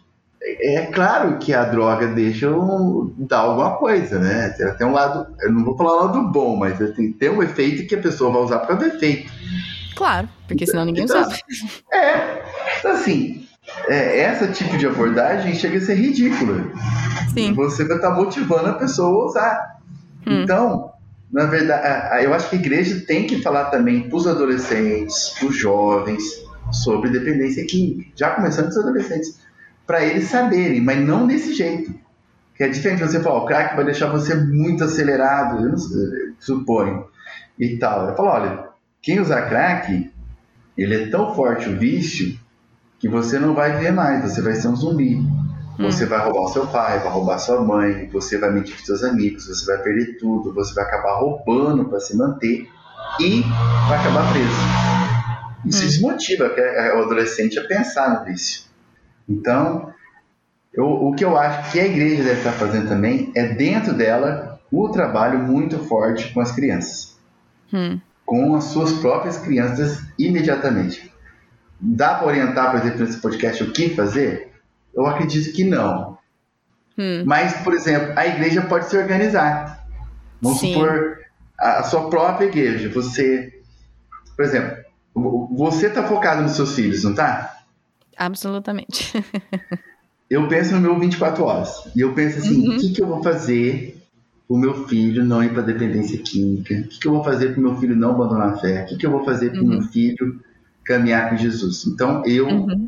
é 0.45 0.85
claro 0.87 1.37
que 1.39 1.53
a 1.53 1.65
droga 1.65 2.07
deixa 2.07 2.49
um, 2.49 3.13
dar 3.17 3.39
alguma 3.39 3.77
coisa, 3.77 4.19
né? 4.19 4.49
Tem 4.77 4.85
um 4.85 4.91
lado, 4.91 5.27
eu 5.41 5.51
não 5.51 5.63
vou 5.63 5.75
falar 5.75 6.05
lado 6.05 6.31
bom, 6.31 6.55
mas 6.55 6.77
tem, 6.95 7.11
tem 7.11 7.29
um 7.29 7.41
efeito 7.41 7.87
que 7.87 7.95
a 7.95 8.01
pessoa 8.01 8.31
vai 8.31 8.41
usar 8.43 8.59
causa 8.59 8.87
do 8.87 8.95
efeito. 8.95 9.31
Claro, 9.95 10.29
porque 10.47 10.65
senão 10.67 10.85
ninguém 10.85 11.05
então, 11.05 11.23
sabe. 11.23 11.41
É, 11.91 12.43
então 12.79 12.91
assim, 12.91 13.47
é, 13.87 14.19
essa 14.19 14.47
tipo 14.47 14.77
de 14.77 14.85
abordagem 14.85 15.55
chega 15.55 15.77
a 15.77 15.81
ser 15.81 15.95
ridícula. 15.95 16.63
Sim. 17.33 17.53
Você 17.53 17.85
vai 17.85 17.97
estar 17.97 18.11
motivando 18.11 18.69
a 18.69 18.73
pessoa 18.73 19.23
a 19.23 19.25
usar. 19.25 19.77
Hum. 20.27 20.43
Então, 20.43 20.91
na 21.31 21.45
verdade, 21.45 22.23
eu 22.23 22.33
acho 22.33 22.49
que 22.49 22.55
a 22.55 22.59
igreja 22.59 23.03
tem 23.05 23.25
que 23.25 23.41
falar 23.41 23.65
também 23.65 24.07
para 24.07 24.17
os 24.17 24.27
adolescentes, 24.27 25.33
para 25.39 25.47
os 25.47 25.57
jovens, 25.57 26.23
sobre 26.71 27.09
dependência 27.09 27.65
química. 27.65 28.11
Já 28.15 28.31
começando 28.31 28.65
com 28.65 28.71
os 28.71 28.77
adolescentes 28.77 29.45
para 29.85 30.03
eles 30.03 30.25
saberem, 30.25 30.81
mas 30.81 30.99
não 31.05 31.27
desse 31.27 31.53
jeito. 31.53 31.93
Que 32.55 32.63
é 32.63 32.69
diferente 32.69 33.03
você 33.03 33.19
falar, 33.19 33.43
o 33.43 33.45
crack 33.45 33.75
vai 33.75 33.83
deixar 33.83 34.09
você 34.09 34.33
muito 34.33 34.83
acelerado, 34.83 35.63
eu 35.63 35.69
não 35.69 35.77
sei, 35.77 36.33
suponho, 36.39 37.05
e 37.59 37.77
tal. 37.77 38.09
Eu 38.09 38.15
falo, 38.15 38.29
olha, 38.29 38.69
quem 39.01 39.19
usar 39.19 39.49
crack, 39.49 40.11
ele 40.77 40.95
é 40.95 41.07
tão 41.09 41.35
forte 41.35 41.69
o 41.69 41.77
vício 41.77 42.39
que 42.97 43.09
você 43.09 43.37
não 43.37 43.53
vai 43.53 43.77
ver 43.77 43.91
mais, 43.91 44.23
você 44.23 44.41
vai 44.41 44.55
ser 44.55 44.69
um 44.69 44.75
zumbi. 44.75 45.15
Hum. 45.77 45.91
Você 45.91 46.05
vai 46.05 46.19
roubar 46.19 46.43
o 46.43 46.47
seu 46.47 46.65
pai, 46.67 46.99
vai 46.99 47.11
roubar 47.11 47.37
sua 47.37 47.61
mãe, 47.61 48.09
você 48.11 48.37
vai 48.37 48.51
mentir 48.51 48.77
com 48.77 48.85
seus 48.85 49.03
amigos, 49.03 49.47
você 49.47 49.65
vai 49.65 49.77
perder 49.83 50.17
tudo, 50.17 50.53
você 50.53 50.73
vai 50.73 50.85
acabar 50.85 51.19
roubando 51.19 51.85
para 51.85 51.99
se 51.99 52.15
manter 52.15 52.69
e 53.19 53.41
vai 53.89 53.99
acabar 53.99 54.31
preso. 54.31 54.55
Isso 55.65 55.83
hum. 55.83 55.87
desmotiva 55.87 56.55
o 56.95 57.03
adolescente 57.03 57.59
a 57.59 57.67
pensar 57.67 58.19
no 58.19 58.25
vício. 58.25 58.64
Então, 59.27 59.93
eu, 60.73 60.85
o 60.85 61.15
que 61.15 61.23
eu 61.23 61.37
acho 61.37 61.71
que 61.71 61.79
a 61.79 61.85
igreja 61.85 62.23
deve 62.23 62.39
estar 62.39 62.51
fazendo 62.51 62.89
também 62.89 63.31
é, 63.35 63.47
dentro 63.47 63.93
dela, 63.93 64.59
o 64.71 64.89
trabalho 64.89 65.39
muito 65.39 65.79
forte 65.79 66.33
com 66.33 66.41
as 66.41 66.51
crianças. 66.51 67.17
Hum. 67.73 67.99
Com 68.25 68.55
as 68.55 68.65
suas 68.65 68.91
próprias 68.93 69.37
crianças 69.37 70.03
imediatamente. 70.19 71.11
Dá 71.79 72.15
para 72.15 72.27
orientar, 72.27 72.71
por 72.71 72.79
exemplo, 72.79 73.05
nesse 73.05 73.19
podcast 73.19 73.63
o 73.63 73.71
que 73.71 73.89
fazer? 73.89 74.51
Eu 74.93 75.05
acredito 75.05 75.53
que 75.55 75.63
não. 75.63 76.17
Hum. 76.97 77.23
Mas, 77.25 77.53
por 77.57 77.73
exemplo, 77.73 78.13
a 78.15 78.25
igreja 78.25 78.61
pode 78.61 78.89
se 78.89 78.97
organizar. 78.97 79.85
Vamos 80.41 80.59
Sim. 80.59 80.73
supor 80.73 81.19
a 81.57 81.83
sua 81.83 82.09
própria 82.09 82.47
igreja. 82.47 82.89
Você, 82.89 83.61
por 84.35 84.45
exemplo, 84.45 84.77
você 85.55 85.87
está 85.87 86.03
focado 86.03 86.41
nos 86.41 86.53
seus 86.53 86.75
filhos, 86.75 87.03
não 87.03 87.11
está? 87.11 87.54
Absolutamente. 88.17 89.13
eu 90.29 90.47
penso 90.47 90.75
no 90.75 90.81
meu 90.81 90.99
24 90.99 91.43
horas. 91.43 91.89
E 91.95 92.01
eu 92.01 92.13
penso 92.13 92.39
assim: 92.39 92.67
uhum. 92.67 92.75
o 92.75 92.79
que, 92.79 92.93
que 92.93 93.01
eu 93.01 93.07
vou 93.07 93.23
fazer 93.23 94.01
o 94.47 94.57
meu 94.57 94.87
filho 94.87 95.23
não 95.23 95.43
ir 95.43 95.51
para 95.51 95.61
dependência 95.61 96.19
química? 96.19 96.75
O 96.75 96.87
que, 96.87 96.99
que 96.99 97.07
eu 97.07 97.11
vou 97.11 97.23
fazer 97.23 97.49
para 97.49 97.59
o 97.59 97.63
meu 97.63 97.77
filho 97.77 97.95
não 97.95 98.11
abandonar 98.11 98.53
a 98.53 98.57
fé? 98.57 98.83
O 98.83 98.85
que, 98.87 98.97
que 98.97 99.05
eu 99.05 99.11
vou 99.11 99.25
fazer 99.25 99.51
para 99.51 99.61
o 99.61 99.63
uhum. 99.63 99.69
meu 99.69 99.81
filho 99.83 100.39
caminhar 100.83 101.29
com 101.29 101.37
Jesus? 101.37 101.85
Então, 101.87 102.23
eu, 102.25 102.47
uhum. 102.47 102.87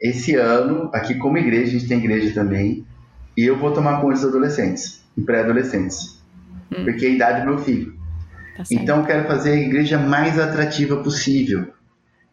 esse 0.00 0.36
ano, 0.36 0.90
aqui 0.92 1.14
como 1.14 1.38
igreja, 1.38 1.76
a 1.76 1.78
gente 1.78 1.88
tem 1.88 1.98
igreja 1.98 2.32
também, 2.32 2.86
e 3.36 3.44
eu 3.44 3.58
vou 3.58 3.72
tomar 3.72 4.00
conta 4.00 4.14
dos 4.14 4.24
adolescentes 4.24 5.04
e 5.16 5.20
pré-adolescentes, 5.20 6.18
hum. 6.72 6.84
porque 6.84 7.04
é 7.04 7.08
a 7.08 7.12
idade 7.12 7.40
do 7.40 7.46
meu 7.46 7.58
filho. 7.58 7.94
Tá 8.56 8.64
então, 8.70 9.00
eu 9.00 9.04
quero 9.04 9.26
fazer 9.26 9.52
a 9.52 9.56
igreja 9.56 9.98
mais 9.98 10.38
atrativa 10.38 10.96
possível. 10.96 11.68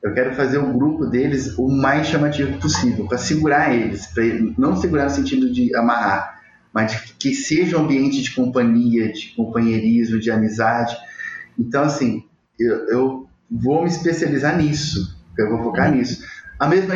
Eu 0.03 0.13
quero 0.13 0.35
fazer 0.35 0.57
o 0.57 0.73
grupo 0.73 1.05
deles 1.05 1.57
o 1.57 1.69
mais 1.69 2.07
chamativo 2.07 2.59
possível, 2.59 3.07
para 3.07 3.17
segurar 3.17 3.73
eles, 3.73 4.05
para 4.07 4.23
não 4.57 4.75
segurar 4.75 5.05
no 5.05 5.09
sentido 5.09 5.49
de 5.49 5.73
amarrar, 5.77 6.41
mas 6.73 7.13
que 7.17 7.33
seja 7.33 7.77
um 7.77 7.85
ambiente 7.85 8.21
de 8.21 8.31
companhia, 8.31 9.13
de 9.13 9.33
companheirismo, 9.33 10.19
de 10.19 10.29
amizade. 10.29 10.97
Então, 11.57 11.83
assim, 11.83 12.21
eu, 12.59 12.87
eu 12.89 13.27
vou 13.49 13.83
me 13.83 13.87
especializar 13.87 14.57
nisso, 14.57 15.17
eu 15.37 15.49
vou 15.49 15.63
focar 15.63 15.89
uhum. 15.89 15.97
nisso. 15.97 16.21
A 16.59 16.67
mesma 16.67 16.95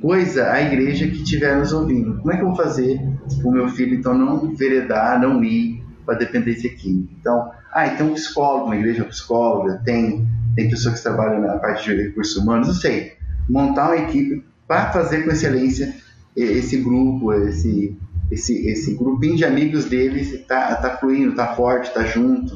coisa 0.00 0.52
a 0.52 0.60
igreja 0.60 1.06
que 1.06 1.22
estiver 1.22 1.56
nos 1.56 1.72
ouvindo. 1.72 2.18
Como 2.18 2.32
é 2.32 2.36
que 2.36 2.42
eu 2.42 2.48
vou 2.48 2.56
fazer 2.56 3.00
o 3.42 3.50
meu 3.50 3.68
filho, 3.68 3.94
então, 3.94 4.12
não 4.12 4.44
enveredar, 4.50 5.18
não 5.18 5.42
ir 5.42 5.82
para 6.04 6.16
a 6.16 6.18
dependência 6.18 6.68
química? 6.74 7.14
Então, 7.18 7.50
ah, 7.72 7.88
tem 7.88 8.06
um 8.06 8.14
psicólogo 8.14 8.70
na 8.70 8.76
igreja, 8.76 9.04
psicóloga, 9.04 9.80
tem, 9.84 10.26
tem 10.56 10.68
pessoas 10.70 10.96
que 10.96 11.02
trabalham 11.02 11.40
na 11.40 11.58
parte 11.58 11.84
de 11.84 12.02
recursos 12.02 12.36
humanos, 12.36 12.68
não 12.68 12.74
sei. 12.74 13.14
Montar 13.48 13.88
uma 13.88 13.96
equipe 13.96 14.44
para 14.66 14.92
fazer 14.92 15.24
com 15.24 15.30
excelência 15.30 15.94
esse 16.36 16.76
grupo, 16.78 17.32
esse, 17.32 17.96
esse, 18.30 18.66
esse 18.68 18.94
grupinho 18.94 19.36
de 19.36 19.44
amigos 19.44 19.84
deles 19.86 20.32
está 20.32 20.76
tá 20.76 20.96
fluindo, 20.96 21.30
está 21.30 21.54
forte, 21.54 21.88
está 21.88 22.04
junto. 22.04 22.54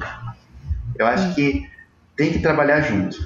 Eu 0.96 1.06
acho 1.06 1.34
que 1.34 1.62
tem 2.16 2.32
que 2.32 2.38
trabalhar 2.38 2.80
junto. 2.82 3.18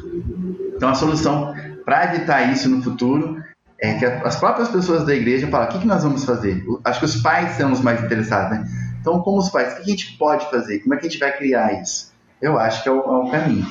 Então, 0.74 0.89
a 0.89 0.95
solução 0.95 1.55
para 1.84 2.14
evitar 2.14 2.53
isso 2.53 2.68
no 2.68 2.82
futuro 2.82 3.43
é 3.80 3.95
que 3.95 4.05
as 4.05 4.36
próprias 4.36 4.68
pessoas 4.68 5.07
da 5.07 5.14
igreja 5.14 5.47
falam: 5.49 5.68
o 5.68 5.70
que, 5.70 5.80
que 5.80 5.86
nós 5.86 6.03
vamos 6.03 6.24
fazer? 6.24 6.64
Acho 6.84 7.01
que 7.01 7.05
os 7.05 7.16
pais 7.20 7.57
são 7.57 7.72
os 7.72 7.80
mais 7.80 8.03
interessados, 8.03 8.59
né? 8.59 8.66
Então, 9.09 9.23
como 9.23 9.39
os 9.39 9.49
pais, 9.49 9.73
o 9.73 9.77
que 9.77 9.83
a 9.83 9.85
gente 9.85 10.19
pode 10.19 10.51
fazer? 10.51 10.81
Como 10.81 10.95
é 10.95 10.99
que 10.99 11.07
a 11.07 11.09
gente 11.09 11.19
vai 11.19 11.35
criar 11.35 11.81
isso? 11.81 12.13
Eu 12.43 12.59
acho 12.59 12.83
que 12.83 12.89
é 12.91 12.93
o, 12.93 12.99
é 12.99 13.27
o 13.27 13.31
caminho. 13.31 13.67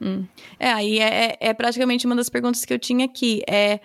Hum. 0.00 0.26
É, 0.58 0.72
aí 0.72 0.98
é, 0.98 1.24
é, 1.24 1.38
é 1.40 1.54
praticamente 1.54 2.04
uma 2.04 2.16
das 2.16 2.28
perguntas 2.28 2.64
que 2.64 2.74
eu 2.74 2.78
tinha 2.78 3.04
aqui. 3.04 3.42
É 3.48 3.78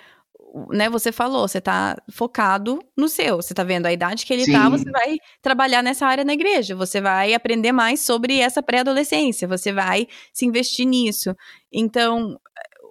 né, 0.72 0.89
você 0.89 1.12
falou, 1.12 1.48
você 1.48 1.62
tá 1.62 1.95
focado 2.10 2.80
no 2.98 3.08
seu, 3.08 3.36
você 3.36 3.54
tá 3.54 3.64
vendo 3.64 3.86
a 3.86 3.93
idade 3.93 4.26
que 4.26 4.34
ele 4.34 4.45
tá, 4.45 4.52
Sim. 4.52 4.54
tá, 4.54 4.70
você 4.70 4.89
vai 4.89 5.18
trabalhar 5.39 5.84
nessa 5.84 6.08
área 6.08 6.24
na 6.24 6.34
igreja, 6.34 6.76
você 6.76 7.00
vai 7.00 7.36
aprender 7.36 7.72
mais 7.72 8.00
sobre 8.00 8.39
essa 8.39 8.64
pré-adolescência, 8.64 9.48
você 9.48 9.72
vai 9.72 10.08
se 10.34 10.45
investir 10.45 10.88
nisso. 10.88 11.36
Então, 11.72 12.39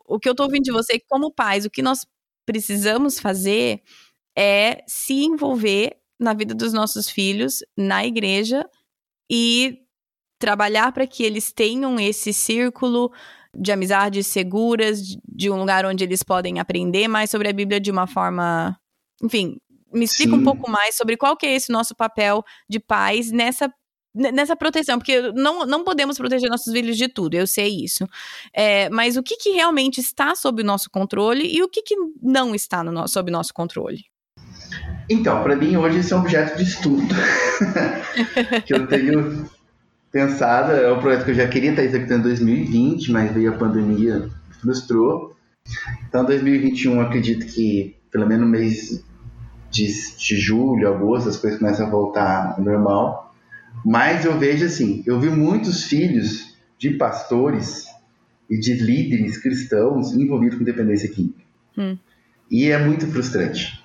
o 0.06 0.20
que 0.20 0.28
eu 0.28 0.34
tô 0.34 0.44
ouvindo 0.44 0.62
de 0.62 0.72
você, 0.72 1.00
como 1.08 1.32
pais, 1.32 1.64
o 1.64 1.70
que 1.70 1.82
nós 1.82 2.06
precisamos 2.44 3.18
fazer 3.18 3.82
é 4.36 4.84
se 4.86 5.24
envolver 5.24 5.96
na 6.18 6.34
vida 6.34 6.54
dos 6.54 6.72
nossos 6.72 7.08
filhos, 7.08 7.60
na 7.76 8.04
igreja, 8.06 8.68
e 9.30 9.78
trabalhar 10.38 10.92
para 10.92 11.06
que 11.06 11.22
eles 11.22 11.52
tenham 11.52 11.98
esse 11.98 12.32
círculo 12.32 13.12
de 13.54 13.72
amizades 13.72 14.26
seguras, 14.26 15.00
de 15.26 15.50
um 15.50 15.58
lugar 15.58 15.86
onde 15.86 16.04
eles 16.04 16.22
podem 16.22 16.58
aprender 16.58 17.08
mais 17.08 17.30
sobre 17.30 17.48
a 17.48 17.52
Bíblia 17.52 17.80
de 17.80 17.90
uma 17.90 18.06
forma. 18.06 18.78
Enfim, 19.22 19.56
me 19.92 20.04
explica 20.04 20.32
Sim. 20.32 20.40
um 20.40 20.44
pouco 20.44 20.70
mais 20.70 20.94
sobre 20.94 21.16
qual 21.16 21.36
que 21.36 21.46
é 21.46 21.54
esse 21.54 21.72
nosso 21.72 21.94
papel 21.94 22.44
de 22.68 22.78
pais 22.78 23.30
nessa 23.30 23.72
nessa 24.16 24.56
proteção, 24.56 24.98
porque 24.98 25.30
não, 25.32 25.66
não 25.66 25.84
podemos 25.84 26.16
proteger 26.16 26.48
nossos 26.48 26.72
filhos 26.72 26.96
de 26.96 27.06
tudo, 27.06 27.34
eu 27.34 27.46
sei 27.46 27.84
isso. 27.84 28.08
É, 28.50 28.88
mas 28.88 29.14
o 29.18 29.22
que, 29.22 29.36
que 29.36 29.50
realmente 29.50 30.00
está 30.00 30.34
sob 30.34 30.62
o 30.62 30.64
nosso 30.64 30.88
controle 30.90 31.46
e 31.46 31.62
o 31.62 31.68
que, 31.68 31.82
que 31.82 31.94
não 32.22 32.54
está 32.54 32.82
no 32.82 33.06
sob 33.06 33.30
nosso 33.30 33.52
controle? 33.52 34.06
Então, 35.08 35.42
para 35.42 35.56
mim 35.56 35.76
hoje 35.76 35.98
esse 35.98 36.12
é 36.12 36.16
um 36.16 36.20
objeto 36.20 36.56
de 36.56 36.64
estudo 36.64 37.14
que 38.66 38.74
eu 38.74 38.86
tenho 38.86 39.48
pensado. 40.10 40.72
É 40.72 40.92
um 40.92 41.00
projeto 41.00 41.24
que 41.24 41.30
eu 41.30 41.36
já 41.36 41.46
queria 41.46 41.70
estar 41.70 41.84
executando 41.84 42.20
em 42.28 42.34
2020, 42.34 43.12
mas 43.12 43.32
veio 43.32 43.52
a 43.52 43.56
pandemia, 43.56 44.28
frustrou. 44.60 45.36
Então, 46.08 46.24
2021, 46.24 47.00
acredito 47.00 47.46
que 47.46 47.96
pelo 48.10 48.26
menos 48.26 48.46
no 48.46 48.50
mês 48.50 49.04
de, 49.70 49.86
de 50.16 50.36
julho, 50.38 50.88
agosto, 50.88 51.28
as 51.28 51.36
coisas 51.36 51.58
começam 51.58 51.86
a 51.86 51.90
voltar 51.90 52.54
ao 52.56 52.64
normal. 52.64 53.34
Mas 53.84 54.24
eu 54.24 54.38
vejo 54.38 54.64
assim, 54.64 55.02
eu 55.06 55.20
vi 55.20 55.28
muitos 55.28 55.84
filhos 55.84 56.56
de 56.78 56.90
pastores 56.90 57.86
e 58.48 58.58
de 58.58 58.74
líderes 58.74 59.36
cristãos 59.36 60.12
envolvidos 60.14 60.58
com 60.58 60.64
dependência 60.64 61.10
química. 61.10 61.40
Hum. 61.76 61.98
E 62.50 62.70
é 62.70 62.78
muito 62.78 63.06
frustrante. 63.06 63.84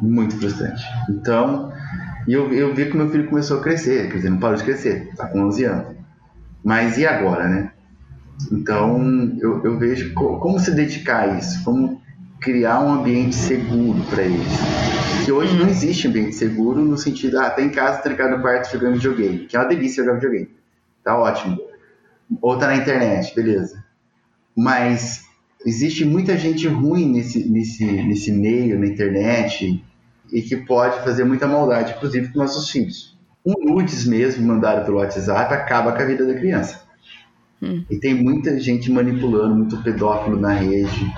Muito 0.00 0.36
frustrante. 0.38 0.84
Então, 1.10 1.72
eu, 2.26 2.52
eu 2.52 2.74
vi 2.74 2.86
que 2.86 2.96
meu 2.96 3.10
filho 3.10 3.28
começou 3.28 3.58
a 3.58 3.62
crescer, 3.62 4.08
quer 4.08 4.16
dizer, 4.16 4.30
não 4.30 4.38
parou 4.38 4.56
de 4.56 4.64
crescer, 4.64 5.08
está 5.10 5.26
com 5.26 5.40
11 5.46 5.64
anos. 5.64 5.96
Mas 6.62 6.98
e 6.98 7.06
agora, 7.06 7.48
né? 7.48 7.72
Então, 8.52 9.36
eu, 9.40 9.64
eu 9.64 9.78
vejo 9.78 10.14
co 10.14 10.38
como 10.38 10.60
se 10.60 10.70
dedicar 10.70 11.28
a 11.28 11.38
isso, 11.38 11.64
como 11.64 12.00
criar 12.40 12.80
um 12.80 12.92
ambiente 12.92 13.34
seguro 13.34 14.00
para 14.04 14.22
eles. 14.22 14.46
Que 15.24 15.32
hoje 15.32 15.56
não 15.56 15.68
existe 15.68 16.06
ambiente 16.06 16.36
seguro 16.36 16.84
no 16.84 16.96
sentido, 16.96 17.38
ah, 17.40 17.50
tá 17.50 17.62
em 17.62 17.70
casa, 17.70 17.98
tá 17.98 18.08
ligado 18.08 18.36
no 18.36 18.42
quarto 18.42 18.70
jogando 18.70 18.94
videogame, 18.94 19.46
que 19.46 19.56
é 19.56 19.60
uma 19.60 19.68
delícia 19.68 20.04
jogar 20.04 20.16
videogame. 20.16 20.50
Tá 21.02 21.18
ótimo. 21.18 21.58
Ou 22.40 22.56
tá 22.58 22.68
na 22.68 22.76
internet, 22.76 23.34
beleza. 23.34 23.84
Mas 24.56 25.24
existe 25.66 26.04
muita 26.04 26.36
gente 26.36 26.68
ruim 26.68 27.10
nesse, 27.10 27.48
nesse, 27.48 27.84
nesse 27.84 28.32
meio, 28.32 28.78
na 28.78 28.86
internet, 28.86 29.84
e 30.32 30.42
que 30.42 30.56
pode 30.56 31.02
fazer 31.04 31.24
muita 31.24 31.46
maldade, 31.46 31.94
inclusive 31.96 32.32
com 32.32 32.38
nossos 32.38 32.70
filhos. 32.70 33.18
Um 33.44 33.64
nudes 33.64 34.06
mesmo 34.06 34.46
mandado 34.46 34.84
pelo 34.84 34.98
WhatsApp 34.98 35.54
acaba 35.54 35.92
com 35.92 36.02
a 36.02 36.04
vida 36.04 36.26
da 36.26 36.34
criança. 36.34 36.82
Hum. 37.62 37.84
E 37.90 37.98
tem 37.98 38.14
muita 38.14 38.58
gente 38.60 38.90
manipulando, 38.90 39.54
muito 39.54 39.82
pedófilo 39.82 40.38
na 40.38 40.52
rede. 40.52 41.12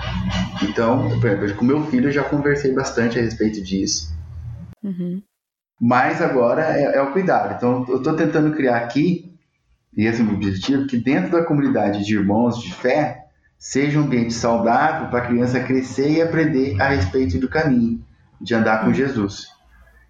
Então, 0.63 1.19
por 1.19 1.29
exemplo, 1.29 1.55
com 1.55 1.65
meu 1.65 1.85
filho 1.87 2.07
eu 2.07 2.11
já 2.11 2.23
conversei 2.23 2.73
bastante 2.73 3.19
a 3.19 3.21
respeito 3.21 3.61
disso. 3.61 4.15
Uhum. 4.83 5.21
Mas 5.79 6.21
agora 6.21 6.61
é, 6.61 6.97
é, 6.97 7.01
o 7.01 7.11
cuidado. 7.11 7.55
Então, 7.55 7.85
eu 7.89 7.97
estou 7.97 8.15
tentando 8.15 8.55
criar 8.55 8.77
aqui, 8.77 9.35
e 9.95 10.05
esse 10.05 10.21
é 10.21 10.23
o 10.23 10.27
meu 10.27 10.35
objetivo, 10.35 10.87
que 10.87 10.97
dentro 10.97 11.31
da 11.31 11.43
comunidade 11.43 12.05
de 12.05 12.15
irmãos 12.15 12.61
de 12.61 12.73
fé, 12.73 13.25
seja 13.57 13.99
um 13.99 14.03
ambiente 14.03 14.33
saudável 14.33 15.09
para 15.09 15.19
a 15.19 15.27
criança 15.27 15.59
crescer 15.59 16.09
e 16.11 16.21
aprender 16.21 16.81
a 16.81 16.89
respeito 16.89 17.37
do 17.39 17.47
caminho 17.47 18.03
de 18.41 18.55
andar 18.55 18.83
com. 18.83 18.93
Jesus. 18.93 19.47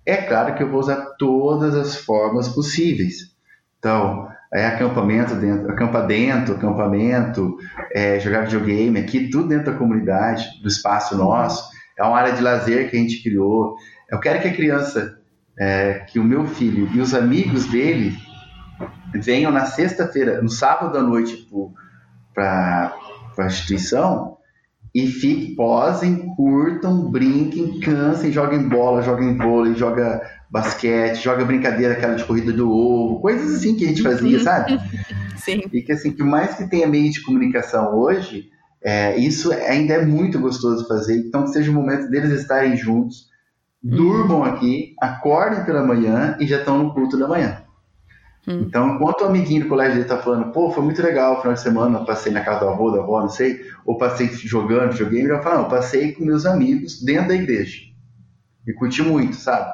É 0.06 0.18
claro 0.18 0.56
que 0.56 0.64
eu 0.64 0.70
vou 0.70 0.80
usar 0.80 1.16
todas 1.18 1.76
as 1.76 1.96
formas 1.96 2.50
possíveis. 2.50 3.32
Então, 3.78 4.28
é 4.54 4.66
acampamento 4.66 5.36
dentro, 5.36 5.72
acampa 5.72 6.02
dentro, 6.02 6.56
acampamento, 6.56 7.58
é, 7.94 8.20
jogar 8.20 8.46
videogame 8.46 9.00
aqui, 9.00 9.30
tudo 9.30 9.48
dentro 9.48 9.72
da 9.72 9.78
comunidade, 9.78 10.62
do 10.62 10.68
espaço 10.68 11.16
nosso. 11.16 11.70
É 11.98 12.04
uma 12.04 12.18
área 12.18 12.34
de 12.34 12.42
lazer 12.42 12.90
que 12.90 12.98
a 12.98 13.00
gente 13.00 13.22
criou. 13.22 13.76
Eu 14.10 14.20
quero 14.20 14.42
que 14.42 14.48
a 14.48 14.54
criança, 14.54 15.20
é, 15.58 16.06
que 16.08 16.20
o 16.20 16.24
meu 16.24 16.46
filho 16.46 16.90
e 16.94 17.00
os 17.00 17.14
amigos 17.14 17.66
dele 17.68 18.18
venham 19.14 19.52
na 19.52 19.66
sexta-feira, 19.66 20.42
no 20.42 20.50
sábado 20.50 20.98
à 20.98 21.02
noite 21.02 21.48
para 22.34 22.94
a 23.38 23.46
instituição 23.46 24.38
e 24.94 25.08
fiquem, 25.08 25.56
posem, 25.56 26.36
curtam, 26.36 27.10
brinquem, 27.10 27.80
cansem, 27.80 28.32
joguem 28.32 28.68
bola, 28.68 29.02
joguem 29.02 29.38
vôlei, 29.38 29.74
joga 29.74 30.22
basquete, 30.50 31.24
joga 31.24 31.46
brincadeira 31.46 31.94
aquela 31.94 32.16
de 32.16 32.26
corrida 32.26 32.52
do 32.52 32.70
ovo, 32.70 33.22
coisas 33.22 33.56
assim 33.56 33.76
que 33.76 33.86
a 33.86 33.88
gente 33.88 34.02
fazia, 34.02 34.38
uhum. 34.38 34.44
sabe? 34.44 34.80
Sim. 35.38 35.62
E 35.72 35.82
que 35.82 35.94
assim, 35.94 36.12
que 36.12 36.22
mais 36.22 36.56
que 36.56 36.70
tenha 36.70 36.88
meio 36.88 37.12
de 37.12 37.24
comunicação 37.24 37.96
hoje 37.96 38.50
É, 38.84 39.16
isso 39.16 39.52
ainda 39.52 39.94
é 39.94 40.06
muito 40.06 40.39
gostoso 40.39 40.88
fazer, 40.88 41.16
então 41.16 41.44
que 41.44 41.52
seja 41.52 41.70
o 41.70 41.74
momento 41.74 42.10
deles 42.10 42.32
estarem 42.32 42.76
juntos, 42.76 43.28
uhum. 43.84 43.96
durmam 43.96 44.44
aqui, 44.44 44.96
acordem 45.00 45.64
pela 45.64 45.86
manhã 45.86 46.36
e 46.39 46.48
já 46.48 46.58
estão 46.58 46.80
no 46.80 46.94
culto 46.94 47.16
da 47.18 47.28
manhã. 47.28 47.61
Hum. 48.52 48.66
Então, 48.68 48.95
enquanto 48.95 49.22
o 49.22 49.26
amiguinho 49.26 49.64
do 49.64 49.70
colégio 49.70 49.95
dele 49.95 50.08
tá 50.08 50.18
falando, 50.18 50.52
pô, 50.52 50.72
foi 50.72 50.84
muito 50.84 51.02
legal 51.02 51.34
o 51.34 51.38
final 51.41 51.54
de 51.54 51.62
semana, 51.62 52.06
passei 52.06 52.32
na 52.32 52.41
casa 52.41 52.62
do 52.62 52.70
avô, 52.70 52.91
da 52.91 52.99
avó, 52.99 53.22
não 53.22 53.30
sei, 53.30 53.62
ou 53.86 53.97
passei 53.97 54.28
jogando 54.28 54.91
videogame, 54.91 55.24
ele 55.24 55.34
vai 55.34 55.41
falar, 55.41 55.58
não, 55.60 55.70
passei 55.70 56.12
com 56.12 56.26
meus 56.26 56.45
amigos 56.45 57.02
dentro 57.02 57.30
da 57.30 57.36
igreja. 57.36 57.80
E 58.68 58.74
curti 58.74 59.02
muito, 59.02 59.36
sabe? 59.36 59.74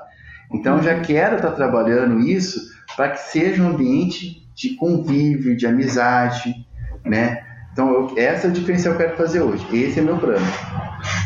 Então, 0.53 0.77
hum. 0.77 0.83
já 0.83 0.99
quero 0.99 1.37
estar 1.37 1.49
tá 1.49 1.55
trabalhando 1.55 2.19
isso 2.19 2.59
para 2.95 3.09
que 3.09 3.19
seja 3.19 3.61
um 3.61 3.69
ambiente 3.69 4.47
de 4.55 4.75
convívio, 4.75 5.55
de 5.55 5.65
amizade, 5.65 6.53
né? 7.03 7.43
Então, 7.71 7.93
eu, 7.93 8.13
essa 8.17 8.47
é 8.47 8.49
a 8.49 8.53
diferença 8.53 8.89
que 8.89 8.95
eu 8.95 8.97
quero 8.97 9.17
fazer 9.17 9.41
hoje. 9.41 9.63
Esse 9.71 9.99
é 9.99 10.01
meu 10.01 10.17
plano. 10.17 10.43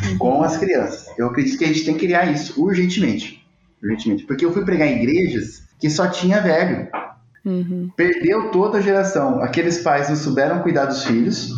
Uhum. 0.09 0.17
Com 0.17 0.43
as 0.43 0.57
crianças. 0.57 1.07
Eu 1.17 1.27
acredito 1.27 1.57
que 1.57 1.63
a 1.63 1.67
gente 1.67 1.85
tem 1.85 1.93
que 1.93 2.05
criar 2.05 2.25
isso 2.25 2.61
urgentemente. 2.61 3.41
Urgentemente. 3.81 4.25
Porque 4.25 4.45
eu 4.45 4.51
fui 4.51 4.65
pregar 4.65 4.87
em 4.89 5.01
igrejas 5.01 5.63
que 5.79 5.89
só 5.89 6.07
tinha 6.09 6.41
velho. 6.41 6.89
Uhum. 7.43 7.89
Perdeu 7.95 8.51
toda 8.51 8.77
a 8.77 8.81
geração. 8.81 9.41
Aqueles 9.41 9.79
pais 9.79 10.09
não 10.09 10.15
souberam 10.15 10.59
cuidar 10.59 10.85
dos 10.85 11.03
filhos. 11.03 11.49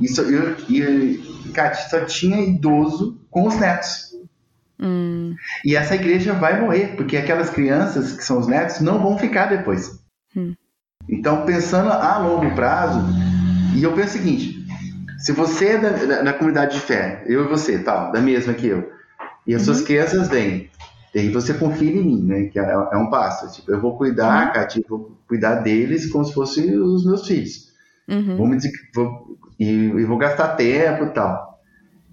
E, 0.00 0.08
só, 0.08 0.22
eu, 0.22 0.56
e 0.68 1.50
Kátia, 1.54 1.88
só 1.88 2.04
tinha 2.04 2.40
idoso 2.40 3.20
com 3.30 3.46
os 3.46 3.56
netos. 3.56 4.08
Hum. 4.80 5.34
E 5.64 5.74
essa 5.74 5.94
igreja 5.94 6.32
vai 6.34 6.60
morrer, 6.60 6.94
porque 6.96 7.16
aquelas 7.16 7.50
crianças 7.50 8.12
que 8.12 8.24
são 8.24 8.38
os 8.38 8.46
netos 8.46 8.80
não 8.80 9.02
vão 9.02 9.18
ficar 9.18 9.46
depois. 9.46 9.98
Hum. 10.36 10.54
Então, 11.08 11.44
pensando 11.44 11.90
a 11.90 12.18
longo 12.18 12.54
prazo, 12.54 13.00
e 13.74 13.82
eu 13.82 13.92
penso 13.92 14.10
o 14.10 14.18
seguinte: 14.18 14.64
se 15.18 15.32
você 15.32 15.70
é 15.70 15.78
da, 15.78 15.90
da, 15.90 16.22
da 16.22 16.32
comunidade 16.32 16.74
de 16.74 16.80
fé, 16.80 17.24
eu 17.26 17.44
e 17.44 17.48
você, 17.48 17.78
tal, 17.78 18.12
da 18.12 18.20
mesma 18.20 18.54
que 18.54 18.68
eu, 18.68 18.92
e 19.46 19.54
as 19.54 19.66
uhum. 19.66 19.74
suas 19.74 19.86
crianças 19.86 20.28
vêm, 20.28 20.70
e 21.18 21.22
aí 21.22 21.28
você 21.30 21.52
confia 21.52 21.90
em 21.90 22.04
mim, 22.04 22.22
né? 22.22 22.44
Que 22.44 22.60
é, 22.60 22.62
é 22.62 22.96
um 22.96 23.10
passo. 23.10 23.52
Tipo, 23.52 23.72
eu 23.72 23.80
vou 23.80 23.96
cuidar, 23.96 24.52
uhum. 24.56 24.82
vou 24.88 25.18
cuidar 25.26 25.56
deles 25.56 26.08
como 26.12 26.24
se 26.24 26.32
fossem 26.32 26.78
os 26.78 27.04
meus 27.04 27.26
filhos. 27.26 27.72
Uhum. 28.06 28.36
Vou, 28.36 28.46
me, 28.46 28.56
vou 28.94 29.36
e, 29.58 29.64
e, 29.66 30.04
vou 30.04 30.16
gastar 30.16 30.54
tempo 30.54 31.06
e 31.06 31.10
tal. 31.10 31.60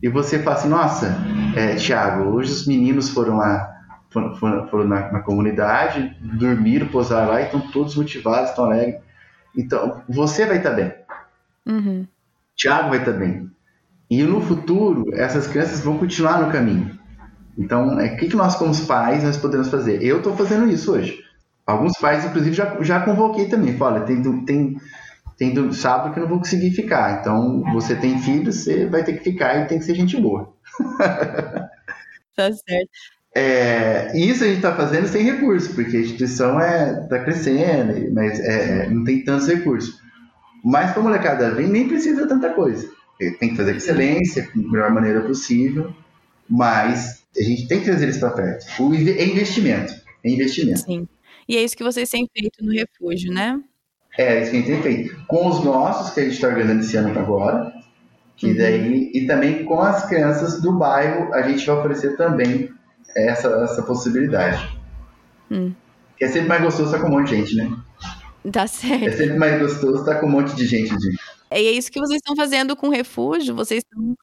E 0.01 0.09
você 0.09 0.39
fala 0.39 0.55
assim, 0.55 0.69
nossa, 0.69 1.15
é, 1.55 1.75
Tiago, 1.75 2.31
hoje 2.31 2.51
os 2.51 2.67
meninos 2.67 3.09
foram 3.09 3.37
lá, 3.37 3.79
foram, 4.09 4.35
foram, 4.37 4.67
foram 4.69 4.87
na, 4.87 5.11
na, 5.11 5.19
comunidade, 5.19 6.17
dormiram, 6.19 6.87
pousaram 6.87 7.29
lá 7.29 7.41
e 7.41 7.45
estão 7.45 7.61
todos 7.61 7.95
motivados, 7.95 8.49
estão 8.49 8.65
alegres. 8.65 9.01
Então, 9.55 10.01
você 10.09 10.47
vai 10.47 10.57
estar 10.57 10.71
bem. 10.71 10.91
Uhum. 11.63 12.07
Tiago 12.55 12.89
vai 12.89 12.97
estar 12.97 13.13
bem. 13.13 13.51
E 14.09 14.23
no 14.23 14.41
futuro, 14.41 15.05
essas 15.13 15.45
crianças 15.45 15.81
vão 15.81 15.99
continuar 15.99 16.41
no 16.41 16.51
caminho. 16.51 17.04
Então, 17.57 17.99
é, 17.99 18.13
o 18.13 18.17
que, 18.17 18.27
que 18.27 18.35
nós, 18.35 18.55
como 18.55 18.75
pais, 18.85 19.23
nós 19.23 19.37
podemos 19.37 19.69
fazer? 19.69 20.03
Eu 20.03 20.17
estou 20.17 20.35
fazendo 20.35 20.67
isso 20.69 20.91
hoje. 20.91 21.23
Alguns 21.65 21.97
pais, 21.97 22.25
inclusive, 22.25 22.55
já, 22.55 22.77
já 22.81 22.99
convoquei 22.99 23.47
também. 23.47 23.75
Olha, 23.79 24.01
tem, 24.01 24.21
tem, 24.45 24.77
tem 25.37 25.73
sábado 25.73 26.13
que 26.13 26.19
eu 26.19 26.23
não 26.23 26.29
vou 26.29 26.39
conseguir 26.39 26.71
ficar. 26.71 27.19
Então, 27.19 27.63
você 27.73 27.95
tem 27.95 28.19
filhos, 28.19 28.57
você 28.57 28.85
vai 28.85 29.03
ter 29.03 29.13
que 29.13 29.23
ficar 29.23 29.55
e 29.57 29.67
tem 29.67 29.79
que 29.79 29.85
ser 29.85 29.95
gente 29.95 30.19
boa. 30.19 30.53
tá 32.35 32.51
certo. 32.51 32.89
É, 33.37 34.17
isso 34.17 34.45
a 34.45 34.47
gente 34.47 34.57
está 34.57 34.73
fazendo 34.73 35.07
sem 35.07 35.23
recurso, 35.23 35.73
porque 35.75 35.97
a 35.97 35.99
instituição 35.99 36.57
está 36.57 36.65
é, 36.65 36.93
tá 37.07 37.19
crescendo, 37.19 38.13
mas 38.13 38.39
é, 38.39 38.89
não 38.89 39.03
tem 39.03 39.25
tantos 39.25 39.47
recursos. 39.47 39.99
Mas 40.63 40.91
para 40.91 41.01
a 41.01 41.03
molecada 41.03 41.53
vir, 41.53 41.67
nem 41.67 41.87
precisa 41.87 42.25
tanta 42.27 42.53
coisa. 42.53 42.89
Tem 43.19 43.49
que 43.49 43.55
fazer 43.55 43.71
com 43.71 43.77
excelência, 43.77 44.49
da 44.55 44.71
melhor 44.71 44.91
maneira 44.91 45.21
possível, 45.21 45.93
mas 46.49 47.24
a 47.37 47.43
gente 47.43 47.67
tem 47.67 47.79
que 47.79 47.85
trazer 47.85 48.09
isso 48.09 48.19
para 48.19 48.31
perto. 48.31 48.65
O 48.81 48.93
é 48.93 49.25
investimento. 49.25 49.93
É 50.23 50.29
investimento. 50.29 50.79
Sim. 50.79 51.07
E 51.47 51.57
é 51.57 51.63
isso 51.63 51.77
que 51.77 51.83
vocês 51.83 52.09
têm 52.09 52.27
feito 52.33 52.63
no 52.63 52.71
refúgio, 52.71 53.31
né? 53.31 53.61
É, 54.17 54.41
isso 54.41 54.51
que 54.51 54.57
a 54.57 54.59
gente 54.61 54.71
tem 54.71 54.81
feito. 54.81 55.25
Com 55.27 55.47
os 55.47 55.63
nossos, 55.63 56.13
que 56.13 56.21
a 56.21 56.23
gente 56.23 56.33
está 56.33 56.47
organizando 56.47 56.79
esse 56.79 56.95
ano 56.97 57.19
agora, 57.19 57.73
que 58.35 58.47
uhum. 58.47 58.57
daí, 58.57 59.11
e 59.13 59.27
também 59.27 59.63
com 59.63 59.79
as 59.79 60.07
crianças 60.07 60.61
do 60.61 60.71
bairro, 60.77 61.33
a 61.33 61.41
gente 61.43 61.65
vai 61.65 61.75
oferecer 61.77 62.17
também 62.17 62.69
essa, 63.15 63.47
essa 63.63 63.83
possibilidade. 63.83 64.77
Hum. 65.51 65.73
É 66.19 66.27
sempre 66.27 66.47
mais 66.47 66.61
gostoso 66.61 66.95
estar 66.95 67.01
com 67.01 67.07
um 67.07 67.19
monte 67.19 67.29
de 67.29 67.35
gente, 67.35 67.55
né? 67.55 67.77
Tá 68.51 68.67
certo. 68.67 69.05
É 69.05 69.11
sempre 69.11 69.37
mais 69.37 69.61
gostoso 69.61 69.99
estar 69.99 70.15
com 70.15 70.27
um 70.27 70.31
monte 70.31 70.55
de 70.55 70.65
gente. 70.65 70.95
De... 70.97 71.17
É 71.49 71.61
isso 71.61 71.91
que 71.91 71.99
vocês 71.99 72.17
estão 72.17 72.35
fazendo 72.35 72.75
com 72.75 72.87
o 72.87 72.91
refúgio, 72.91 73.55
vocês 73.55 73.83
estão 73.83 74.15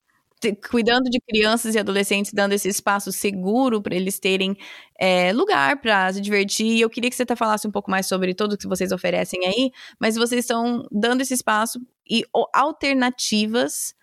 cuidando 0.71 1.09
de 1.11 1.21
crianças 1.21 1.75
e 1.75 1.79
adolescentes, 1.79 2.33
dando 2.33 2.53
esse 2.53 2.69
espaço 2.69 3.13
seguro 3.13 3.81
para 3.81 3.95
eles 3.95 4.19
terem 4.19 4.57
é, 4.99 5.33
lugar 5.33 5.81
para 5.81 6.13
se 6.13 6.21
divertir. 6.21 6.81
Eu 6.81 6.91
queria 6.91 7.11
que 7.11 7.17
você 7.17 7.23
até 7.23 7.37
falasse 7.37 7.67
um 7.67 7.71
pouco 7.71 7.91
mais 7.91 8.07
sobre 8.07 8.35
tudo 8.35 8.57
que 8.57 8.67
vocês 8.67 8.93
oferecem 8.93 9.47
aí, 9.47 9.71
mas 10.01 10.17
vocês 10.17 10.45
estão 10.45 10.87
dando 10.91 11.21
esse 11.21 11.35
espaço 11.35 11.81
e 12.09 12.25
alternativas 12.53 13.95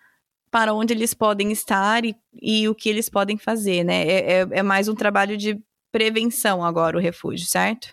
para 0.50 0.74
onde 0.74 0.92
eles 0.92 1.14
podem 1.14 1.52
estar 1.52 2.04
e, 2.04 2.16
e 2.40 2.68
o 2.68 2.74
que 2.74 2.88
eles 2.88 3.08
podem 3.08 3.36
fazer, 3.36 3.84
né? 3.84 4.02
É, 4.06 4.32
é, 4.32 4.48
é 4.50 4.62
mais 4.62 4.88
um 4.88 4.94
trabalho 4.94 5.36
de 5.36 5.60
prevenção 5.92 6.64
agora, 6.64 6.96
o 6.96 7.00
refúgio, 7.00 7.46
certo? 7.46 7.88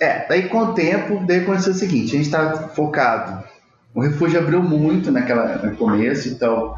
É, 0.00 0.26
daí 0.26 0.48
com 0.48 0.58
o 0.58 0.74
tempo, 0.74 1.24
daí 1.26 1.40
aconteceu 1.40 1.72
o 1.72 1.76
seguinte, 1.76 2.14
a 2.14 2.18
gente 2.18 2.26
está 2.26 2.68
focado. 2.68 3.44
O 3.94 4.00
refúgio 4.00 4.38
abriu 4.38 4.62
muito 4.62 5.10
naquela, 5.10 5.56
no 5.58 5.76
começo, 5.76 6.28
então 6.28 6.74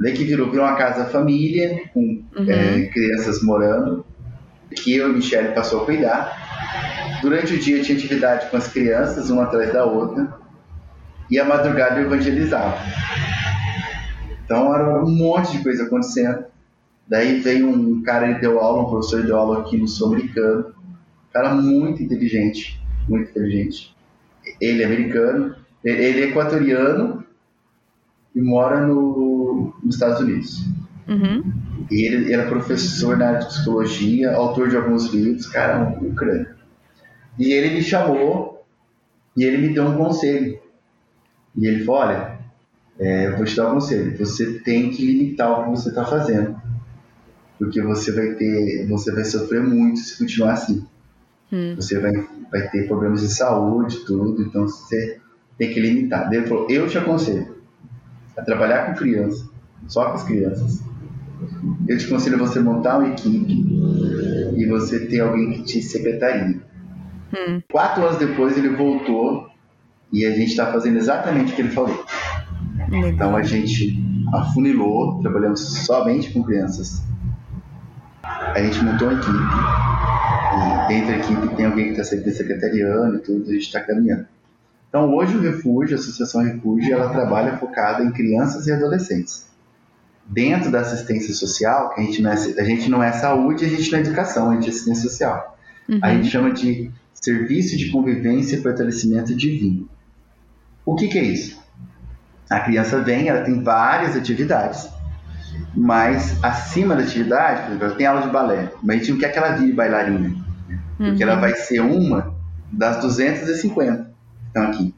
Daí 0.00 0.14
que 0.14 0.24
virou, 0.24 0.50
virou 0.50 0.66
uma 0.66 0.76
casa 0.76 1.04
família, 1.04 1.82
com 1.92 2.00
uhum. 2.00 2.50
é, 2.50 2.86
crianças 2.86 3.42
morando, 3.42 4.04
que 4.74 4.96
eu 4.96 5.10
e 5.10 5.14
Michelle 5.14 5.54
passou 5.54 5.82
a 5.82 5.84
cuidar. 5.84 7.18
Durante 7.20 7.54
o 7.54 7.58
dia 7.58 7.82
tinha 7.82 7.98
atividade 7.98 8.48
com 8.50 8.56
as 8.56 8.68
crianças, 8.68 9.28
uma 9.28 9.42
atrás 9.42 9.72
da 9.72 9.84
outra, 9.84 10.32
e 11.30 11.38
a 11.38 11.44
madrugada 11.44 12.00
eu 12.00 12.06
evangelizava. 12.06 12.78
Então 14.42 14.74
era 14.74 15.04
um 15.04 15.10
monte 15.10 15.58
de 15.58 15.62
coisa 15.62 15.84
acontecendo. 15.84 16.44
Daí 17.06 17.40
veio 17.40 17.68
um 17.68 18.02
cara, 18.02 18.30
ele 18.30 18.40
deu 18.40 18.58
aula, 18.58 18.82
um 18.82 18.88
professor 18.88 19.22
deu 19.22 19.36
aula 19.36 19.60
aqui 19.60 19.76
no 19.76 19.86
sul-americano, 19.86 20.68
um 20.68 21.32
cara 21.32 21.54
muito 21.54 22.02
inteligente, 22.02 22.80
muito 23.08 23.30
inteligente. 23.30 23.94
Ele 24.60 24.82
é 24.82 24.86
americano, 24.86 25.54
ele 25.84 26.22
é 26.22 26.28
equatoriano 26.28 27.24
e 28.34 28.40
mora 28.40 28.86
no, 28.86 29.16
nos 29.90 29.96
Estados 29.96 30.20
Unidos. 30.20 30.64
Uhum. 31.08 31.52
E 31.90 32.06
ele, 32.06 32.32
era 32.32 32.48
professor 32.48 33.16
na 33.16 33.28
área 33.28 33.40
de 33.40 33.46
psicologia, 33.46 34.32
autor 34.32 34.68
de 34.68 34.76
alguns 34.76 35.12
livros, 35.12 35.48
cara, 35.48 35.98
um 36.00 36.14
crânio. 36.14 36.48
E 37.36 37.52
ele 37.52 37.74
me 37.74 37.82
chamou 37.82 38.64
e 39.36 39.42
ele 39.42 39.58
me 39.58 39.74
deu 39.74 39.84
um 39.84 39.96
conselho. 39.96 40.60
E 41.56 41.66
ele 41.66 41.84
falou: 41.84 42.02
Olha, 42.02 42.38
é, 42.98 43.26
eu 43.26 43.36
vou 43.36 43.44
te 43.44 43.56
dar 43.56 43.68
um 43.70 43.74
conselho. 43.74 44.16
Você 44.18 44.60
tem 44.60 44.90
que 44.90 45.04
limitar 45.04 45.50
o 45.50 45.64
que 45.64 45.70
você 45.70 45.88
está 45.88 46.04
fazendo, 46.04 46.56
porque 47.58 47.82
você 47.82 48.12
vai 48.12 48.34
ter, 48.34 48.86
você 48.86 49.10
vai 49.10 49.24
sofrer 49.24 49.62
muito 49.62 49.98
se 49.98 50.16
continuar 50.16 50.52
assim. 50.52 50.86
Hum. 51.52 51.74
Você 51.74 51.98
vai, 51.98 52.12
vai 52.52 52.68
ter 52.70 52.86
problemas 52.86 53.22
de 53.22 53.28
saúde, 53.28 54.04
tudo. 54.06 54.42
Então 54.42 54.68
você 54.68 55.18
tem 55.58 55.72
que 55.72 55.80
limitar. 55.80 56.32
Ele 56.32 56.46
falou: 56.46 56.70
Eu 56.70 56.88
te 56.88 56.98
aconselho 56.98 57.58
a 58.36 58.42
trabalhar 58.42 58.86
com 58.86 58.94
crianças, 58.94 59.49
só 59.86 60.06
com 60.06 60.14
as 60.14 60.22
crianças. 60.22 60.82
Eu 61.88 61.98
te 61.98 62.06
aconselho 62.06 62.38
você 62.38 62.60
montar 62.60 62.98
uma 62.98 63.08
equipe 63.08 63.64
e 64.56 64.66
você 64.66 65.06
ter 65.06 65.20
alguém 65.20 65.52
que 65.52 65.62
te 65.62 65.82
secretaria. 65.82 66.60
Hum. 67.32 67.60
Quatro 67.70 68.04
anos 68.04 68.18
depois 68.18 68.56
ele 68.56 68.70
voltou 68.70 69.48
e 70.12 70.26
a 70.26 70.30
gente 70.30 70.50
está 70.50 70.72
fazendo 70.72 70.96
exatamente 70.96 71.52
o 71.52 71.56
que 71.56 71.62
ele 71.62 71.70
falou. 71.70 72.04
Então 72.92 73.36
a 73.36 73.42
gente 73.42 74.02
afunilou, 74.32 75.20
trabalhamos 75.22 75.60
somente 75.84 76.32
com 76.32 76.42
crianças. 76.42 77.02
A 78.22 78.60
gente 78.60 78.84
montou 78.84 79.08
uma 79.08 79.18
equipe 79.18 79.38
e 80.52 80.88
dentro 80.88 81.06
da 81.06 81.16
equipe 81.18 81.56
tem 81.56 81.66
alguém 81.66 81.92
que 81.92 82.00
está 82.00 82.04
secretariando 82.04 83.16
e 83.16 83.20
tudo, 83.20 83.48
a 83.48 83.52
gente 83.52 83.62
está 83.62 83.80
caminhando. 83.80 84.26
Então, 84.88 85.14
hoje 85.14 85.36
o 85.36 85.40
Refúgio, 85.40 85.96
a 85.96 86.00
Associação 86.00 86.42
Refúgio, 86.42 86.92
ela 86.92 87.10
trabalha 87.10 87.56
focada 87.58 88.02
em 88.02 88.10
crianças 88.10 88.66
e 88.66 88.72
adolescentes. 88.72 89.48
Dentro 90.30 90.70
da 90.70 90.80
assistência 90.80 91.34
social, 91.34 91.92
que 91.92 92.00
a 92.00 92.04
gente 92.04 92.22
não 92.22 92.30
é, 92.30 92.34
a 92.34 92.64
gente 92.64 92.88
não 92.88 93.02
é 93.02 93.12
saúde, 93.12 93.64
a 93.64 93.68
gente 93.68 93.90
não 93.90 93.98
é 93.98 94.02
educação, 94.02 94.50
a 94.50 94.54
gente 94.54 94.66
é 94.66 94.70
assistência 94.70 95.08
social. 95.08 95.58
Uhum. 95.88 95.98
A 96.02 96.14
gente 96.14 96.30
chama 96.30 96.52
de 96.52 96.90
Serviço 97.12 97.76
de 97.76 97.90
Convivência 97.90 98.56
e 98.56 98.62
Fortalecimento 98.62 99.34
Divino. 99.34 99.88
O 100.86 100.94
que, 100.94 101.08
que 101.08 101.18
é 101.18 101.24
isso? 101.24 101.60
A 102.48 102.60
criança 102.60 103.00
vem, 103.00 103.28
ela 103.28 103.42
tem 103.42 103.62
várias 103.62 104.16
atividades, 104.16 104.88
mas 105.74 106.42
acima 106.42 106.94
da 106.94 107.02
atividade, 107.02 107.62
por 107.62 107.68
exemplo, 107.68 107.86
ela 107.86 107.96
tem 107.96 108.06
aula 108.06 108.22
de 108.22 108.30
balé, 108.30 108.72
mas 108.82 108.96
a 108.96 108.98
gente 108.98 109.12
não 109.12 109.18
quer 109.18 109.32
que 109.32 109.38
ela 109.38 109.52
vire 109.52 109.72
bailarina, 109.72 110.34
porque 110.96 111.22
ela 111.22 111.34
uhum. 111.34 111.40
vai 111.40 111.54
ser 111.54 111.80
uma 111.80 112.34
das 112.72 113.00
250 113.00 114.10
estão 114.50 114.64
aqui. 114.64 114.94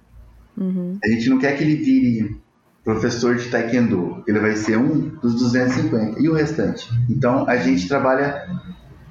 Uhum. 0.57 0.99
A 1.03 1.09
gente 1.09 1.31
não 1.31 1.39
quer 1.39 1.57
que 1.57 1.63
ele 1.63 1.77
vire 1.77 2.41
professor 2.85 3.37
de 3.37 3.49
taekwondo, 3.49 4.25
ele 4.27 4.41
vai 4.41 4.57
ser 4.57 4.77
um 4.77 5.09
dos 5.21 5.35
250 5.35 6.21
e 6.21 6.29
o 6.29 6.35
restante. 6.35 6.89
Então 7.09 7.49
a 7.49 7.57
gente 7.57 7.87
trabalha 7.87 8.49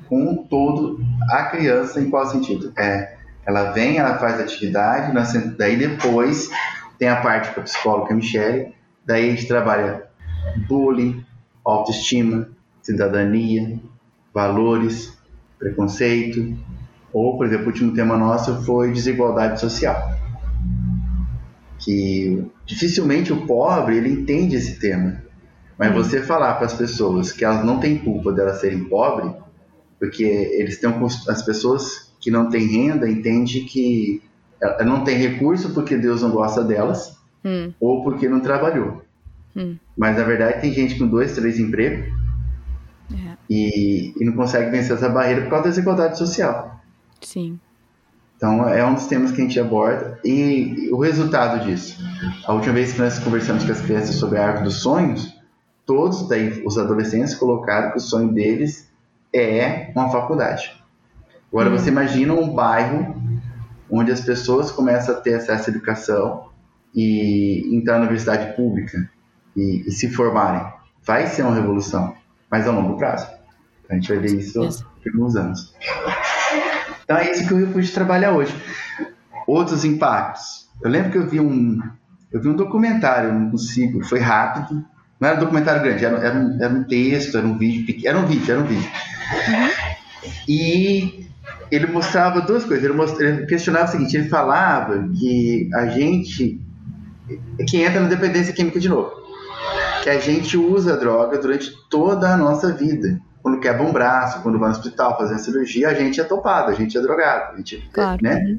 com 0.10 0.46
todo 0.50 1.00
a 1.30 1.44
criança 1.44 2.02
em 2.02 2.10
qual 2.10 2.26
sentido? 2.28 2.74
É, 2.78 3.16
ela 3.46 3.72
vem, 3.72 3.98
ela 3.98 4.18
faz 4.18 4.40
atividade, 4.40 5.14
nós, 5.14 5.32
daí 5.58 5.78
depois 5.78 6.50
tem 7.00 7.08
a 7.08 7.22
parte 7.22 7.54
com 7.54 7.62
a 7.62 7.64
psicóloga 7.64 8.14
Michelle, 8.14 8.74
daí 9.06 9.30
a 9.30 9.32
gente 9.32 9.48
trabalha 9.48 10.04
bullying, 10.68 11.26
autoestima, 11.64 12.50
cidadania, 12.82 13.80
valores, 14.34 15.18
preconceito, 15.58 16.58
ou, 17.14 17.38
por 17.38 17.46
exemplo, 17.46 17.66
o 17.66 17.68
último 17.70 17.94
tema 17.94 18.18
nosso 18.18 18.64
foi 18.64 18.92
desigualdade 18.92 19.60
social. 19.60 20.12
Que 21.80 22.51
dificilmente 22.72 23.34
o 23.34 23.46
pobre 23.46 23.98
ele 23.98 24.10
entende 24.10 24.56
esse 24.56 24.80
tema. 24.80 25.22
Mas 25.78 25.90
uhum. 25.90 25.96
você 25.96 26.22
falar 26.22 26.54
para 26.54 26.68
as 26.68 26.74
pessoas 26.74 27.32
que 27.34 27.44
elas 27.44 27.66
não 27.66 27.80
têm 27.80 27.98
culpa 27.98 28.32
delas 28.32 28.62
serem 28.62 28.86
pobres, 28.86 29.34
porque 30.00 30.24
eles 30.24 30.80
têm 30.80 30.90
as 31.28 31.42
pessoas 31.44 32.14
que 32.22 32.32
não 32.32 32.50
têm 32.50 32.68
renda 32.68 33.10
entendem 33.10 33.66
que 33.66 34.24
ela 34.62 34.84
não 34.86 35.04
tem 35.04 35.18
recurso 35.18 35.74
porque 35.74 35.98
Deus 35.98 36.22
não 36.22 36.32
gosta 36.32 36.64
delas 36.64 37.18
hum. 37.44 37.74
ou 37.80 38.04
porque 38.04 38.30
não 38.30 38.40
trabalhou. 38.40 39.04
Hum. 39.56 39.76
Mas 39.98 40.16
na 40.16 40.24
verdade 40.24 40.62
tem 40.62 40.72
gente 40.72 40.98
com 40.98 41.08
dois, 41.08 41.36
três 41.36 41.60
empregos 41.60 42.08
é. 43.12 43.36
e, 43.50 44.14
e 44.18 44.26
não 44.26 44.34
consegue 44.34 44.72
vencer 44.72 44.96
essa 44.96 45.10
barreira 45.10 45.42
por 45.42 45.50
causa 45.50 45.66
da 45.66 45.70
desigualdade 45.72 46.18
social. 46.18 46.80
Sim. 47.20 47.60
Então 48.42 48.68
é 48.68 48.84
um 48.84 48.96
dos 48.96 49.06
temas 49.06 49.30
que 49.30 49.40
a 49.40 49.44
gente 49.44 49.60
aborda 49.60 50.20
e 50.26 50.90
o 50.92 50.98
resultado 50.98 51.64
disso. 51.64 52.04
A 52.44 52.52
última 52.54 52.74
vez 52.74 52.92
que 52.92 53.00
nós 53.00 53.20
conversamos 53.20 53.64
com 53.64 53.72
as 53.72 53.82
crianças 53.82 54.16
sobre 54.16 54.40
a 54.40 54.48
árvore 54.48 54.64
dos 54.64 54.82
sonhos, 54.82 55.40
todos 55.86 56.28
daí 56.28 56.64
os 56.66 56.76
adolescentes 56.76 57.36
colocaram 57.36 57.92
que 57.92 57.98
o 57.98 58.02
sonho 58.02 58.34
deles 58.34 58.92
é 59.32 59.92
uma 59.96 60.10
faculdade. 60.10 60.76
Agora 61.54 61.70
hum. 61.70 61.78
você 61.78 61.90
imagina 61.92 62.34
um 62.34 62.52
bairro 62.52 63.16
onde 63.88 64.12
as 64.12 64.22
pessoas 64.22 64.72
começam 64.72 65.14
a 65.14 65.20
ter 65.20 65.36
acesso 65.36 65.70
à 65.70 65.74
educação 65.74 66.50
e 66.96 67.70
entrar 67.76 68.00
na 68.00 68.06
universidade 68.06 68.56
pública 68.56 69.08
e, 69.56 69.84
e 69.88 69.92
se 69.92 70.10
formarem. 70.10 70.66
Vai 71.04 71.28
ser 71.28 71.44
uma 71.44 71.54
revolução, 71.54 72.16
mas 72.50 72.68
a 72.68 72.72
longo 72.72 72.98
prazo. 72.98 73.28
A 73.88 73.94
gente 73.94 74.10
vai 74.10 74.18
ver 74.18 74.34
isso 74.34 74.84
alguns 75.06 75.36
anos. 75.36 75.76
Então 77.12 77.20
é 77.22 77.30
isso 77.30 77.46
que 77.46 77.54
o 77.54 77.58
Refúgio 77.58 77.94
trabalha 77.94 78.32
hoje. 78.32 78.56
Outros 79.46 79.84
impactos. 79.84 80.70
Eu 80.82 80.90
lembro 80.90 81.12
que 81.12 81.18
eu 81.18 81.28
vi 81.28 81.42
um, 81.42 81.78
eu 82.32 82.42
vi 82.42 82.48
um 82.48 82.56
documentário, 82.56 83.34
não 83.34 83.52
consigo, 83.52 84.02
foi 84.06 84.20
rápido. 84.20 84.82
Não 85.20 85.28
era 85.28 85.36
um 85.36 85.42
documentário 85.42 85.84
grande, 85.84 86.06
era, 86.06 86.18
era, 86.20 86.40
um, 86.40 86.64
era 86.64 86.74
um 86.74 86.84
texto, 86.86 87.38
era 87.38 87.46
um 87.46 87.58
vídeo, 87.58 88.08
era 88.08 88.18
um 88.18 88.26
vídeo, 88.26 88.50
era 88.50 88.62
um 88.62 88.66
vídeo. 88.66 88.90
E 90.48 91.28
ele 91.70 91.88
mostrava 91.88 92.40
duas 92.40 92.64
coisas. 92.64 92.86
Ele, 92.86 92.94
mostrava, 92.94 93.24
ele, 93.26 93.46
questionava 93.46 93.90
o 93.90 93.92
seguinte: 93.92 94.16
ele 94.16 94.30
falava 94.30 95.10
que 95.10 95.70
a 95.74 95.88
gente 95.88 96.62
que 97.68 97.82
entra 97.82 98.00
na 98.00 98.08
dependência 98.08 98.54
química 98.54 98.80
de 98.80 98.88
novo, 98.88 99.12
que 100.02 100.10
a 100.10 100.18
gente 100.18 100.56
usa 100.56 100.96
droga 100.96 101.38
durante 101.38 101.74
toda 101.90 102.34
a 102.34 102.38
nossa 102.38 102.72
vida 102.72 103.20
quando 103.42 103.60
quebra 103.60 103.84
um 103.84 103.92
braço, 103.92 104.42
quando 104.42 104.60
vai 104.60 104.70
no 104.70 104.76
hospital 104.76 105.18
fazer 105.18 105.36
a 105.36 105.40
cirurgia, 105.40 105.90
a 105.90 105.94
gente 105.94 106.20
é 106.20 106.24
topado, 106.24 106.72
a 106.72 106.74
gente 106.74 106.98
é 106.98 107.02
drogado. 107.02 107.54
A 107.54 107.58
gente, 107.58 107.90
claro. 107.92 108.20
né? 108.22 108.58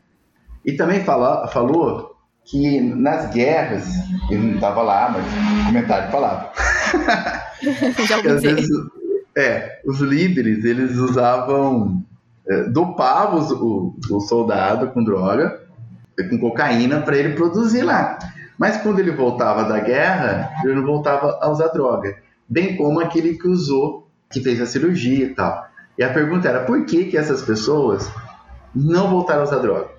E 0.64 0.72
também 0.72 1.04
fala, 1.04 1.46
falou 1.48 2.16
que 2.44 2.80
nas 2.80 3.32
guerras, 3.32 3.88
ele 4.30 4.46
não 4.46 4.54
estava 4.54 4.82
lá, 4.82 5.10
mas 5.10 5.24
o 5.24 5.66
comentário 5.66 6.10
falava. 6.10 6.52
Já 8.06 8.20
dizer. 8.20 8.56
Vezes, 8.56 8.70
é, 9.36 9.80
os 9.84 10.00
líderes, 10.00 10.64
eles 10.64 10.96
usavam, 10.96 12.04
é, 12.48 12.64
dopavam 12.64 13.40
o, 13.40 13.96
o 14.10 14.20
soldado 14.20 14.88
com 14.88 15.02
droga, 15.02 15.60
com 16.28 16.38
cocaína, 16.38 17.00
para 17.00 17.16
ele 17.16 17.34
produzir 17.34 17.82
lá. 17.82 18.18
Mas 18.58 18.76
quando 18.78 18.98
ele 18.98 19.12
voltava 19.12 19.64
da 19.64 19.80
guerra, 19.80 20.50
ele 20.64 20.74
não 20.74 20.84
voltava 20.84 21.38
a 21.40 21.50
usar 21.50 21.68
droga. 21.68 22.16
Bem 22.48 22.76
como 22.76 23.00
aquele 23.00 23.34
que 23.34 23.48
usou 23.48 24.01
que 24.32 24.40
fez 24.40 24.60
a 24.60 24.66
cirurgia 24.66 25.26
e 25.26 25.34
tal. 25.34 25.66
E 25.98 26.02
a 26.02 26.12
pergunta 26.12 26.48
era 26.48 26.64
por 26.64 26.84
que, 26.86 27.04
que 27.04 27.16
essas 27.16 27.42
pessoas 27.42 28.10
não 28.74 29.10
voltaram 29.10 29.42
a 29.42 29.44
usar 29.44 29.58
droga? 29.58 29.90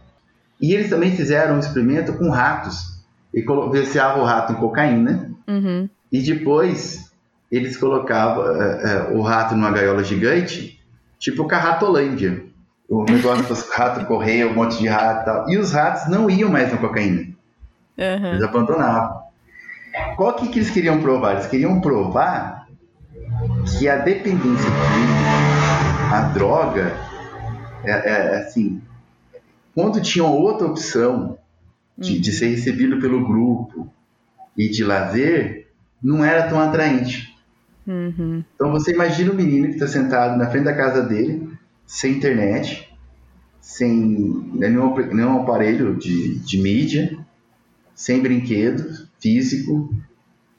E 0.61 0.73
eles 0.73 0.89
também 0.89 1.15
fizeram 1.15 1.55
um 1.55 1.59
experimento 1.59 2.13
com 2.13 2.29
ratos. 2.29 2.93
E 3.33 3.43
viciavam 3.71 4.21
o 4.21 4.25
rato 4.25 4.53
em 4.53 4.55
cocaína. 4.55 5.31
Uhum. 5.47 5.89
E 6.11 6.21
depois 6.21 7.11
eles 7.51 7.77
colocavam 7.77 8.43
uh, 8.45 9.13
uh, 9.13 9.17
o 9.17 9.21
rato 9.21 9.55
numa 9.55 9.71
gaiola 9.71 10.03
gigante, 10.03 10.79
tipo 11.19 11.45
Carratolândia. 11.45 12.45
O 12.87 13.03
negócio 13.03 13.45
dos 13.45 13.69
ratos 13.73 14.03
correr, 14.03 14.45
um 14.45 14.53
monte 14.53 14.77
de 14.77 14.87
rato 14.87 15.21
e 15.21 15.25
tal. 15.25 15.49
E 15.49 15.57
os 15.57 15.71
ratos 15.71 16.07
não 16.09 16.29
iam 16.29 16.49
mais 16.49 16.71
na 16.71 16.77
cocaína. 16.77 17.33
Uhum. 17.97 18.27
Eles 18.27 18.43
abandonavam. 18.43 19.23
Qual 20.15 20.33
que, 20.35 20.47
que 20.47 20.59
eles 20.59 20.71
queriam 20.71 21.01
provar? 21.01 21.33
Eles 21.33 21.47
queriam 21.47 21.79
provar 21.79 22.62
que 23.65 23.87
a 23.87 23.97
dependência 23.97 24.69
química, 24.69 26.15
a 26.15 26.21
droga, 26.33 26.93
é, 27.83 27.91
é, 27.91 28.09
é, 28.09 28.37
assim, 28.37 28.81
quando 29.73 30.01
tinha 30.01 30.25
outra 30.25 30.67
opção 30.67 31.37
de, 31.97 32.15
uhum. 32.15 32.21
de, 32.21 32.31
ser 32.31 32.47
recebido 32.47 32.99
pelo 32.99 33.25
grupo 33.25 33.91
e 34.57 34.69
de 34.69 34.83
lazer, 34.83 35.67
não 36.01 36.23
era 36.23 36.47
tão 36.47 36.59
atraente. 36.59 37.33
Uhum. 37.85 38.43
Então 38.55 38.71
você 38.71 38.93
imagina 38.93 39.31
o 39.31 39.35
menino 39.35 39.67
que 39.67 39.73
está 39.73 39.87
sentado 39.87 40.37
na 40.37 40.49
frente 40.49 40.65
da 40.65 40.75
casa 40.75 41.01
dele, 41.01 41.49
sem 41.85 42.13
internet, 42.13 42.89
sem 43.59 43.91
nenhum, 44.53 44.95
nenhum 45.13 45.41
aparelho 45.41 45.95
de, 45.95 46.39
de 46.39 46.57
mídia, 46.57 47.17
sem 47.95 48.21
brinquedo 48.21 49.07
físico, 49.19 49.93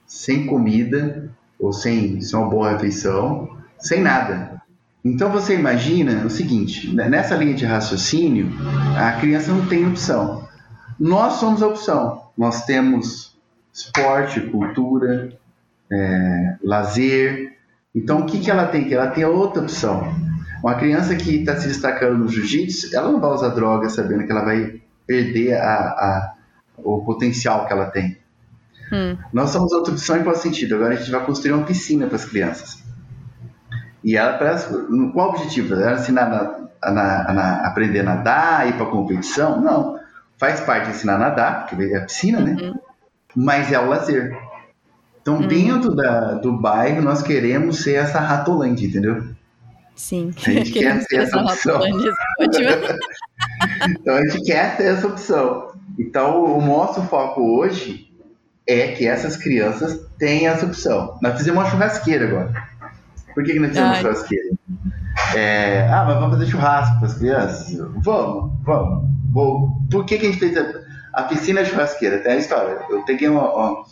sem 0.06 0.46
comida, 0.46 1.30
ou 1.58 1.72
sem, 1.72 2.20
sem 2.20 2.38
uma 2.38 2.48
boa 2.48 2.72
refeição, 2.72 3.56
sem 3.78 4.00
nada. 4.00 4.62
Então 5.04 5.30
você 5.30 5.54
imagina 5.54 6.24
o 6.24 6.30
seguinte: 6.30 6.94
né, 6.94 7.08
nessa 7.08 7.34
linha 7.36 7.54
de 7.54 7.64
raciocínio, 7.64 8.50
a 8.96 9.12
criança 9.12 9.52
não 9.52 9.66
tem 9.66 9.86
opção. 9.86 10.48
Nós 10.98 11.34
somos 11.34 11.62
a 11.62 11.66
opção. 11.66 12.22
Nós 12.36 12.64
temos 12.64 13.36
esporte, 13.72 14.40
cultura, 14.40 15.32
é, 15.90 16.56
lazer. 16.62 17.58
Então 17.94 18.20
o 18.20 18.26
que, 18.26 18.40
que 18.40 18.50
ela 18.50 18.66
tem? 18.66 18.84
Que 18.84 18.94
ela 18.94 19.08
tem 19.08 19.24
outra 19.24 19.62
opção. 19.62 20.14
Uma 20.62 20.76
criança 20.76 21.14
que 21.14 21.36
está 21.36 21.56
se 21.56 21.68
destacando 21.68 22.16
no 22.16 22.28
jiu-jitsu, 22.28 22.96
ela 22.96 23.12
não 23.12 23.20
vai 23.20 23.30
usar 23.30 23.50
droga 23.50 23.90
sabendo 23.90 24.24
que 24.24 24.32
ela 24.32 24.44
vai 24.44 24.80
perder 25.06 25.54
a, 25.54 25.74
a, 25.74 26.34
o 26.78 27.04
potencial 27.04 27.66
que 27.66 27.72
ela 27.72 27.86
tem. 27.90 28.16
Hum. 28.92 29.16
Nós 29.32 29.50
somos 29.50 29.72
outra 29.72 29.92
opção 29.92 30.16
em 30.18 30.22
qual 30.22 30.36
sentido? 30.36 30.74
Agora 30.74 30.94
a 30.94 30.96
gente 30.96 31.10
vai 31.10 31.24
construir 31.24 31.52
uma 31.52 31.64
piscina 31.64 32.06
para 32.06 32.16
as 32.16 32.24
crianças. 32.24 32.82
E 34.02 34.16
ela 34.16 34.38
parece. 34.38 34.68
Qual 35.12 35.28
o 35.28 35.30
objetivo? 35.30 35.74
Ela 35.74 35.98
ensinar 35.98 36.30
a, 36.32 36.68
a, 36.82 36.90
a, 36.90 37.66
aprender 37.66 38.00
a 38.00 38.04
nadar, 38.04 38.68
ir 38.68 38.74
para 38.74 38.86
competição? 38.86 39.60
Não. 39.60 39.98
Faz 40.36 40.60
parte 40.60 40.90
de 40.90 40.96
ensinar 40.96 41.14
a 41.14 41.18
nadar, 41.18 41.66
porque 41.66 41.84
é 41.84 41.98
a 41.98 42.02
piscina, 42.02 42.40
né? 42.40 42.56
Uhum. 42.60 42.74
Mas 43.34 43.72
é 43.72 43.78
o 43.78 43.88
lazer. 43.88 44.36
Então, 45.22 45.36
uhum. 45.36 45.48
dentro 45.48 45.94
da, 45.94 46.34
do 46.34 46.52
bairro, 46.52 47.00
nós 47.00 47.22
queremos 47.22 47.82
ser 47.82 47.94
essa 47.94 48.20
ratolândia, 48.20 48.86
entendeu? 48.86 49.24
Sim. 49.96 50.34
A 50.36 50.50
gente 50.50 50.70
quer 50.78 51.00
ser 51.00 51.16
essa 51.22 51.38
opção. 51.38 51.80
então, 53.88 54.16
a 54.16 54.20
gente 54.26 54.44
quer 54.44 54.76
ter 54.76 54.84
essa 54.84 55.06
opção. 55.06 55.72
Então, 55.98 56.44
o 56.44 56.60
nosso 56.60 57.00
foco 57.04 57.40
hoje 57.40 58.03
é 58.66 58.88
que 58.88 59.06
essas 59.06 59.36
crianças 59.36 60.00
têm 60.18 60.46
essa 60.46 60.66
opção. 60.66 61.18
Nós 61.20 61.36
fizemos 61.36 61.62
uma 61.62 61.70
churrasqueira 61.70 62.26
agora. 62.26 62.52
Por 63.34 63.44
que, 63.44 63.52
que 63.52 63.58
nós 63.58 63.68
fizemos 63.70 63.90
Ai. 63.90 63.94
uma 63.96 64.02
churrasqueira? 64.02 64.54
É, 65.34 65.88
ah, 65.90 66.04
mas 66.06 66.14
vamos 66.16 66.38
fazer 66.38 66.50
churrasco 66.50 66.98
para 66.98 67.06
as 67.06 67.14
crianças? 67.14 67.78
Vamos, 67.96 68.52
vamos. 68.62 69.10
Vou. 69.32 69.70
Por 69.90 70.04
que, 70.04 70.18
que 70.18 70.26
a 70.26 70.30
gente 70.30 70.40
fez 70.40 70.56
a, 70.56 70.80
a 71.12 71.22
piscina 71.24 71.64
churrasqueira? 71.64 72.18
Tem 72.18 72.32
a 72.32 72.36
história. 72.36 72.78
Eu 72.88 73.04
peguei 73.04 73.28
uma, 73.28 73.52
uma, 73.54 73.84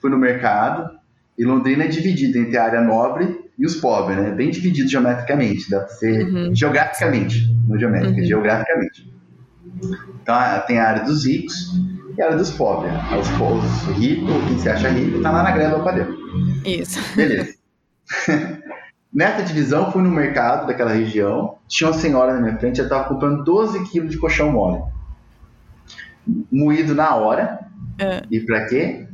fui 0.00 0.10
no 0.10 0.18
mercado 0.18 0.98
e 1.38 1.44
Londrina 1.44 1.84
é 1.84 1.88
dividida 1.88 2.38
entre 2.38 2.58
a 2.58 2.64
área 2.64 2.80
nobre 2.80 3.48
e 3.56 3.64
os 3.64 3.76
pobres, 3.76 4.18
né? 4.18 4.30
Bem 4.30 4.50
dividido 4.50 4.88
geometricamente, 4.88 5.70
dá 5.70 5.80
para 5.80 5.88
ser 5.88 6.26
uhum. 6.26 6.54
geograficamente, 6.54 7.48
não 7.66 7.78
geométrica, 7.78 8.20
uhum. 8.20 8.26
geograficamente. 8.26 9.12
Então 10.22 10.34
tem 10.66 10.78
a 10.78 10.88
área 10.88 11.04
dos 11.04 11.24
ricos 11.24 11.72
e 12.18 12.22
era 12.22 12.36
dos 12.36 12.50
pobres. 12.50 12.92
Os, 13.18 13.28
os 13.30 13.96
ricos, 13.96 14.44
quem 14.48 14.58
se 14.58 14.68
acha 14.68 14.88
rico, 14.88 15.22
tá 15.22 15.30
lá 15.30 15.42
na 15.42 15.52
greve 15.52 15.76
do 15.76 15.84
padeiro. 15.84 16.18
Isso. 16.64 17.00
Beleza. 17.16 17.54
Nessa 19.12 19.42
divisão, 19.42 19.90
fui 19.90 20.02
no 20.02 20.10
mercado 20.10 20.66
daquela 20.66 20.92
região, 20.92 21.56
tinha 21.66 21.88
uma 21.88 21.98
senhora 21.98 22.34
na 22.34 22.40
minha 22.40 22.58
frente, 22.58 22.78
ela 22.78 22.88
estava 22.88 23.08
comprando 23.08 23.42
12 23.42 23.90
quilos 23.90 24.10
de 24.10 24.18
colchão 24.18 24.52
mole. 24.52 24.82
Moído 26.52 26.94
na 26.94 27.14
hora. 27.14 27.60
É. 27.98 28.22
E 28.30 28.38
para 28.40 28.66
quê? 28.66 29.08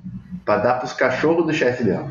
para 0.45 0.63
dar 0.63 0.75
para 0.75 0.85
os 0.85 0.93
cachorros 0.93 1.47
do 1.47 1.53
chefe 1.53 1.85
dela. 1.85 2.07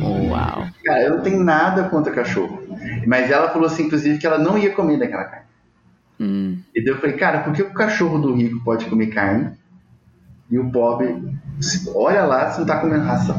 Uau. 0.00 0.66
Cara, 0.84 1.02
eu 1.02 1.16
não 1.16 1.22
tenho 1.22 1.42
nada 1.42 1.84
contra 1.84 2.12
cachorro. 2.12 2.62
Mas 3.06 3.30
ela 3.30 3.48
falou 3.48 3.66
assim, 3.66 3.84
inclusive, 3.84 4.18
que 4.18 4.26
ela 4.26 4.38
não 4.38 4.58
ia 4.58 4.72
comer 4.72 4.98
daquela 4.98 5.24
carne. 5.24 5.46
Hum. 6.20 6.58
E 6.74 6.84
daí 6.84 6.94
eu 6.94 7.00
falei, 7.00 7.16
cara, 7.16 7.40
por 7.40 7.52
que 7.52 7.62
o 7.62 7.72
cachorro 7.72 8.18
do 8.18 8.34
rico 8.34 8.62
pode 8.62 8.84
comer 8.86 9.06
carne 9.06 9.52
e 10.50 10.58
o 10.58 10.70
pobre, 10.70 11.22
olha 11.94 12.24
lá, 12.24 12.50
você 12.50 12.60
não 12.60 12.66
tá 12.66 12.80
comendo 12.80 13.04
ração? 13.04 13.36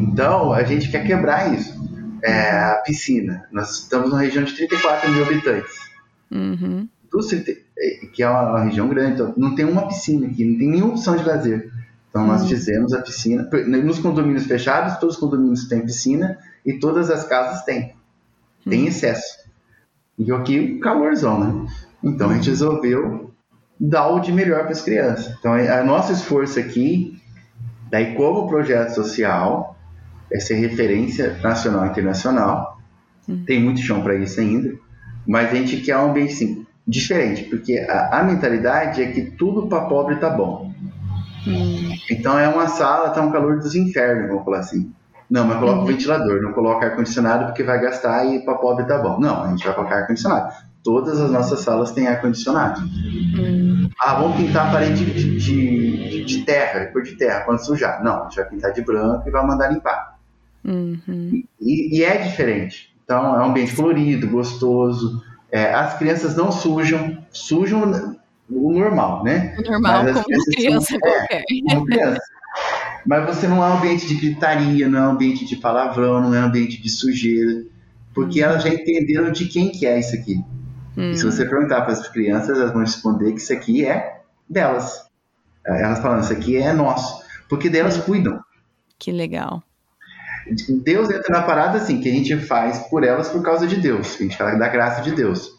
Então, 0.00 0.52
a 0.52 0.62
gente 0.62 0.90
quer 0.90 1.06
quebrar 1.06 1.52
isso. 1.54 1.80
É, 2.22 2.50
a 2.50 2.82
piscina. 2.84 3.46
Nós 3.50 3.80
estamos 3.80 4.10
numa 4.10 4.20
região 4.20 4.44
de 4.44 4.52
34 4.54 5.10
mil 5.10 5.24
habitantes. 5.24 5.74
Uhum. 6.30 6.88
Que 8.12 8.22
é 8.22 8.28
uma 8.28 8.60
região 8.60 8.88
grande. 8.88 9.14
Então 9.14 9.34
não 9.36 9.54
tem 9.54 9.64
uma 9.64 9.88
piscina 9.88 10.26
aqui, 10.26 10.44
não 10.44 10.58
tem 10.58 10.70
nenhuma 10.70 10.92
opção 10.92 11.16
de 11.16 11.24
lazer. 11.24 11.70
Então, 12.08 12.26
nós 12.26 12.42
uhum. 12.42 12.48
fizemos 12.48 12.92
a 12.92 13.00
piscina. 13.00 13.48
Nos 13.66 13.98
condomínios 13.98 14.46
fechados, 14.46 14.98
todos 14.98 15.16
os 15.16 15.20
condomínios 15.20 15.66
têm 15.66 15.80
piscina 15.80 16.38
e 16.64 16.74
todas 16.74 17.10
as 17.10 17.24
casas 17.24 17.64
têm. 17.64 17.94
Tem 18.68 18.82
uhum. 18.82 18.88
excesso. 18.88 19.42
E 20.18 20.30
aqui, 20.30 20.78
calorzão, 20.78 21.40
né? 21.40 21.72
Então, 22.04 22.30
a 22.30 22.34
gente 22.34 22.50
resolveu 22.50 23.31
dar 23.84 24.08
o 24.10 24.20
de 24.20 24.32
melhor 24.32 24.60
para 24.60 24.70
as 24.70 24.80
crianças. 24.80 25.34
Então, 25.40 25.52
a 25.52 25.82
nosso 25.82 26.12
esforço 26.12 26.60
aqui, 26.60 27.20
daí 27.90 28.14
como 28.14 28.48
projeto 28.48 28.94
social, 28.94 29.76
é 30.32 30.38
ser 30.38 30.54
referência 30.54 31.36
nacional 31.42 31.86
e 31.86 31.88
internacional. 31.88 32.78
Tem 33.44 33.60
muito 33.60 33.80
chão 33.80 34.00
para 34.00 34.14
isso 34.14 34.40
ainda, 34.40 34.72
mas 35.26 35.50
a 35.50 35.54
gente 35.54 35.78
quer 35.78 35.96
um 35.96 36.10
ambiente 36.10 36.32
assim, 36.32 36.66
diferente, 36.86 37.44
porque 37.44 37.78
a, 37.78 38.20
a 38.20 38.22
mentalidade 38.22 39.02
é 39.02 39.06
que 39.06 39.22
tudo 39.32 39.66
para 39.66 39.86
pobre 39.86 40.16
tá 40.16 40.30
bom. 40.30 40.72
Então 42.08 42.38
é 42.38 42.48
uma 42.48 42.68
sala, 42.68 43.10
tá 43.10 43.20
um 43.20 43.32
calor 43.32 43.58
dos 43.58 43.74
infernos, 43.74 44.28
vamos 44.28 44.44
falar 44.44 44.60
assim. 44.60 44.92
Não, 45.28 45.44
mas 45.46 45.58
coloca 45.58 45.80
uhum. 45.80 45.86
ventilador, 45.86 46.42
não 46.42 46.52
coloca 46.52 46.86
ar-condicionado 46.86 47.46
porque 47.46 47.62
vai 47.62 47.80
gastar 47.80 48.26
e 48.26 48.44
para 48.44 48.54
pobre 48.54 48.84
tá 48.86 48.98
bom. 48.98 49.18
Não, 49.18 49.42
a 49.42 49.48
gente 49.48 49.64
vai 49.64 49.74
colocar 49.74 49.96
ar-condicionado. 49.96 50.52
Todas 50.84 51.20
as 51.20 51.30
nossas 51.30 51.60
salas 51.60 51.92
têm 51.92 52.08
ar-condicionado. 52.08 52.80
Hum. 52.80 53.88
Ah, 54.00 54.14
vamos 54.14 54.36
pintar 54.36 54.68
a 54.68 54.72
parede 54.72 55.04
de, 55.04 55.38
de, 55.38 56.24
de 56.24 56.42
terra, 56.42 56.86
cor 56.86 57.02
de 57.02 57.14
terra, 57.16 57.40
quando 57.40 57.64
sujar. 57.64 58.02
Não, 58.02 58.22
a 58.22 58.24
gente 58.24 58.36
vai 58.36 58.44
pintar 58.46 58.72
de 58.72 58.82
branco 58.82 59.28
e 59.28 59.30
vai 59.30 59.46
mandar 59.46 59.68
limpar. 59.68 60.18
Uhum. 60.64 61.44
E, 61.60 61.98
e, 61.98 62.04
é 62.04 62.18
diferente. 62.18 62.92
Então, 63.04 63.36
é 63.36 63.44
um 63.44 63.50
ambiente 63.50 63.74
colorido, 63.74 64.28
gostoso. 64.28 65.22
É, 65.50 65.72
as 65.72 65.96
crianças 65.98 66.36
não 66.36 66.50
sujam, 66.50 67.18
sujam 67.30 68.16
o 68.50 68.72
normal, 68.72 69.22
né? 69.22 69.54
O 69.58 69.70
normal, 69.70 70.04
como 70.12 70.44
criança 70.54 70.86
são, 70.90 70.98
qualquer. 70.98 71.42
É, 71.48 71.74
como 71.74 71.86
criança. 71.86 72.22
Mas 73.06 73.26
você 73.26 73.48
não 73.48 73.62
é 73.62 73.68
um 73.68 73.78
ambiente 73.78 74.06
de 74.06 74.14
gritaria, 74.14 74.88
não 74.88 74.98
é 74.98 75.08
um 75.08 75.10
ambiente 75.12 75.44
de 75.44 75.56
palavrão, 75.56 76.20
não 76.20 76.34
é 76.34 76.40
um 76.40 76.46
ambiente 76.46 76.80
de 76.80 76.88
sujeira. 76.88 77.64
Porque 78.14 78.40
uhum. 78.40 78.50
elas 78.50 78.62
já 78.62 78.68
entenderam 78.68 79.32
de 79.32 79.46
quem 79.46 79.70
que 79.70 79.86
é 79.86 79.98
isso 79.98 80.14
aqui. 80.14 80.42
Uhum. 80.96 81.10
E 81.10 81.16
se 81.16 81.24
você 81.24 81.44
perguntar 81.44 81.82
para 81.82 81.92
as 81.92 82.08
crianças, 82.08 82.58
elas 82.58 82.72
vão 82.72 82.80
responder 82.80 83.32
que 83.32 83.38
isso 83.38 83.52
aqui 83.52 83.84
é 83.84 84.20
delas. 84.48 85.06
Elas 85.64 86.00
falam, 86.00 86.20
isso 86.20 86.32
aqui 86.32 86.56
é 86.56 86.72
nosso. 86.72 87.22
Porque 87.48 87.68
delas 87.68 87.96
cuidam. 87.98 88.40
Que 88.98 89.12
legal. 89.12 89.62
Deus 90.84 91.08
entra 91.08 91.38
na 91.38 91.42
parada 91.42 91.78
assim, 91.78 92.00
que 92.00 92.08
a 92.08 92.12
gente 92.12 92.36
faz 92.36 92.78
por 92.88 93.04
elas 93.04 93.28
por 93.28 93.42
causa 93.42 93.66
de 93.66 93.76
Deus, 93.76 94.16
a 94.16 94.22
gente 94.22 94.36
fala 94.36 94.56
da 94.56 94.68
graça 94.68 95.00
de 95.02 95.12
Deus. 95.12 95.50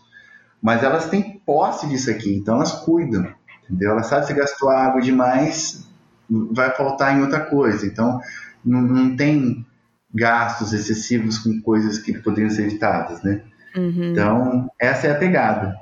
Mas 0.61 0.83
elas 0.83 1.09
têm 1.09 1.41
posse 1.45 1.87
disso 1.87 2.09
aqui, 2.09 2.35
então 2.35 2.55
elas 2.55 2.71
cuidam, 2.71 3.33
entendeu? 3.63 3.91
Elas 3.91 4.07
sabem 4.07 4.27
se 4.27 4.33
gastou 4.33 4.69
água 4.69 5.01
demais, 5.01 5.87
vai 6.29 6.71
faltar 6.75 7.17
em 7.17 7.21
outra 7.21 7.41
coisa. 7.41 7.85
Então 7.85 8.19
não, 8.63 8.81
não 8.81 9.15
tem 9.15 9.65
gastos 10.13 10.73
excessivos 10.73 11.37
com 11.37 11.61
coisas 11.61 11.97
que 11.97 12.17
poderiam 12.19 12.49
ser 12.49 12.63
evitadas, 12.63 13.21
né? 13.23 13.41
Uhum. 13.75 14.11
Então, 14.11 14.69
essa 14.79 15.07
é 15.07 15.11
a 15.11 15.15
pegada. 15.15 15.75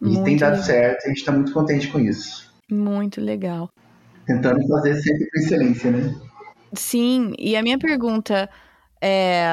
E 0.00 0.06
muito 0.06 0.24
tem 0.24 0.36
dado 0.36 0.52
legal. 0.52 0.66
certo, 0.66 1.04
a 1.04 1.08
gente 1.08 1.18
está 1.18 1.32
muito 1.32 1.52
contente 1.52 1.88
com 1.88 1.98
isso. 1.98 2.52
Muito 2.70 3.20
legal. 3.20 3.70
Tentando 4.26 4.66
fazer 4.66 4.94
sempre 5.00 5.30
com 5.30 5.40
excelência, 5.40 5.90
né? 5.90 6.14
Sim, 6.74 7.32
e 7.38 7.56
a 7.56 7.62
minha 7.62 7.78
pergunta 7.78 8.48
é 9.00 9.46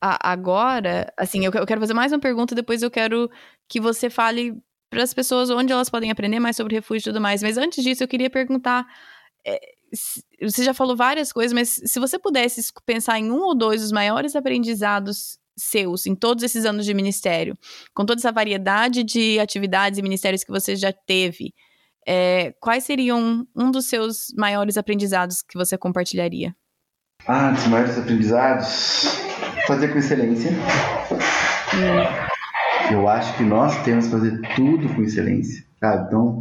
agora, 0.00 1.12
assim, 1.16 1.44
eu 1.44 1.66
quero 1.66 1.80
fazer 1.80 1.92
mais 1.92 2.10
uma 2.10 2.18
pergunta, 2.18 2.54
depois 2.54 2.82
eu 2.82 2.90
quero 2.90 3.30
que 3.68 3.78
você 3.78 4.08
fale 4.08 4.56
para 4.88 5.02
as 5.02 5.12
pessoas 5.12 5.50
onde 5.50 5.72
elas 5.72 5.90
podem 5.90 6.10
aprender 6.10 6.40
mais 6.40 6.56
sobre 6.56 6.74
refúgio 6.74 7.00
e 7.00 7.12
tudo 7.12 7.20
mais. 7.20 7.42
Mas 7.42 7.58
antes 7.58 7.84
disso, 7.84 8.02
eu 8.02 8.08
queria 8.08 8.30
perguntar. 8.30 8.86
É, 9.46 9.58
você 10.40 10.64
já 10.64 10.72
falou 10.72 10.96
várias 10.96 11.32
coisas, 11.32 11.52
mas 11.52 11.80
se 11.84 12.00
você 12.00 12.18
pudesse 12.18 12.72
pensar 12.86 13.18
em 13.18 13.30
um 13.30 13.40
ou 13.40 13.54
dois 13.54 13.82
dos 13.82 13.92
maiores 13.92 14.34
aprendizados 14.34 15.38
seus 15.60 16.06
em 16.06 16.14
todos 16.14 16.42
esses 16.42 16.64
anos 16.64 16.84
de 16.84 16.94
ministério, 16.94 17.56
com 17.94 18.04
toda 18.04 18.20
essa 18.20 18.32
variedade 18.32 19.04
de 19.04 19.38
atividades 19.38 19.98
e 19.98 20.02
ministérios 20.02 20.44
que 20.44 20.50
você 20.50 20.76
já 20.76 20.92
teve, 20.92 21.54
é, 22.06 22.52
quais 22.60 22.84
seriam 22.84 23.46
um 23.54 23.70
dos 23.70 23.86
seus 23.86 24.32
maiores 24.36 24.76
aprendizados 24.76 25.42
que 25.42 25.56
você 25.56 25.76
compartilharia? 25.76 26.54
Ah, 27.26 27.50
dos 27.52 27.66
maiores 27.66 27.98
aprendizados? 27.98 29.04
Fazer 29.66 29.88
com 29.88 29.98
excelência. 29.98 30.50
Hum. 31.74 32.30
Eu 32.92 33.08
acho 33.08 33.36
que 33.36 33.44
nós 33.44 33.80
temos 33.84 34.06
que 34.06 34.10
fazer 34.10 34.40
tudo 34.56 34.92
com 34.94 35.02
excelência. 35.02 35.64
Tá? 35.78 36.04
Então, 36.06 36.38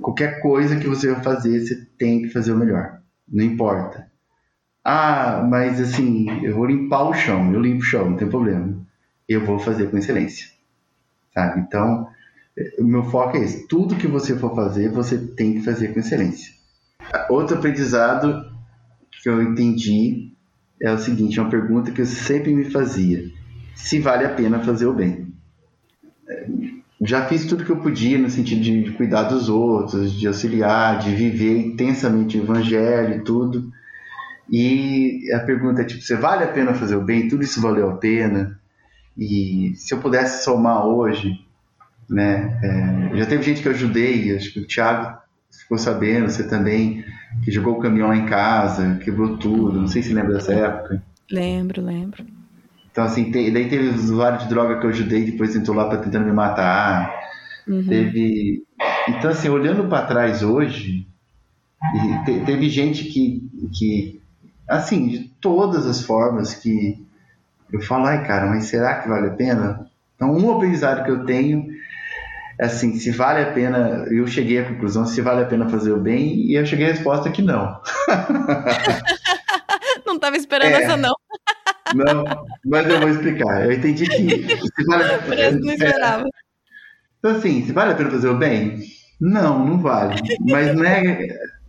qualquer 0.00 0.40
coisa 0.40 0.76
que 0.76 0.88
você 0.88 1.12
vai 1.12 1.22
fazer, 1.22 1.60
você 1.60 1.86
tem 1.98 2.22
que 2.22 2.28
fazer 2.30 2.52
o 2.52 2.56
melhor. 2.56 3.00
Não 3.28 3.44
importa. 3.44 4.10
Ah, 4.84 5.46
mas 5.48 5.80
assim, 5.80 6.44
eu 6.44 6.54
vou 6.54 6.66
limpar 6.66 7.08
o 7.08 7.14
chão. 7.14 7.52
Eu 7.52 7.60
limpo 7.60 7.80
o 7.80 7.86
chão, 7.86 8.10
não 8.10 8.16
tem 8.16 8.28
problema. 8.28 8.76
Eu 9.26 9.44
vou 9.44 9.58
fazer 9.58 9.90
com 9.90 9.96
excelência. 9.96 10.48
Sabe? 11.32 11.60
Então, 11.60 12.06
o 12.78 12.84
meu 12.84 13.04
foco 13.04 13.36
é 13.36 13.40
esse. 13.40 13.66
Tudo 13.66 13.96
que 13.96 14.06
você 14.06 14.36
for 14.36 14.54
fazer, 14.54 14.90
você 14.90 15.16
tem 15.18 15.54
que 15.54 15.62
fazer 15.62 15.88
com 15.88 16.00
excelência. 16.00 16.52
Outro 17.28 17.56
aprendizado 17.56 18.52
que 19.22 19.28
eu 19.28 19.42
entendi 19.42 20.32
é 20.80 20.92
o 20.92 20.98
seguinte: 20.98 21.38
é 21.38 21.42
uma 21.42 21.50
pergunta 21.50 21.90
que 21.90 22.02
eu 22.02 22.06
sempre 22.06 22.54
me 22.54 22.64
fazia: 22.70 23.24
se 23.74 23.98
vale 23.98 24.24
a 24.24 24.34
pena 24.34 24.60
fazer 24.60 24.86
o 24.86 24.94
bem. 24.94 25.32
Já 27.02 27.26
fiz 27.26 27.44
tudo 27.44 27.64
que 27.64 27.70
eu 27.70 27.80
podia 27.80 28.18
no 28.18 28.30
sentido 28.30 28.62
de, 28.62 28.92
cuidar 28.92 29.24
dos 29.24 29.48
outros, 29.48 30.12
de 30.12 30.26
auxiliar, 30.26 30.98
de 30.98 31.14
viver 31.14 31.58
intensamente 31.58 32.38
o 32.38 32.42
evangelho 32.42 33.16
e 33.16 33.24
tudo. 33.24 33.70
E 34.50 35.32
a 35.32 35.40
pergunta 35.40 35.82
é 35.82 35.84
tipo: 35.84 36.02
você 36.02 36.16
vale 36.16 36.44
a 36.44 36.48
pena 36.48 36.74
fazer 36.74 36.96
o 36.96 37.04
bem? 37.04 37.28
Tudo 37.28 37.42
isso 37.42 37.60
valeu 37.60 37.90
a 37.90 37.96
pena? 37.96 38.58
E 39.16 39.72
se 39.76 39.94
eu 39.94 39.98
pudesse 39.98 40.44
somar 40.44 40.86
hoje 40.86 41.44
né? 42.08 42.58
É, 43.12 43.16
já 43.16 43.26
teve 43.26 43.42
gente 43.42 43.62
que 43.62 43.68
eu 43.68 43.72
ajudei, 43.72 44.34
acho 44.36 44.52
que 44.52 44.60
o 44.60 44.66
Thiago 44.66 45.18
ficou 45.50 45.78
sabendo, 45.78 46.28
você 46.28 46.46
também, 46.46 47.04
que 47.44 47.50
jogou 47.50 47.74
o 47.74 47.80
caminhão 47.80 48.08
lá 48.08 48.16
em 48.16 48.26
casa, 48.26 48.98
quebrou 49.02 49.36
tudo, 49.36 49.80
não 49.80 49.88
sei 49.88 50.02
se 50.02 50.12
lembra 50.12 50.34
dessa 50.34 50.52
época. 50.52 51.02
Lembro, 51.30 51.82
lembro. 51.82 52.24
Então, 52.90 53.04
assim, 53.04 53.30
te, 53.30 53.50
daí 53.50 53.68
teve 53.68 53.88
os 53.88 54.04
usuários 54.04 54.44
de 54.44 54.48
droga 54.48 54.78
que 54.78 54.86
eu 54.86 54.90
ajudei, 54.90 55.24
depois 55.24 55.56
entrou 55.56 55.76
lá 55.76 55.88
para 55.88 55.98
tentando 55.98 56.26
me 56.26 56.32
matar. 56.32 57.12
Uhum. 57.66 57.86
Teve. 57.86 58.62
Então, 59.08 59.30
assim, 59.30 59.48
olhando 59.48 59.88
para 59.88 60.06
trás 60.06 60.42
hoje, 60.42 61.06
te, 62.24 62.40
teve 62.40 62.68
gente 62.68 63.04
que, 63.04 63.48
que, 63.76 64.20
assim, 64.68 65.08
de 65.08 65.18
todas 65.40 65.86
as 65.86 66.02
formas 66.02 66.54
que 66.54 67.04
eu 67.72 67.80
falo, 67.80 68.06
ai, 68.06 68.26
cara, 68.26 68.46
mas 68.46 68.66
será 68.66 69.00
que 69.00 69.08
vale 69.08 69.28
a 69.28 69.32
pena? 69.32 69.90
Então, 70.14 70.32
um 70.32 70.54
aprendizado 70.54 71.04
que 71.04 71.10
eu 71.10 71.24
tenho 71.24 71.66
assim, 72.60 72.98
se 72.98 73.10
vale 73.10 73.42
a 73.42 73.52
pena, 73.52 74.06
eu 74.10 74.26
cheguei 74.26 74.58
à 74.60 74.68
conclusão 74.68 75.06
se 75.06 75.20
vale 75.20 75.42
a 75.42 75.46
pena 75.46 75.68
fazer 75.68 75.92
o 75.92 76.00
bem 76.00 76.36
e 76.46 76.54
eu 76.54 76.64
cheguei 76.64 76.86
à 76.86 76.90
resposta 76.90 77.30
que 77.30 77.42
não. 77.42 77.80
não 80.06 80.14
estava 80.14 80.36
esperando 80.36 80.72
é, 80.72 80.82
essa 80.82 80.96
não. 80.96 81.14
não, 81.94 82.24
mas 82.64 82.88
eu 82.88 83.00
vou 83.00 83.08
explicar. 83.08 83.64
Eu 83.64 83.72
entendi 83.72 84.06
que 84.06 84.56
se 84.58 84.84
vale 84.86 85.14
a 85.14 85.18
pena. 85.18 85.50
não 85.58 85.72
esperava. 85.72 86.24
Então 87.18 87.32
assim, 87.32 87.64
se 87.64 87.72
vale 87.72 87.92
a 87.92 87.96
pena 87.96 88.10
fazer 88.10 88.28
o 88.28 88.36
bem? 88.36 88.78
Não, 89.20 89.64
não 89.64 89.78
vale. 89.80 90.20
Mas 90.40 90.74
né, 90.76 91.26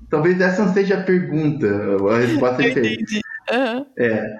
talvez 0.09 0.39
essa 0.39 0.65
não 0.65 0.73
seja 0.73 0.95
a 0.97 1.03
pergunta, 1.03 1.67
a 2.11 2.17
resposta 2.17 2.63
é 2.63 2.71
feita. 2.71 3.13
Uhum. 3.51 3.85
É, 3.97 4.37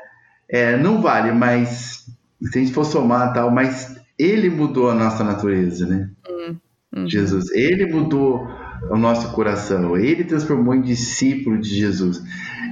é, 0.50 0.78
não 0.78 1.02
vale, 1.02 1.32
mas 1.32 2.06
se 2.42 2.58
a 2.58 2.62
gente 2.62 2.74
for 2.74 2.86
somar 2.86 3.34
tal, 3.34 3.52
mas 3.52 3.96
ele 4.18 4.50
mudou 4.50 4.90
a 4.90 4.96
nossa 4.96 5.24
natureza, 5.24 5.86
né? 5.86 6.10
Uhum. 6.30 7.08
Jesus, 7.08 7.52
ele 7.52 7.86
mudou 7.86 8.48
o 8.90 8.98
nosso 8.98 9.32
coração, 9.34 9.98
ele 9.98 10.24
transformou 10.24 10.74
em 10.74 10.82
discípulo 10.82 11.60
de 11.60 11.70
Jesus. 11.70 12.22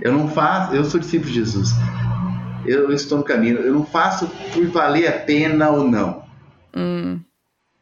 Eu 0.02 0.14
não 0.14 0.28
faço, 0.28 0.76
eu 0.76 0.86
sou 0.86 1.00
discípulo 1.00 1.30
de 1.30 1.40
Jesus. 1.40 1.70
Eu 2.66 2.92
estou 2.92 3.18
no 3.18 3.24
caminho, 3.24 3.58
eu 3.58 3.74
não 3.74 3.86
faço 3.86 4.30
por 4.54 4.66
valer 4.68 5.08
a 5.08 5.20
pena 5.20 5.70
ou 5.70 5.90
não. 5.90 6.24
Uhum. 6.76 7.20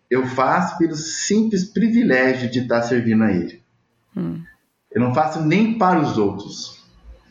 Eu 0.09 0.25
faço 0.25 0.77
pelo 0.77 0.95
simples 0.95 1.63
privilégio 1.65 2.49
de 2.49 2.59
estar 2.59 2.81
servindo 2.81 3.23
a 3.23 3.31
ele. 3.31 3.61
Uhum. 4.15 4.43
Eu 4.91 5.01
não 5.01 5.13
faço 5.13 5.41
nem 5.43 5.77
para 5.77 5.99
os 5.99 6.17
outros. 6.17 6.81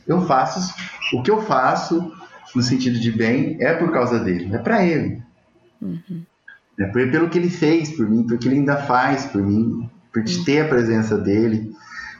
Eu 0.06 0.22
faço 0.22 0.74
o 1.12 1.22
que 1.22 1.30
eu 1.30 1.42
faço 1.42 2.12
no 2.54 2.62
sentido 2.62 2.98
de 2.98 3.12
bem 3.12 3.56
é 3.60 3.74
por 3.74 3.92
causa 3.92 4.18
dele, 4.18 4.54
é 4.54 4.58
para 4.58 4.84
ele. 4.84 5.22
Uhum. 5.80 6.22
É 6.78 6.86
pelo 6.86 7.28
que 7.28 7.38
ele 7.38 7.50
fez 7.50 7.90
por 7.90 8.08
mim, 8.08 8.26
pelo 8.26 8.38
que 8.38 8.48
ele 8.48 8.56
ainda 8.56 8.76
faz 8.76 9.26
por 9.26 9.42
mim, 9.42 9.88
por 10.12 10.22
uhum. 10.22 10.44
ter 10.44 10.62
a 10.62 10.68
presença 10.68 11.16
dele. 11.18 11.74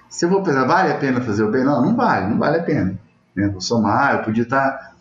Se 0.09 0.25
eu 0.25 0.29
vou 0.29 0.43
pensar, 0.43 0.67
vale 0.67 0.93
a 0.93 0.99
pena 0.99 1.21
fazer 1.21 1.43
o 1.45 1.51
bem? 1.51 1.65
Não, 1.65 1.83
não 1.83 1.97
vale, 1.97 2.29
não 2.29 2.39
vale 2.39 2.59
a 2.59 2.63
pena. 2.63 2.99
Né? 3.35 3.49
Vou 3.49 3.61
somar, 3.61 4.17
eu 4.17 4.23
podia 4.23 4.43
estar, 4.43 4.71
tá, 4.71 4.93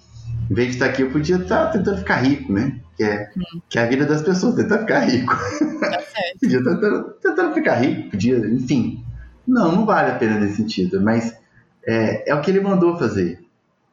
em 0.49 0.53
vez 0.53 0.69
de 0.69 0.73
estar 0.75 0.85
tá 0.85 0.91
aqui, 0.91 1.01
eu 1.01 1.11
podia 1.11 1.35
estar 1.35 1.65
tá 1.65 1.71
tentando 1.71 1.97
ficar 1.97 2.17
rico, 2.17 2.53
né? 2.53 2.79
Que 2.95 3.03
é, 3.03 3.31
uhum. 3.35 3.61
que 3.67 3.79
é 3.79 3.83
a 3.83 3.87
vida 3.87 4.05
das 4.05 4.21
pessoas, 4.21 4.55
tentar 4.55 4.79
ficar 4.79 4.99
rico. 5.01 5.35
Tá 5.79 5.99
podia 6.39 6.59
estar 6.59 6.75
tentando, 6.75 7.03
tentando 7.21 7.53
ficar 7.53 7.75
rico, 7.75 8.11
podia, 8.11 8.37
enfim. 8.37 9.03
Não, 9.49 9.71
não 9.71 9.85
vale 9.85 10.11
a 10.11 10.15
pena 10.15 10.39
nesse 10.39 10.57
sentido, 10.57 11.01
mas 11.01 11.35
é, 11.85 12.29
é 12.29 12.35
o 12.35 12.41
que 12.41 12.51
ele 12.51 12.61
mandou 12.61 12.97
fazer. 12.99 13.39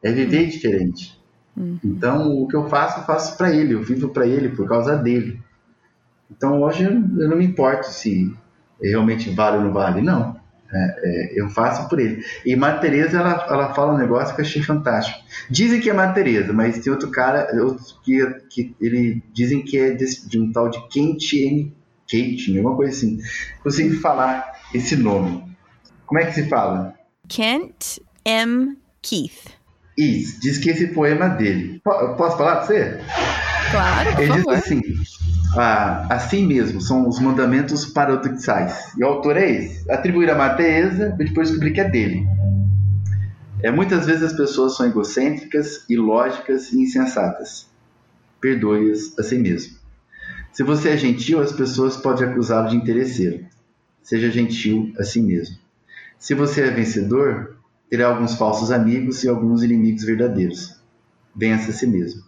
É 0.03 0.11
viver 0.11 0.43
uhum. 0.43 0.49
diferente. 0.49 1.19
Uhum. 1.57 1.79
Então, 1.83 2.31
o 2.31 2.47
que 2.47 2.55
eu 2.55 2.69
faço, 2.69 2.99
eu 2.99 3.05
faço 3.05 3.35
para 3.35 3.51
ele, 3.51 3.73
eu 3.73 3.81
vivo 3.81 4.09
para 4.09 4.27
ele, 4.27 4.49
por 4.49 4.67
causa 4.67 4.95
dele. 4.95 5.41
Então, 6.29 6.61
hoje 6.61 6.83
eu, 6.83 6.91
eu 6.91 7.27
não 7.27 7.37
me 7.37 7.45
importo 7.45 7.87
se 7.87 8.31
realmente 8.79 9.31
vale 9.31 9.57
ou 9.57 9.63
não 9.63 9.73
vale, 9.73 9.99
não. 9.99 10.37
É, 10.71 10.77
é, 10.77 11.41
eu 11.41 11.49
faço 11.49 11.89
por 11.89 11.99
ele. 11.99 12.23
E 12.45 12.55
Madre 12.55 12.81
Teresa, 12.81 13.17
ela, 13.17 13.47
ela 13.49 13.73
fala 13.73 13.95
um 13.95 13.97
negócio 13.97 14.35
que 14.35 14.41
eu 14.41 14.45
achei 14.45 14.61
fantástico. 14.61 15.17
Dizem 15.49 15.81
que 15.81 15.89
é 15.89 15.93
Madre 15.93 16.23
Teresa, 16.23 16.53
mas 16.53 16.77
tem 16.77 16.93
outro 16.93 17.09
cara 17.09 17.47
que, 18.03 18.19
que 18.47 18.75
ele 18.79 19.23
dizem 19.33 19.63
que 19.63 19.79
é 19.79 19.91
de, 19.91 20.27
de 20.27 20.39
um 20.39 20.51
tal 20.51 20.69
de 20.69 20.87
Kent 20.89 21.33
N. 21.33 21.73
Kate, 22.03 22.57
alguma 22.57 22.75
coisa 22.75 22.91
assim. 22.91 23.19
Consigo 23.63 23.95
falar 23.95 24.56
esse 24.73 24.95
nome. 24.95 25.43
Como 26.05 26.19
é 26.19 26.25
que 26.25 26.33
se 26.33 26.47
fala? 26.47 26.93
Kent 27.27 27.99
M. 28.25 28.77
Keith. 29.01 29.55
Isso, 29.97 30.39
diz 30.39 30.57
que 30.57 30.69
esse 30.69 30.87
poema 30.87 31.25
é 31.25 31.37
dele. 31.37 31.81
Posso 31.83 32.37
falar 32.37 32.57
para 32.57 32.65
você? 32.65 32.99
Claro, 33.71 34.13
por 34.13 34.21
Ele 34.21 34.33
favor. 34.33 34.55
diz 34.55 34.63
assim: 34.63 34.81
ah, 35.55 36.07
assim 36.09 36.45
mesmo, 36.45 36.79
são 36.79 37.07
os 37.07 37.19
mandamentos 37.19 37.85
paradoxais. 37.85 38.93
E 38.97 39.03
o 39.03 39.07
autor 39.07 39.37
é 39.37 39.49
esse: 39.49 39.91
atribuir 39.91 40.29
a 40.29 40.35
Mateza 40.35 41.15
e 41.19 41.25
depois 41.25 41.49
descobrir 41.49 41.73
que 41.73 41.81
é 41.81 41.89
dele. 41.89 42.27
É, 43.63 43.71
muitas 43.71 44.05
vezes 44.05 44.21
as 44.21 44.33
pessoas 44.33 44.77
são 44.77 44.85
egocêntricas, 44.85 45.83
ilógicas 45.89 46.71
e 46.71 46.79
insensatas. 46.79 47.67
Perdoe-as 48.39 49.17
a 49.17 49.23
si 49.23 49.37
mesmo. 49.39 49.75
Se 50.53 50.61
você 50.63 50.89
é 50.89 50.97
gentil, 50.97 51.41
as 51.41 51.51
pessoas 51.51 51.97
podem 51.97 52.27
acusá-lo 52.29 52.69
de 52.69 52.75
interesseiro. 52.75 53.45
Seja 54.07 54.31
gentil 54.31 54.93
a 54.97 55.03
si 55.03 55.21
mesmo. 55.21 55.57
Se 56.17 56.33
você 56.33 56.61
é 56.61 56.71
vencedor, 56.71 57.57
terá 57.89 58.07
alguns 58.07 58.35
falsos 58.35 58.71
amigos 58.71 59.21
e 59.25 59.27
alguns 59.27 59.61
inimigos 59.61 60.05
verdadeiros. 60.05 60.81
Vença 61.35 61.71
a 61.71 61.73
si 61.73 61.85
mesmo. 61.85 62.23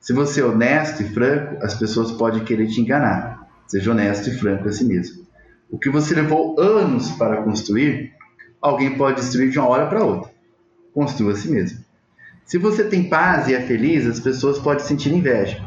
Se 0.00 0.12
você 0.12 0.40
é 0.40 0.44
honesto 0.44 1.04
e 1.04 1.08
franco, 1.08 1.64
as 1.64 1.72
pessoas 1.76 2.10
podem 2.10 2.42
querer 2.42 2.66
te 2.66 2.80
enganar. 2.80 3.48
Seja 3.68 3.92
honesto 3.92 4.28
e 4.28 4.32
franco 4.32 4.68
a 4.68 4.72
si 4.72 4.84
mesmo. 4.84 5.24
O 5.70 5.78
que 5.78 5.88
você 5.88 6.16
levou 6.16 6.60
anos 6.60 7.12
para 7.12 7.44
construir, 7.44 8.12
alguém 8.60 8.98
pode 8.98 9.20
destruir 9.20 9.52
de 9.52 9.58
uma 9.60 9.68
hora 9.68 9.86
para 9.86 10.04
outra. 10.04 10.32
Construa 10.92 11.34
a 11.34 11.36
si 11.36 11.48
mesmo. 11.48 11.78
Se 12.44 12.58
você 12.58 12.82
tem 12.82 13.08
paz 13.08 13.46
e 13.46 13.54
é 13.54 13.60
feliz, 13.60 14.04
as 14.04 14.18
pessoas 14.18 14.58
podem 14.58 14.84
sentir 14.84 15.12
inveja. 15.12 15.64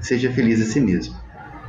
Seja 0.00 0.30
feliz 0.30 0.60
a 0.60 0.66
si 0.66 0.82
mesmo. 0.82 1.16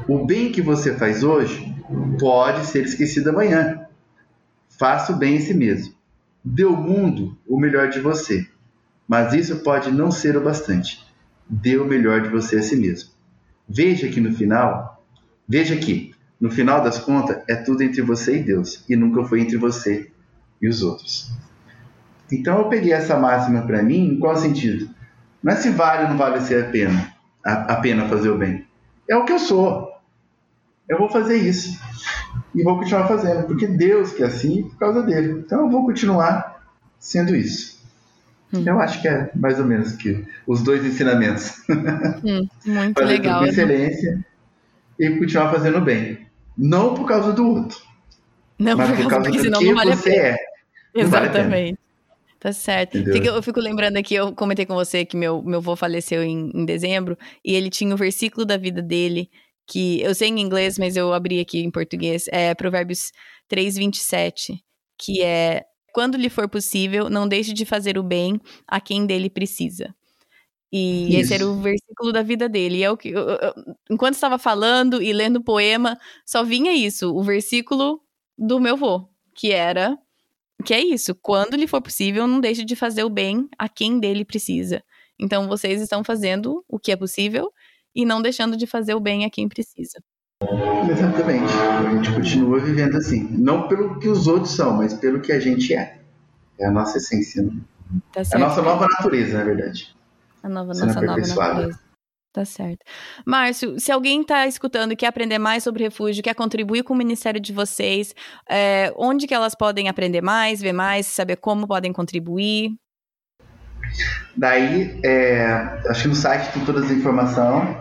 O 0.07 0.25
bem 0.25 0.51
que 0.51 0.61
você 0.61 0.95
faz 0.95 1.23
hoje 1.23 1.75
pode 2.19 2.65
ser 2.65 2.85
esquecido 2.85 3.29
amanhã. 3.29 3.85
Faça 4.69 5.13
o 5.13 5.15
bem 5.15 5.35
em 5.35 5.41
si 5.41 5.53
mesmo. 5.53 5.93
Dê 6.43 6.63
ao 6.63 6.75
mundo 6.75 7.37
o 7.47 7.59
melhor 7.59 7.89
de 7.89 7.99
você. 7.99 8.47
Mas 9.07 9.33
isso 9.33 9.57
pode 9.57 9.91
não 9.91 10.11
ser 10.11 10.37
o 10.37 10.41
bastante 10.41 11.09
dê 11.49 11.77
o 11.77 11.85
melhor 11.85 12.21
de 12.21 12.29
você 12.29 12.57
a 12.57 12.61
si 12.61 12.75
mesmo. 12.75 13.09
Veja 13.67 14.07
que 14.07 14.21
no 14.21 14.31
final, 14.33 15.03
veja 15.47 15.75
que 15.75 16.13
no 16.39 16.51
final 16.51 16.83
das 16.83 16.99
contas 16.99 17.41
é 17.47 17.55
tudo 17.55 17.81
entre 17.81 18.01
você 18.01 18.37
e 18.37 18.43
Deus 18.43 18.85
e 18.87 18.95
nunca 18.95 19.23
foi 19.25 19.41
entre 19.41 19.57
você 19.57 20.11
e 20.61 20.67
os 20.67 20.83
outros. 20.83 21.31
Então 22.31 22.59
eu 22.59 22.69
peguei 22.69 22.93
essa 22.93 23.17
máxima 23.17 23.63
para 23.63 23.81
mim, 23.81 24.11
em 24.11 24.19
qual 24.19 24.35
sentido? 24.37 24.89
Não 25.41 25.53
é 25.53 25.55
se 25.55 25.71
vale 25.71 26.03
ou 26.03 26.09
não 26.09 26.17
vale 26.17 26.41
ser 26.41 26.65
a 26.65 26.69
pena, 26.69 27.13
a, 27.43 27.73
a 27.73 27.75
pena 27.77 28.07
fazer 28.07 28.29
o 28.29 28.37
bem. 28.37 28.67
É 29.09 29.17
o 29.17 29.25
que 29.25 29.33
eu 29.33 29.39
sou. 29.39 29.91
Eu 30.87 30.97
vou 30.97 31.09
fazer 31.09 31.37
isso 31.37 31.79
e 32.53 32.63
vou 32.63 32.77
continuar 32.77 33.07
fazendo, 33.07 33.45
porque 33.45 33.67
Deus 33.67 34.11
quer 34.13 34.25
assim 34.25 34.63
por 34.63 34.77
causa 34.77 35.03
dele. 35.03 35.43
Então 35.45 35.61
eu 35.61 35.69
vou 35.69 35.85
continuar 35.85 36.63
sendo 36.99 37.35
isso. 37.35 37.79
Hum. 38.53 38.63
Eu 38.65 38.79
acho 38.79 39.01
que 39.01 39.07
é 39.07 39.29
mais 39.35 39.59
ou 39.59 39.65
menos 39.65 39.93
que 39.93 40.25
os 40.47 40.61
dois 40.63 40.83
ensinamentos. 40.85 41.63
Hum, 41.69 42.47
muito 42.65 42.99
Fazer 42.99 43.13
legal. 43.13 43.39
Com 43.39 43.45
excelência 43.45 44.25
e 44.99 45.09
continuar 45.11 45.51
fazendo 45.51 45.81
bem. 45.81 46.27
Não 46.57 46.93
por 46.93 47.07
causa 47.07 47.31
do 47.31 47.47
outro. 47.47 47.79
Não, 48.57 48.75
mas 48.75 48.89
por 48.89 49.09
causa 49.09 49.29
porque 49.29 49.49
do 49.49 49.57
que 49.57 49.65
não 49.65 49.75
vale 49.75 49.95
você 49.95 50.11
é. 50.11 50.37
Exatamente. 50.93 51.79
Tá 52.39 52.53
certo. 52.53 52.97
Entendeu? 52.97 53.35
eu 53.35 53.43
fico 53.43 53.59
lembrando 53.59 53.97
aqui, 53.97 54.15
eu 54.15 54.33
comentei 54.33 54.65
com 54.65 54.73
você 54.73 55.03
que 55.03 55.17
meu, 55.17 55.41
meu 55.43 55.59
avô 55.59 55.75
faleceu 55.75 56.23
em, 56.23 56.51
em 56.55 56.65
dezembro 56.65 57.17
e 57.43 57.53
ele 57.53 57.69
tinha 57.69 57.93
o 57.93 57.97
versículo 57.97 58.45
da 58.45 58.55
vida 58.55 58.81
dele, 58.81 59.29
que 59.67 60.01
eu 60.01 60.15
sei 60.15 60.29
em 60.29 60.39
inglês, 60.39 60.77
mas 60.79 60.95
eu 60.95 61.13
abri 61.13 61.39
aqui 61.39 61.59
em 61.59 61.69
português, 61.69 62.27
é 62.29 62.55
Provérbios 62.55 63.11
3, 63.49 63.75
27, 63.75 64.63
que 64.97 65.21
é 65.21 65.65
quando 65.93 66.17
lhe 66.17 66.29
for 66.29 66.47
possível, 66.47 67.09
não 67.09 67.27
deixe 67.27 67.51
de 67.51 67.65
fazer 67.65 67.97
o 67.97 68.03
bem 68.03 68.39
a 68.67 68.79
quem 68.79 69.05
dele 69.05 69.29
precisa. 69.29 69.93
E 70.71 71.09
Isso. 71.09 71.19
esse 71.19 71.33
era 71.33 71.47
o 71.47 71.59
versículo 71.59 72.13
da 72.13 72.21
vida 72.21 72.47
dele. 72.47 72.77
E 72.77 72.83
é 72.83 72.91
o 72.91 72.95
que, 72.95 73.09
eu, 73.09 73.27
eu, 73.27 73.53
enquanto 73.89 74.13
estava 74.13 74.37
falando 74.37 75.01
e 75.01 75.11
lendo 75.11 75.37
o 75.37 75.43
poema, 75.43 75.97
só 76.25 76.43
vinha 76.43 76.71
isso, 76.73 77.13
o 77.13 77.23
versículo 77.23 77.99
do 78.37 78.59
meu 78.59 78.77
vô, 78.77 79.09
que 79.35 79.51
era 79.51 79.97
que 80.63 80.73
é 80.73 80.79
isso, 80.79 81.15
quando 81.15 81.55
lhe 81.55 81.67
for 81.67 81.81
possível, 81.81 82.27
não 82.27 82.39
deixe 82.39 82.65
de 82.65 82.75
fazer 82.75 83.03
o 83.03 83.09
bem 83.09 83.47
a 83.57 83.69
quem 83.69 83.99
dele 83.99 84.25
precisa. 84.25 84.83
Então 85.19 85.47
vocês 85.47 85.81
estão 85.81 86.03
fazendo 86.03 86.63
o 86.67 86.79
que 86.79 86.91
é 86.91 86.95
possível 86.95 87.51
e 87.95 88.05
não 88.05 88.21
deixando 88.21 88.55
de 88.55 88.67
fazer 88.67 88.93
o 88.93 88.99
bem 88.99 89.25
a 89.25 89.29
quem 89.29 89.47
precisa. 89.47 90.01
Exatamente. 90.89 91.51
A 91.53 91.93
gente 91.93 92.13
continua 92.13 92.59
vivendo 92.59 92.95
assim. 92.95 93.27
Não 93.37 93.67
pelo 93.67 93.99
que 93.99 94.07
os 94.07 94.27
outros 94.27 94.51
são, 94.51 94.77
mas 94.77 94.93
pelo 94.93 95.19
que 95.21 95.31
a 95.31 95.39
gente 95.39 95.73
é. 95.73 95.99
É 96.57 96.65
a 96.65 96.71
nossa 96.71 96.97
essência. 96.97 97.43
Né? 97.43 97.51
Tá 98.13 98.21
é 98.21 98.35
a 98.35 98.39
nossa 98.39 98.61
nova 98.61 98.87
natureza, 98.87 99.37
na 99.37 99.43
verdade. 99.43 99.95
A 100.41 100.49
nova, 100.49 100.73
Sendo 100.73 100.87
nossa 100.87 101.01
nova 101.01 101.17
natureza. 101.17 101.79
Tá 102.31 102.45
certo. 102.45 102.85
Márcio, 103.25 103.79
se 103.79 103.91
alguém 103.91 104.23
tá 104.23 104.45
escutando 104.45 104.91
e 104.91 104.95
quer 104.95 105.07
aprender 105.07 105.39
mais 105.39 105.63
sobre 105.63 105.83
refúgio, 105.83 106.21
quer 106.21 106.35
contribuir 106.35 106.83
com 106.83 106.93
o 106.93 106.97
ministério 106.97 107.41
de 107.41 107.51
vocês, 107.51 108.13
é, 108.47 108.93
onde 108.95 109.25
que 109.25 109.33
elas 109.33 109.55
podem 109.55 109.89
aprender 109.89 110.21
mais, 110.21 110.61
ver 110.61 110.73
mais, 110.73 111.07
saber 111.07 111.37
como 111.37 111.67
podem 111.67 111.91
contribuir? 111.91 112.69
Daí, 114.37 115.01
é, 115.03 115.43
acho 115.87 116.03
que 116.03 116.09
no 116.09 116.15
site 116.15 116.53
tem 116.53 116.63
todas 116.63 116.85
as 116.85 116.91
informações. 116.91 117.75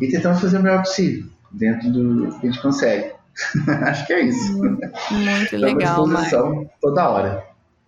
e 0.00 0.08
tentamos 0.08 0.40
fazer 0.40 0.58
o 0.58 0.62
melhor 0.62 0.80
possível, 0.80 1.26
dentro 1.50 1.90
do 1.90 2.38
que 2.38 2.46
a 2.46 2.50
gente 2.50 2.62
consegue. 2.62 3.12
Acho 3.86 4.06
que 4.06 4.12
é 4.12 4.20
isso. 4.22 4.58
Muito 4.58 4.84
Estamos 4.84 5.52
à 5.52 5.66
legal, 5.66 6.04
disposição 6.04 6.70
toda 6.80 7.08
hora. 7.08 7.44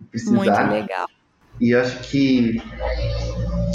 Precisar. 0.09 0.31
Muito 0.31 0.71
legal. 0.71 1.07
E 1.59 1.75
acho 1.75 1.99
que 2.09 2.59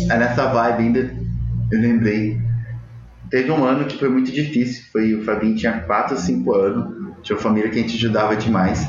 é 0.03 0.19
nessa 0.19 0.47
vibe 0.47 0.83
ainda 0.83 1.27
eu 1.71 1.81
lembrei. 1.81 2.41
Teve 3.31 3.51
um 3.51 3.65
ano 3.65 3.87
que 3.87 3.99
foi 3.99 4.09
muito 4.09 4.31
difícil. 4.31 4.85
Foi 4.93 5.15
o 5.15 5.25
Fabinho 5.25 5.57
tinha 5.57 5.81
4 5.81 6.15
ou 6.15 6.21
5 6.21 6.55
anos. 6.55 7.17
Tinha 7.23 7.37
uma 7.37 7.43
família 7.43 7.71
que 7.71 7.79
a 7.79 7.83
gente 7.83 7.97
ajudava 7.97 8.37
demais. 8.37 8.87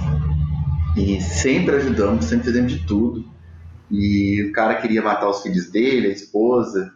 E 0.95 1.19
sempre 1.21 1.75
ajudamos, 1.77 2.25
sempre 2.25 2.45
fizemos 2.45 2.71
de 2.71 2.85
tudo. 2.85 3.25
E 3.89 4.43
o 4.43 4.51
cara 4.51 4.75
queria 4.75 5.01
matar 5.01 5.29
os 5.29 5.41
filhos 5.41 5.69
dele, 5.69 6.07
a 6.07 6.11
esposa. 6.11 6.93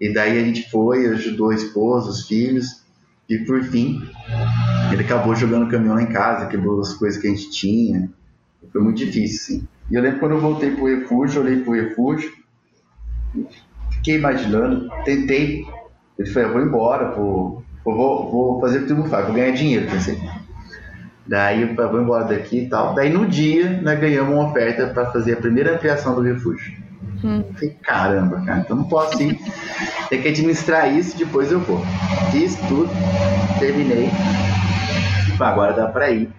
E 0.00 0.12
daí 0.12 0.38
a 0.38 0.44
gente 0.44 0.70
foi, 0.70 1.06
ajudou 1.06 1.50
a 1.50 1.54
esposa, 1.54 2.10
os 2.10 2.26
filhos. 2.26 2.82
E 3.28 3.38
por 3.38 3.62
fim, 3.62 4.02
ele 4.92 5.02
acabou 5.02 5.34
jogando 5.34 5.70
caminhão 5.70 5.94
lá 5.94 6.02
em 6.02 6.12
casa, 6.12 6.46
quebrou 6.46 6.80
as 6.80 6.92
coisas 6.92 7.20
que 7.20 7.28
a 7.28 7.30
gente 7.30 7.50
tinha. 7.50 8.10
Foi 8.72 8.82
muito 8.82 8.98
difícil, 8.98 9.38
sim. 9.38 9.68
E 9.90 9.94
eu 9.94 10.02
lembro 10.02 10.20
quando 10.20 10.32
eu 10.32 10.40
voltei 10.40 10.70
pro 10.70 10.86
refúgio, 10.86 11.40
olhei 11.42 11.60
pro 11.60 11.72
refúgio, 11.72 12.30
fiquei 13.90 14.16
imaginando, 14.16 14.90
tentei. 15.04 15.66
Ele 16.18 16.30
falou, 16.30 16.48
eu 16.48 16.54
vou 16.54 16.62
embora, 16.62 17.10
vou, 17.12 17.64
vou, 17.84 18.30
vou 18.30 18.60
fazer 18.60 18.78
o 18.78 18.80
que 18.82 18.88
tu 18.88 18.94
não 18.94 19.06
faz, 19.06 19.26
vou 19.26 19.34
ganhar 19.34 19.52
dinheiro, 19.52 19.90
pensei. 19.90 20.18
Daí 21.26 21.62
eu 21.62 21.74
falei, 21.74 21.90
vou 21.90 22.02
embora 22.02 22.24
daqui 22.24 22.60
e 22.60 22.68
tal. 22.68 22.94
Daí 22.94 23.10
no 23.10 23.26
dia, 23.26 23.80
nós 23.80 23.98
ganhamos 23.98 24.34
uma 24.34 24.50
oferta 24.50 24.88
para 24.88 25.10
fazer 25.12 25.34
a 25.34 25.36
primeira 25.36 25.74
ampliação 25.74 26.14
do 26.14 26.20
refúgio. 26.20 26.82
Hum. 27.24 27.44
Falei, 27.54 27.76
caramba, 27.82 28.44
cara, 28.44 28.60
então 28.60 28.76
não 28.76 28.84
posso 28.84 29.22
ir. 29.22 29.38
Tem 30.08 30.20
que 30.20 30.28
administrar 30.28 30.92
isso, 30.92 31.16
depois 31.16 31.50
eu 31.50 31.60
vou. 31.60 31.80
Fiz 32.32 32.56
tudo, 32.68 32.90
terminei. 33.58 34.10
Agora 35.38 35.72
dá 35.72 35.86
pra 35.86 36.10
ir. 36.10 36.30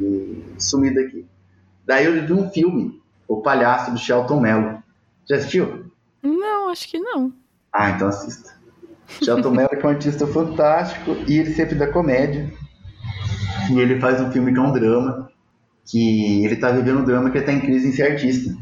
E 0.00 0.42
sumi 0.58 0.94
daqui. 0.94 1.26
Daí 1.86 2.06
eu 2.06 2.26
vi 2.26 2.32
um 2.32 2.50
filme, 2.50 3.00
O 3.28 3.42
Palhaço 3.42 3.92
do 3.92 3.98
Shelton 3.98 4.40
Mello. 4.40 4.82
Já 5.28 5.36
assistiu? 5.36 5.83
Não, 6.24 6.70
acho 6.70 6.88
que 6.88 6.98
não. 6.98 7.32
Ah, 7.72 7.90
então 7.90 8.08
assista. 8.08 8.54
Shelton 9.06 9.50
Mello 9.50 9.68
é 9.70 9.86
um 9.86 9.88
artista 9.88 10.26
fantástico 10.26 11.16
e 11.28 11.38
ele 11.38 11.52
sempre 11.52 11.74
dá 11.74 11.86
comédia. 11.86 12.50
E 13.70 13.78
ele 13.78 14.00
faz 14.00 14.20
um 14.20 14.30
filme 14.32 14.52
que 14.52 14.58
é 14.58 14.62
um 14.62 14.72
drama, 14.72 15.30
que 15.86 16.44
ele 16.44 16.56
tá 16.56 16.70
vivendo 16.70 17.00
um 17.00 17.04
drama 17.04 17.30
que 17.30 17.38
ele 17.38 17.46
tá 17.46 17.52
em 17.52 17.60
crise 17.60 17.88
em 17.88 17.92
ser 17.92 18.12
artista, 18.12 18.56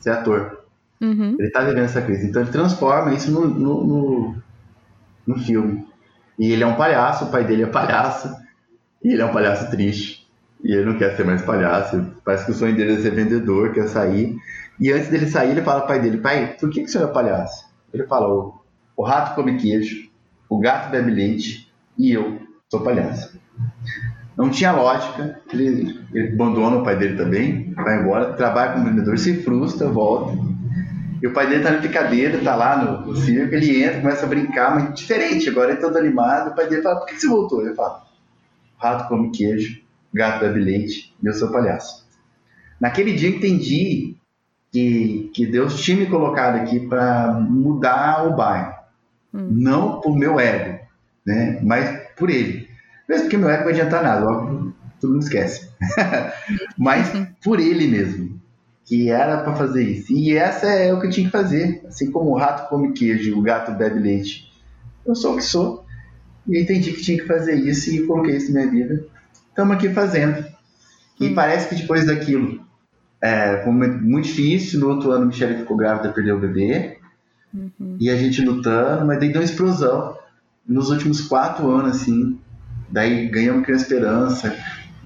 ser 0.00 0.10
ator. 0.10 0.64
Uhum. 1.00 1.36
Ele 1.38 1.50
tá 1.50 1.60
vivendo 1.60 1.84
essa 1.84 2.02
crise. 2.02 2.26
Então 2.26 2.42
ele 2.42 2.50
transforma 2.50 3.12
isso 3.14 3.30
no, 3.30 3.46
no, 3.46 3.84
no, 3.84 4.36
no 5.26 5.38
filme. 5.38 5.86
E 6.38 6.52
ele 6.52 6.62
é 6.62 6.66
um 6.66 6.76
palhaço, 6.76 7.26
o 7.26 7.30
pai 7.30 7.44
dele 7.44 7.62
é 7.62 7.66
palhaço, 7.66 8.34
e 9.02 9.12
ele 9.12 9.22
é 9.22 9.24
um 9.24 9.32
palhaço 9.32 9.70
triste. 9.70 10.26
E 10.62 10.72
ele 10.72 10.86
não 10.86 10.98
quer 10.98 11.14
ser 11.16 11.24
mais 11.24 11.42
palhaço. 11.42 12.06
Parece 12.24 12.46
que 12.46 12.52
o 12.52 12.54
sonho 12.54 12.74
dele 12.74 12.94
é 12.94 12.96
ser 12.96 13.10
vendedor, 13.10 13.72
quer 13.72 13.86
sair. 13.88 14.36
E 14.78 14.92
antes 14.92 15.08
dele 15.08 15.26
sair, 15.26 15.50
ele 15.50 15.62
fala 15.62 15.80
pro 15.80 15.88
pai 15.88 16.00
dele: 16.00 16.18
Pai, 16.18 16.56
por 16.58 16.70
que, 16.70 16.80
que 16.80 16.86
o 16.86 16.88
senhor 16.88 17.08
é 17.08 17.12
palhaço? 17.12 17.66
Ele 17.92 18.04
fala: 18.06 18.28
O, 18.28 18.54
o 18.96 19.02
rato 19.02 19.34
come 19.34 19.56
queijo, 19.56 20.08
o 20.48 20.58
gato 20.58 20.90
bebe 20.90 21.10
leite 21.10 21.72
e 21.96 22.12
eu 22.12 22.40
sou 22.70 22.80
palhaço. 22.80 23.38
Não 24.36 24.50
tinha 24.50 24.72
lógica, 24.72 25.40
ele, 25.52 26.00
ele 26.12 26.34
abandona 26.34 26.78
o 26.78 26.84
pai 26.84 26.96
dele 26.96 27.16
também, 27.16 27.72
vai 27.74 28.00
embora, 28.00 28.32
trabalha 28.32 28.72
como 28.72 28.86
vendedor, 28.86 29.16
se 29.16 29.42
frustra, 29.42 29.88
volta. 29.88 30.36
E 31.22 31.26
o 31.26 31.32
pai 31.32 31.46
dele 31.46 31.62
tá 31.62 31.70
na 31.70 31.78
brincadeira, 31.78 32.42
tá 32.42 32.56
lá 32.56 32.76
no, 32.76 33.06
no 33.06 33.16
circo, 33.16 33.54
ele 33.54 33.82
entra, 33.82 34.00
começa 34.00 34.26
a 34.26 34.28
brincar, 34.28 34.74
mas 34.74 34.92
diferente, 34.92 35.48
agora 35.48 35.70
ele 35.70 35.80
todo 35.80 35.96
animado. 35.96 36.50
O 36.50 36.54
pai 36.54 36.68
dele 36.68 36.82
fala: 36.82 36.98
Por 36.98 37.06
que 37.06 37.20
você 37.20 37.28
voltou? 37.28 37.64
Ele 37.64 37.74
fala: 37.74 38.02
Rato 38.76 39.08
come 39.08 39.30
queijo, 39.30 39.80
gato 40.12 40.40
bebe 40.40 40.60
leite 40.60 41.14
e 41.22 41.26
eu 41.26 41.32
sou 41.32 41.52
palhaço. 41.52 42.04
Naquele 42.80 43.14
dia 43.14 43.30
eu 43.30 43.36
entendi 43.36 44.16
que, 44.74 45.30
que 45.32 45.46
Deus 45.46 45.80
tinha 45.80 45.96
me 45.96 46.06
colocado 46.06 46.56
aqui 46.56 46.80
para 46.80 47.32
mudar 47.32 48.26
o 48.26 48.34
bairro. 48.34 48.74
Hum. 49.32 49.46
Não 49.52 50.00
por 50.00 50.18
meu 50.18 50.40
ego, 50.40 50.80
né? 51.24 51.60
mas 51.62 51.96
por 52.16 52.28
ele. 52.28 52.68
Mesmo 53.08 53.24
porque 53.24 53.36
meu 53.36 53.48
ego 53.48 53.58
não 53.58 53.64
vai 53.66 53.72
adiantar 53.72 54.02
nada, 54.02 54.26
óbvio, 54.26 54.74
todo 55.00 55.12
mundo 55.12 55.22
esquece. 55.22 55.70
mas 56.76 57.14
uhum. 57.14 57.24
por 57.44 57.60
ele 57.60 57.86
mesmo, 57.86 58.40
que 58.84 59.10
era 59.10 59.44
para 59.44 59.54
fazer 59.54 59.84
isso. 59.84 60.12
E 60.12 60.36
essa 60.36 60.66
é 60.66 60.92
o 60.92 61.00
que 61.00 61.06
eu 61.06 61.10
tinha 61.10 61.26
que 61.26 61.32
fazer. 61.32 61.84
Assim 61.86 62.10
como 62.10 62.30
o 62.30 62.36
rato 62.36 62.68
come 62.68 62.92
queijo 62.94 63.38
o 63.38 63.42
gato 63.42 63.70
bebe 63.70 64.00
leite. 64.00 64.52
Eu 65.06 65.14
sou 65.14 65.34
o 65.34 65.36
que 65.36 65.44
sou. 65.44 65.84
E 66.48 66.60
entendi 66.60 66.92
que 66.92 67.02
tinha 67.02 67.18
que 67.18 67.28
fazer 67.28 67.54
isso 67.54 67.92
e 67.92 68.04
coloquei 68.06 68.38
isso 68.38 68.52
na 68.52 68.66
minha 68.66 68.88
vida. 68.88 69.06
Estamos 69.50 69.76
aqui 69.76 69.88
fazendo. 69.90 70.44
E 71.20 71.28
hum. 71.28 71.34
parece 71.34 71.68
que 71.68 71.76
depois 71.76 72.06
daquilo, 72.06 72.60
é, 73.24 73.62
foi 73.62 73.70
um 73.70 73.72
momento 73.72 74.02
muito 74.04 74.26
difícil. 74.26 74.80
No 74.80 74.90
outro 74.90 75.10
ano, 75.10 75.24
Michelle 75.24 75.56
ficou 75.56 75.78
grávida, 75.78 76.12
perdeu 76.12 76.36
o 76.36 76.40
bebê. 76.40 76.98
Uhum. 77.54 77.96
E 77.98 78.10
a 78.10 78.16
gente 78.16 78.44
lutando, 78.44 79.06
mas 79.06 79.18
daí 79.18 79.32
deu 79.32 79.40
uma 79.40 79.46
explosão. 79.46 80.18
Nos 80.68 80.90
últimos 80.90 81.22
quatro 81.22 81.70
anos, 81.70 81.96
assim, 81.96 82.38
daí 82.90 83.26
ganhamos 83.28 83.64
Criança 83.64 83.84
Esperança, 83.84 84.56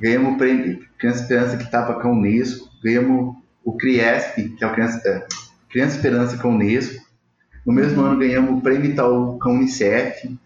ganhamos 0.00 0.34
o 0.34 0.36
prêmio 0.36 0.80
Criança 0.98 1.22
Esperança 1.22 1.56
que 1.58 1.62
estava 1.62 1.94
com 2.00 2.08
a 2.08 2.10
Unesco, 2.10 2.68
ganhamos 2.82 3.36
o 3.64 3.76
CRIESP, 3.76 4.48
que 4.48 4.64
é 4.64 4.66
o 4.66 4.72
Criança, 4.72 5.08
é, 5.08 5.26
Criança 5.70 5.96
Esperança 5.96 6.38
com 6.38 6.48
a 6.48 6.54
Unesco. 6.54 7.00
No 7.64 7.72
mesmo 7.72 8.00
uhum. 8.02 8.08
ano 8.08 8.18
ganhamos 8.18 8.58
o 8.58 8.60
prêmio 8.60 8.90
Itaú 8.90 9.38
com 9.38 9.50
a 9.50 9.52
Unicef. 9.52 10.36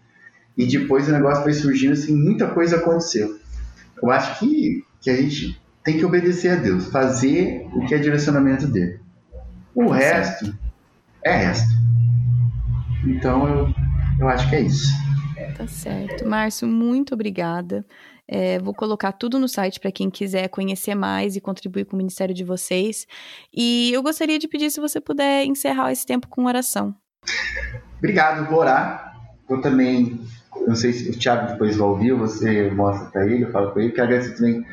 E 0.55 0.67
depois 0.67 1.07
o 1.07 1.11
negócio 1.11 1.41
foi 1.41 1.53
surgindo, 1.53 1.93
assim, 1.93 2.15
muita 2.15 2.45
coisa 2.49 2.75
aconteceu. 2.75 3.39
Eu 3.99 4.11
acho 4.11 4.37
que, 4.37 4.83
que 5.01 5.09
a 5.09 5.15
gente 5.15 5.59
tem 5.83 5.97
que 5.97 6.05
obedecer 6.05 6.49
a 6.49 6.55
Deus, 6.55 6.87
fazer 6.87 7.67
o 7.73 7.85
que 7.85 7.93
é 7.93 7.97
direcionamento 7.97 8.67
dele. 8.67 8.99
O 9.75 9.89
tá 9.89 9.95
resto 9.95 10.45
certo. 10.45 10.59
é 11.23 11.35
resto. 11.35 11.73
Então 13.05 13.47
eu, 13.47 13.73
eu 14.19 14.29
acho 14.29 14.49
que 14.49 14.55
é 14.55 14.61
isso. 14.61 14.91
Tá 15.57 15.67
certo. 15.67 16.27
Márcio, 16.27 16.67
muito 16.67 17.13
obrigada. 17.13 17.85
É, 18.27 18.57
vou 18.59 18.73
colocar 18.73 19.11
tudo 19.11 19.37
no 19.37 19.49
site 19.49 19.79
para 19.79 19.91
quem 19.91 20.09
quiser 20.09 20.47
conhecer 20.47 20.95
mais 20.95 21.35
e 21.35 21.41
contribuir 21.41 21.85
com 21.85 21.95
o 21.95 21.97
ministério 21.97 22.33
de 22.33 22.43
vocês. 22.43 23.05
E 23.53 23.91
eu 23.91 24.01
gostaria 24.01 24.39
de 24.39 24.47
pedir 24.47 24.71
se 24.71 24.79
você 24.79 25.01
puder 25.01 25.45
encerrar 25.45 25.91
esse 25.91 26.05
tempo 26.05 26.27
com 26.27 26.45
oração. 26.45 26.95
Obrigado, 27.97 28.49
vou 28.49 28.59
orar. 28.59 29.13
Eu 29.49 29.61
também 29.61 30.21
não 30.65 30.75
sei 30.75 30.93
se 30.93 31.09
o 31.09 31.19
Thiago 31.19 31.51
depois 31.51 31.75
vai 31.75 31.87
ouvir, 31.87 32.13
você 32.13 32.69
mostra 32.71 33.09
para 33.09 33.25
ele, 33.25 33.43
eu 33.43 33.51
falo 33.51 33.71
com 33.71 33.79
ele, 33.79 33.91
quero 33.91 34.07
agradecer 34.07 34.35
também 34.37 34.65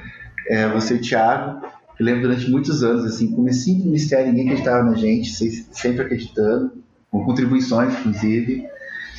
é, 0.49 0.69
você, 0.69 0.99
Thiago, 0.99 1.61
que 1.97 2.03
lembro 2.03 2.23
durante 2.23 2.51
muitos 2.51 2.83
anos, 2.83 3.05
assim, 3.05 3.35
comecei 3.35 3.75
no 3.75 3.85
ministério, 3.85 4.29
ninguém 4.29 4.49
acreditava 4.49 4.83
na 4.85 4.97
gente, 4.97 5.31
vocês 5.31 5.69
sempre 5.73 6.03
acreditando, 6.03 6.73
com 7.11 7.25
contribuições, 7.25 7.93
inclusive, 7.99 8.67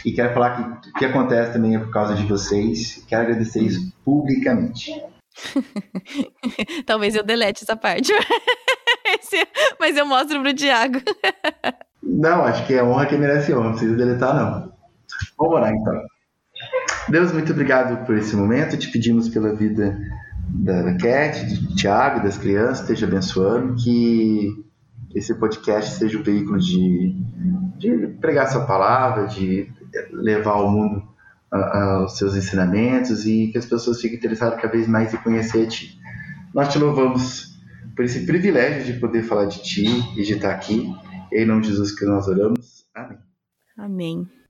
e 0.06 0.12
quero 0.12 0.34
falar 0.34 0.80
que 0.82 0.90
o 0.90 0.94
que 0.94 1.06
acontece 1.06 1.54
também 1.54 1.76
é 1.76 1.80
por 1.80 1.92
causa 1.92 2.16
de 2.16 2.26
vocês, 2.26 3.04
quero 3.08 3.24
agradecer 3.24 3.62
isso 3.62 3.94
publicamente. 4.04 4.92
Talvez 6.86 7.16
eu 7.16 7.24
delete 7.24 7.64
essa 7.64 7.76
parte, 7.76 8.12
mas 9.80 9.96
eu 9.96 10.06
mostro 10.06 10.42
pro 10.42 10.54
Thiago. 10.54 11.00
Não, 12.04 12.44
acho 12.46 12.66
que 12.66 12.74
é 12.74 12.84
honra 12.84 13.06
que 13.06 13.16
merece 13.16 13.54
honra, 13.54 13.66
não 13.66 13.72
precisa 13.74 13.96
deletar 13.96 14.36
não. 14.36 14.74
Vamos 15.38 15.54
orar 15.54 15.72
então. 15.72 16.02
Deus, 17.10 17.32
muito 17.32 17.52
obrigado 17.52 18.04
por 18.08 18.18
esse 18.18 18.36
momento. 18.36 18.76
Te 18.76 18.90
pedimos 18.90 19.30
pela 19.30 19.54
vida 19.54 20.00
da 20.54 20.96
Cat, 20.98 21.46
do 21.46 21.76
Tiago, 21.76 22.24
das 22.24 22.38
crianças, 22.38 22.82
esteja 22.82 23.06
abençoando, 23.06 23.76
que 23.76 24.66
esse 25.16 25.34
podcast 25.36 25.98
seja 25.98 26.20
o 26.20 26.24
veículo 26.24 26.60
de, 26.60 27.16
de 27.78 28.08
pregar 28.20 28.50
sua 28.50 28.66
palavra, 28.66 29.28
de 29.28 29.72
levar 30.12 30.52
ao 30.52 30.72
mundo 30.72 31.04
os 32.06 32.18
seus 32.18 32.36
ensinamentos 32.36 33.26
e 33.26 33.48
que 33.48 33.58
as 33.58 33.66
pessoas 33.66 34.00
fiquem 34.00 34.18
interessadas 34.18 34.60
cada 34.60 34.72
vez 34.72 34.88
mais 34.88 35.14
em 35.14 35.18
conhecer 35.18 35.66
a 35.66 35.68
Ti. 35.68 36.00
Nós 36.54 36.72
te 36.72 36.80
louvamos 36.80 37.60
por 37.96 38.06
esse 38.06 38.26
privilégio 38.26 38.94
de 38.94 39.00
poder 39.00 39.24
falar 39.24 39.46
de 39.46 39.62
Ti 39.62 39.86
e 40.18 40.24
de 40.24 40.34
estar 40.34 40.52
aqui. 40.52 40.94
Em 41.34 41.46
nome 41.46 41.62
de 41.62 41.70
Jesus 41.70 41.92
que 41.92 42.06
nós 42.06 42.28
oramos. 42.28 42.86
Amém. 42.94 43.18
Amém. 43.78 44.41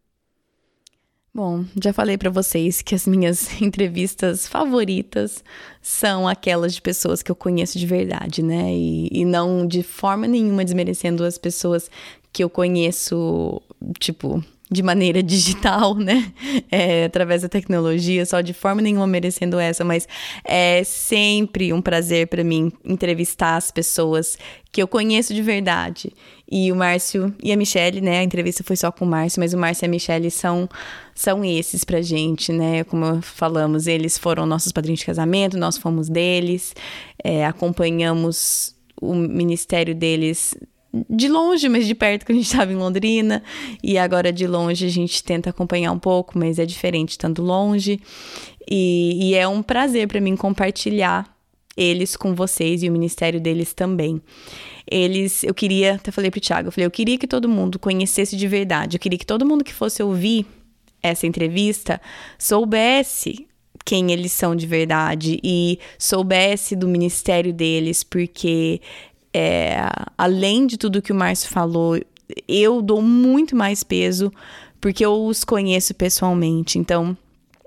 Bom, 1.33 1.63
já 1.81 1.93
falei 1.93 2.17
para 2.17 2.29
vocês 2.29 2.81
que 2.81 2.93
as 2.93 3.07
minhas 3.07 3.49
entrevistas 3.61 4.45
favoritas 4.45 5.41
são 5.81 6.27
aquelas 6.27 6.73
de 6.75 6.81
pessoas 6.81 7.23
que 7.23 7.31
eu 7.31 7.35
conheço 7.35 7.79
de 7.79 7.85
verdade, 7.87 8.43
né? 8.43 8.73
E, 8.73 9.07
e, 9.09 9.23
não 9.23 9.65
de 9.65 9.81
forma 9.81 10.27
nenhuma 10.27 10.65
desmerecendo 10.65 11.23
as 11.23 11.37
pessoas 11.37 11.89
que 12.33 12.43
eu 12.43 12.49
conheço, 12.49 13.61
tipo, 13.97 14.43
de 14.69 14.83
maneira 14.83 15.23
digital, 15.23 15.95
né? 15.95 16.33
É, 16.69 17.05
através 17.05 17.43
da 17.43 17.49
tecnologia, 17.49 18.25
só 18.25 18.41
de 18.41 18.53
forma 18.53 18.81
nenhuma 18.81 19.07
merecendo 19.07 19.57
essa, 19.57 19.85
mas 19.85 20.09
é 20.43 20.83
sempre 20.83 21.71
um 21.71 21.81
prazer 21.81 22.27
para 22.27 22.43
mim 22.43 22.73
entrevistar 22.83 23.55
as 23.55 23.71
pessoas 23.71 24.37
que 24.71 24.81
eu 24.81 24.87
conheço 24.87 25.33
de 25.33 25.41
verdade. 25.41 26.13
E 26.49 26.71
o 26.71 26.75
Márcio 26.75 27.33
e 27.43 27.51
a 27.51 27.57
Michelle, 27.57 27.99
né? 27.99 28.19
A 28.19 28.23
entrevista 28.23 28.63
foi 28.63 28.75
só 28.75 28.91
com 28.91 29.05
o 29.05 29.07
Márcio, 29.07 29.39
mas 29.39 29.53
o 29.53 29.57
Márcio 29.57 29.85
e 29.85 29.87
a 29.87 29.89
Michelle 29.89 30.31
são, 30.31 30.69
são 31.13 31.43
esses 31.43 31.83
pra 31.83 32.01
gente, 32.01 32.53
né? 32.53 32.83
Como 32.85 33.21
falamos, 33.21 33.87
eles 33.87 34.17
foram 34.17 34.45
nossos 34.45 34.71
padrinhos 34.71 35.01
de 35.01 35.05
casamento, 35.05 35.57
nós 35.57 35.77
fomos 35.77 36.07
deles, 36.07 36.73
é, 37.23 37.45
acompanhamos 37.45 38.75
o 39.01 39.13
ministério 39.13 39.95
deles 39.95 40.55
de 41.09 41.29
longe, 41.29 41.69
mas 41.69 41.87
de 41.87 41.95
perto, 41.95 42.25
que 42.25 42.31
a 42.31 42.35
gente 42.35 42.45
estava 42.51 42.71
em 42.71 42.75
Londrina. 42.75 43.43
E 43.83 43.97
agora 43.97 44.31
de 44.31 44.47
longe 44.47 44.85
a 44.85 44.89
gente 44.89 45.23
tenta 45.23 45.49
acompanhar 45.49 45.91
um 45.91 45.99
pouco, 45.99 46.37
mas 46.37 46.59
é 46.59 46.65
diferente 46.65 47.11
estando 47.11 47.41
longe. 47.41 47.99
E, 48.69 49.29
e 49.29 49.35
é 49.35 49.47
um 49.47 49.61
prazer 49.61 50.07
para 50.07 50.21
mim 50.21 50.35
compartilhar 50.35 51.30
eles 51.75 52.15
com 52.15 52.35
vocês 52.35 52.83
e 52.83 52.89
o 52.89 52.91
ministério 52.91 53.39
deles 53.39 53.73
também. 53.73 54.21
Eles, 54.89 55.43
eu 55.43 55.53
queria, 55.53 55.95
até 55.95 56.11
falei 56.11 56.29
pro 56.29 56.41
Thiago, 56.41 56.67
eu 56.67 56.71
falei, 56.71 56.85
eu 56.85 56.91
queria 56.91 57.17
que 57.17 57.27
todo 57.27 57.47
mundo 57.47 57.79
conhecesse 57.79 58.35
de 58.35 58.47
verdade. 58.47 58.97
Eu 58.97 58.99
queria 58.99 59.17
que 59.17 59.25
todo 59.25 59.45
mundo 59.45 59.63
que 59.63 59.73
fosse 59.73 60.03
ouvir 60.03 60.45
essa 61.01 61.25
entrevista 61.25 61.99
soubesse 62.37 63.47
quem 63.83 64.11
eles 64.11 64.31
são 64.31 64.55
de 64.55 64.67
verdade 64.67 65.39
e 65.43 65.79
soubesse 65.97 66.75
do 66.75 66.87
ministério 66.87 67.51
deles, 67.51 68.03
porque 68.03 68.79
é, 69.33 69.77
além 70.17 70.67
de 70.67 70.77
tudo 70.77 71.01
que 71.01 71.11
o 71.11 71.15
Márcio 71.15 71.49
falou, 71.49 71.99
eu 72.47 72.81
dou 72.81 73.01
muito 73.01 73.55
mais 73.55 73.83
peso 73.83 74.31
porque 74.79 75.05
eu 75.05 75.25
os 75.25 75.43
conheço 75.43 75.93
pessoalmente. 75.93 76.79
Então, 76.79 77.15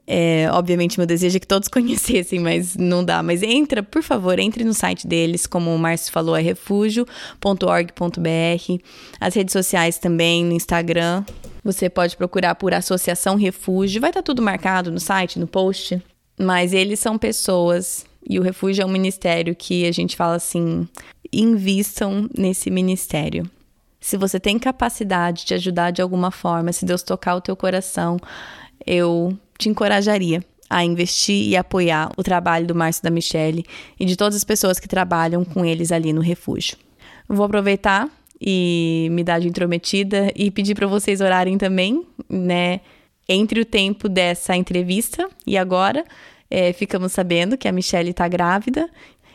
é, 0.07 0.49
obviamente, 0.53 0.99
meu 0.99 1.07
desejo 1.07 1.37
é 1.37 1.41
que 1.41 1.47
todos 1.47 1.69
conhecessem, 1.69 2.41
mas 2.41 2.77
não 2.77 3.05
dá. 3.05 3.23
Mas 3.23 3.43
entra, 3.43 3.83
por 3.83 4.03
favor, 4.03 4.39
entre 4.39 4.65
no 4.65 4.75
site 4.75 5.07
deles, 5.07 5.47
como 5.47 5.75
o 5.75 5.79
Márcio 5.79 6.13
falou, 6.13 6.37
é 6.37 6.43
refúgio.org.br. 6.43 8.83
As 9.21 9.35
redes 9.35 9.53
sociais 9.53 9.99
também, 9.99 10.45
no 10.45 10.53
Instagram. 10.53 11.25
Você 11.63 11.89
pode 11.89 12.17
procurar 12.17 12.55
por 12.57 12.75
Associação 12.75 13.37
Refúgio. 13.37 14.01
Vai 14.01 14.11
estar 14.11 14.21
tá 14.21 14.25
tudo 14.25 14.43
marcado 14.43 14.91
no 14.91 15.01
site, 15.01 15.39
no 15.39 15.47
post. 15.47 16.03
Mas 16.39 16.73
eles 16.73 17.01
são 17.01 17.17
pessoas 17.17 18.05
e 18.29 18.39
o 18.39 18.43
refúgio 18.43 18.83
é 18.83 18.87
um 18.87 18.91
ministério 18.91 19.55
que 19.55 19.87
a 19.87 19.93
gente 19.93 20.17
fala 20.17 20.37
assim: 20.37 20.89
invistam 21.33 22.29
nesse 22.37 22.71
ministério. 22.71 23.49
Se 24.01 24.17
você 24.17 24.39
tem 24.39 24.59
capacidade 24.59 25.47
de 25.47 25.55
ajudar 25.55 25.91
de 25.91 26.03
alguma 26.03 26.31
forma, 26.31 26.73
se 26.73 26.85
Deus 26.85 27.03
tocar 27.03 27.37
o 27.37 27.41
teu 27.41 27.57
coração, 27.57 28.19
eu 28.87 29.39
te 29.65 29.69
encorajaria 29.69 30.45
a 30.69 30.85
investir 30.85 31.49
e 31.49 31.57
apoiar 31.57 32.11
o 32.17 32.23
trabalho 32.23 32.67
do 32.67 32.75
Márcio 32.75 33.03
da 33.03 33.11
Michelle 33.11 33.65
e 33.99 34.05
de 34.05 34.17
todas 34.17 34.35
as 34.35 34.45
pessoas 34.45 34.79
que 34.79 34.89
trabalham 34.89 35.45
com 35.45 35.65
eles 35.65 35.93
ali 35.93 36.13
no 36.13 36.21
refúgio. 36.21 36.77
Vou 37.29 37.45
aproveitar 37.47 38.09
e 38.41 39.09
me 39.11 39.23
dar 39.23 39.41
de 39.41 39.49
intrometida 39.49 40.31
e 40.35 40.51
pedir 40.51 40.75
para 40.75 40.87
vocês 40.87 41.21
orarem 41.21 41.57
também, 41.57 42.05
né? 42.29 42.81
Entre 43.27 43.61
o 43.61 43.65
tempo 43.65 44.09
dessa 44.09 44.55
entrevista 44.55 45.29
e 45.47 45.57
agora, 45.57 46.05
é, 46.51 46.73
ficamos 46.73 47.13
sabendo 47.13 47.57
que 47.57 47.67
a 47.67 47.73
Michelle 47.73 48.11
está 48.11 48.29
grávida. 48.29 48.89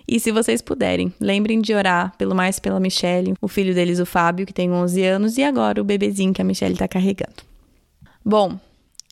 E 0.07 0.19
se 0.19 0.31
vocês 0.31 0.61
puderem, 0.61 1.13
lembrem 1.19 1.61
de 1.61 1.73
orar 1.73 2.15
pelo 2.17 2.35
e 2.35 2.61
pela 2.61 2.79
Michelle, 2.79 3.33
o 3.41 3.47
filho 3.47 3.73
deles, 3.73 3.99
o 3.99 4.05
Fábio, 4.05 4.45
que 4.45 4.53
tem 4.53 4.71
11 4.71 5.03
anos, 5.03 5.37
e 5.37 5.43
agora 5.43 5.79
o 5.79 5.83
bebezinho 5.83 6.33
que 6.33 6.41
a 6.41 6.45
Michelle 6.45 6.73
está 6.73 6.87
carregando. 6.87 7.43
Bom, 8.25 8.59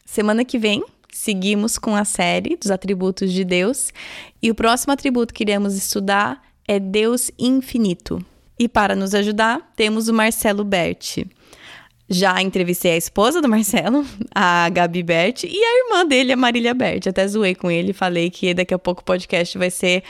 semana 0.05 0.43
que 0.43 0.57
vem 0.57 0.84
seguimos 1.18 1.78
com 1.78 1.95
a 1.95 2.05
série 2.05 2.55
dos 2.55 2.70
atributos 2.70 3.34
de 3.34 3.43
Deus 3.43 3.91
e 4.41 4.51
o 4.51 4.55
próximo 4.55 4.93
atributo 4.93 5.34
que 5.34 5.43
iremos 5.43 5.76
estudar 5.76 6.41
é 6.68 6.80
Deus 6.80 7.32
infinito. 7.39 8.24
E 8.59 8.68
para 8.68 8.95
nos 8.95 9.13
ajudar, 9.15 9.72
temos 9.76 10.07
o 10.07 10.13
Marcelo 10.13 10.63
Berti. 10.63 11.28
Já 12.09 12.41
entrevistei 12.41 12.91
a 12.91 12.97
esposa 12.97 13.41
do 13.41 13.49
Marcelo, 13.49 14.05
a 14.34 14.70
Gabi 14.70 15.03
Berti, 15.03 15.47
e 15.47 15.57
a 15.57 15.86
irmã 15.86 16.05
dele, 16.05 16.32
a 16.32 16.38
Marília 16.38 16.74
Berti. 16.74 17.09
Até 17.09 17.28
zoei 17.28 17.55
com 17.55 17.70
ele, 17.70 17.93
falei 17.93 18.30
que 18.30 18.53
daqui 18.53 18.74
a 18.74 18.80
pouco 18.80 19.01
o 19.01 19.03
podcast 19.03 19.57
vai 19.57 19.72
ser 19.72 20.03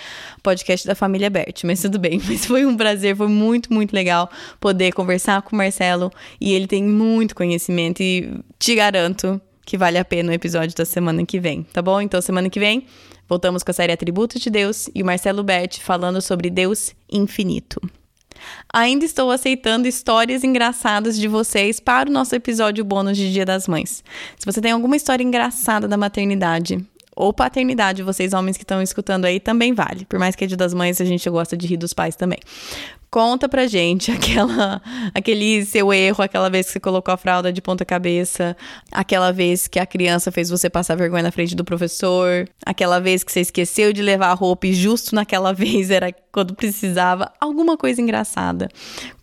podcast 0.44 0.86
da 0.86 0.94
família 0.94 1.30
Berti, 1.30 1.66
mas 1.66 1.82
tudo 1.82 1.98
bem. 1.98 2.22
Mas 2.28 2.46
foi 2.46 2.66
um 2.66 2.76
prazer, 2.76 3.16
foi 3.16 3.28
muito, 3.28 3.74
muito 3.74 3.94
legal 3.94 4.30
poder 4.60 4.92
conversar 4.92 5.42
com 5.42 5.56
o 5.56 5.58
Marcelo. 5.58 6.12
E 6.40 6.54
ele 6.54 6.68
tem 6.68 6.84
muito 6.84 7.34
conhecimento 7.34 8.04
e 8.04 8.40
te 8.60 8.76
garanto 8.76 9.42
que 9.68 9.78
vale 9.78 9.98
a 9.98 10.06
pena 10.06 10.32
o 10.32 10.34
episódio 10.34 10.74
da 10.74 10.86
semana 10.86 11.26
que 11.26 11.42
vem, 11.42 11.62
tá 11.62 11.82
bom? 11.82 12.00
Então, 12.00 12.22
semana 12.22 12.50
que 12.50 12.58
vem, 12.58 12.86
voltamos 13.28 13.64
com 13.64 13.72
a 13.72 13.74
série 13.74 13.92
Atributos 13.92 14.42
de 14.42 14.50
Deus 14.50 14.90
e 14.96 15.04
o 15.04 15.06
Marcelo 15.06 15.44
Berti 15.44 15.84
falando 15.84 16.22
sobre 16.22 16.50
Deus 16.50 16.96
infinito. 17.12 17.82
Ainda 18.74 19.04
estou 19.04 19.30
aceitando 19.30 19.86
histórias 19.86 20.46
engraçadas 20.46 21.20
de 21.20 21.28
vocês 21.28 21.82
para 21.82 22.10
o 22.10 22.14
nosso 22.14 22.34
episódio 22.34 22.86
bônus 22.86 23.18
de 23.18 23.30
Dia 23.34 23.46
das 23.46 23.68
Mães. 23.68 24.06
Se 24.38 24.46
você 24.46 24.62
tem 24.62 24.72
alguma 24.72 24.96
história 24.96 25.24
engraçada 25.24 25.86
da 25.86 25.98
maternidade 25.98 26.80
ou 27.18 27.34
paternidade, 27.34 28.04
vocês 28.04 28.32
homens 28.32 28.58
que 28.58 28.64
estão 28.64 28.80
escutando 28.80 29.26
aí, 29.26 29.40
também 29.40 29.74
vale. 29.74 30.06
Por 30.06 30.20
mais 30.20 30.36
que 30.36 30.44
é 30.44 30.48
Dia 30.48 30.56
das 30.56 30.74
Mães, 30.74 31.02
a 31.02 31.06
gente 31.06 31.28
gosta 31.28 31.58
de 31.58 31.66
rir 31.66 31.78
dos 31.78 31.92
pais 31.92 32.16
também. 32.16 32.38
Conta 33.10 33.50
pra 33.50 33.66
gente 33.66 34.12
aquela, 34.14 34.80
aquele 35.16 35.66
seu 35.66 35.92
erro, 35.92 36.24
aquela 36.24 36.48
vez 36.48 36.68
que 36.68 36.74
você 36.74 36.80
colocou 36.80 37.12
a 37.12 37.18
fralda 37.18 37.52
de 37.52 37.60
ponta 37.60 37.84
cabeça, 37.84 38.56
aquela 38.92 39.32
vez 39.32 39.68
que 39.68 39.80
a 39.80 39.86
criança 39.86 40.32
fez 40.32 40.50
você 40.50 40.70
passar 40.70 40.96
vergonha 40.96 41.24
na 41.24 41.32
frente 41.32 41.56
do 41.56 41.66
professor, 41.66 42.48
aquela 42.64 43.00
vez 43.00 43.24
que 43.24 43.32
você 43.32 43.42
esqueceu 43.42 43.92
de 43.92 44.04
levar 44.04 44.28
a 44.28 44.34
roupa 44.34 44.68
e 44.68 44.74
justo 44.74 45.16
naquela 45.16 45.52
vez 45.56 45.90
era 45.90 46.14
quando 46.32 46.54
precisava, 46.54 47.32
alguma 47.42 47.76
coisa 47.76 48.00
engraçada. 48.00 48.70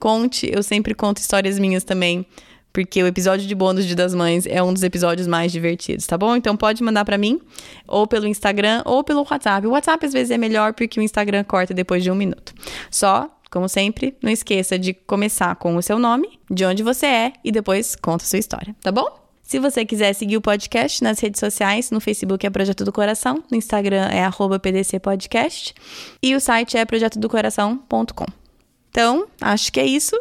Conte, 0.01 0.51
eu 0.53 0.65
sempre 0.65 0.95
conto 0.95 1.19
histórias 1.19 1.61
minhas 1.61 1.85
também 1.85 2.27
porque 2.75 3.01
o 3.01 3.07
episódio 3.07 3.47
de 3.47 3.55
bônus 3.55 3.87
de 3.87 3.95
das 3.95 4.13
mães 4.15 4.47
é 4.47 4.61
um 4.61 4.73
dos 4.73 4.83
episódios 4.83 5.29
mais 5.29 5.53
divertidos, 5.53 6.07
tá 6.09 6.19
bom? 6.19 6.35
Então 6.35 6.57
pode 6.57 6.83
mandar 6.83 7.05
para 7.05 7.17
mim, 7.17 7.41
ou 7.87 8.05
pelo 8.05 8.27
Instagram, 8.27 8.83
ou 8.85 9.05
pelo 9.05 9.21
WhatsApp. 9.21 9.65
O 9.65 9.71
WhatsApp 9.71 10.05
às 10.05 10.13
vezes 10.13 10.33
é 10.33 10.37
melhor 10.37 10.75
porque 10.75 10.99
o 10.99 11.03
Instagram 11.03 11.45
corta 11.45 11.73
depois 11.73 12.03
de 12.03 12.11
um 12.11 12.17
minuto. 12.17 12.53
Só 12.91 13.31
como 13.49 13.69
sempre, 13.69 14.17
não 14.21 14.33
esqueça 14.33 14.77
de 14.77 14.93
começar 14.93 15.55
com 15.55 15.77
o 15.77 15.83
seu 15.83 15.97
nome, 15.97 16.41
de 16.51 16.65
onde 16.65 16.83
você 16.83 17.07
é 17.07 17.33
e 17.45 17.53
depois 17.53 17.95
conta 17.95 18.25
a 18.25 18.27
sua 18.27 18.41
história, 18.41 18.75
tá 18.83 18.91
bom? 18.91 19.07
Se 19.45 19.61
você 19.61 19.85
quiser 19.85 20.13
seguir 20.13 20.37
o 20.37 20.41
podcast 20.41 21.05
nas 21.05 21.21
redes 21.21 21.39
sociais, 21.39 21.93
no 21.93 22.01
Facebook 22.01 22.45
é 22.45 22.51
Projeto 22.51 22.85
do 22.85 22.91
Coração, 22.91 23.45
no 23.49 23.57
Instagram 23.57 24.09
é 24.09 24.29
@pdcpodcast 24.29 25.73
e 26.21 26.35
o 26.35 26.41
site 26.41 26.77
é 26.77 26.85
projetodocoração.com. 26.85 28.27
Então, 28.91 29.29
acho 29.41 29.73
que 29.73 29.79
é 29.79 29.87
isso. 29.87 30.21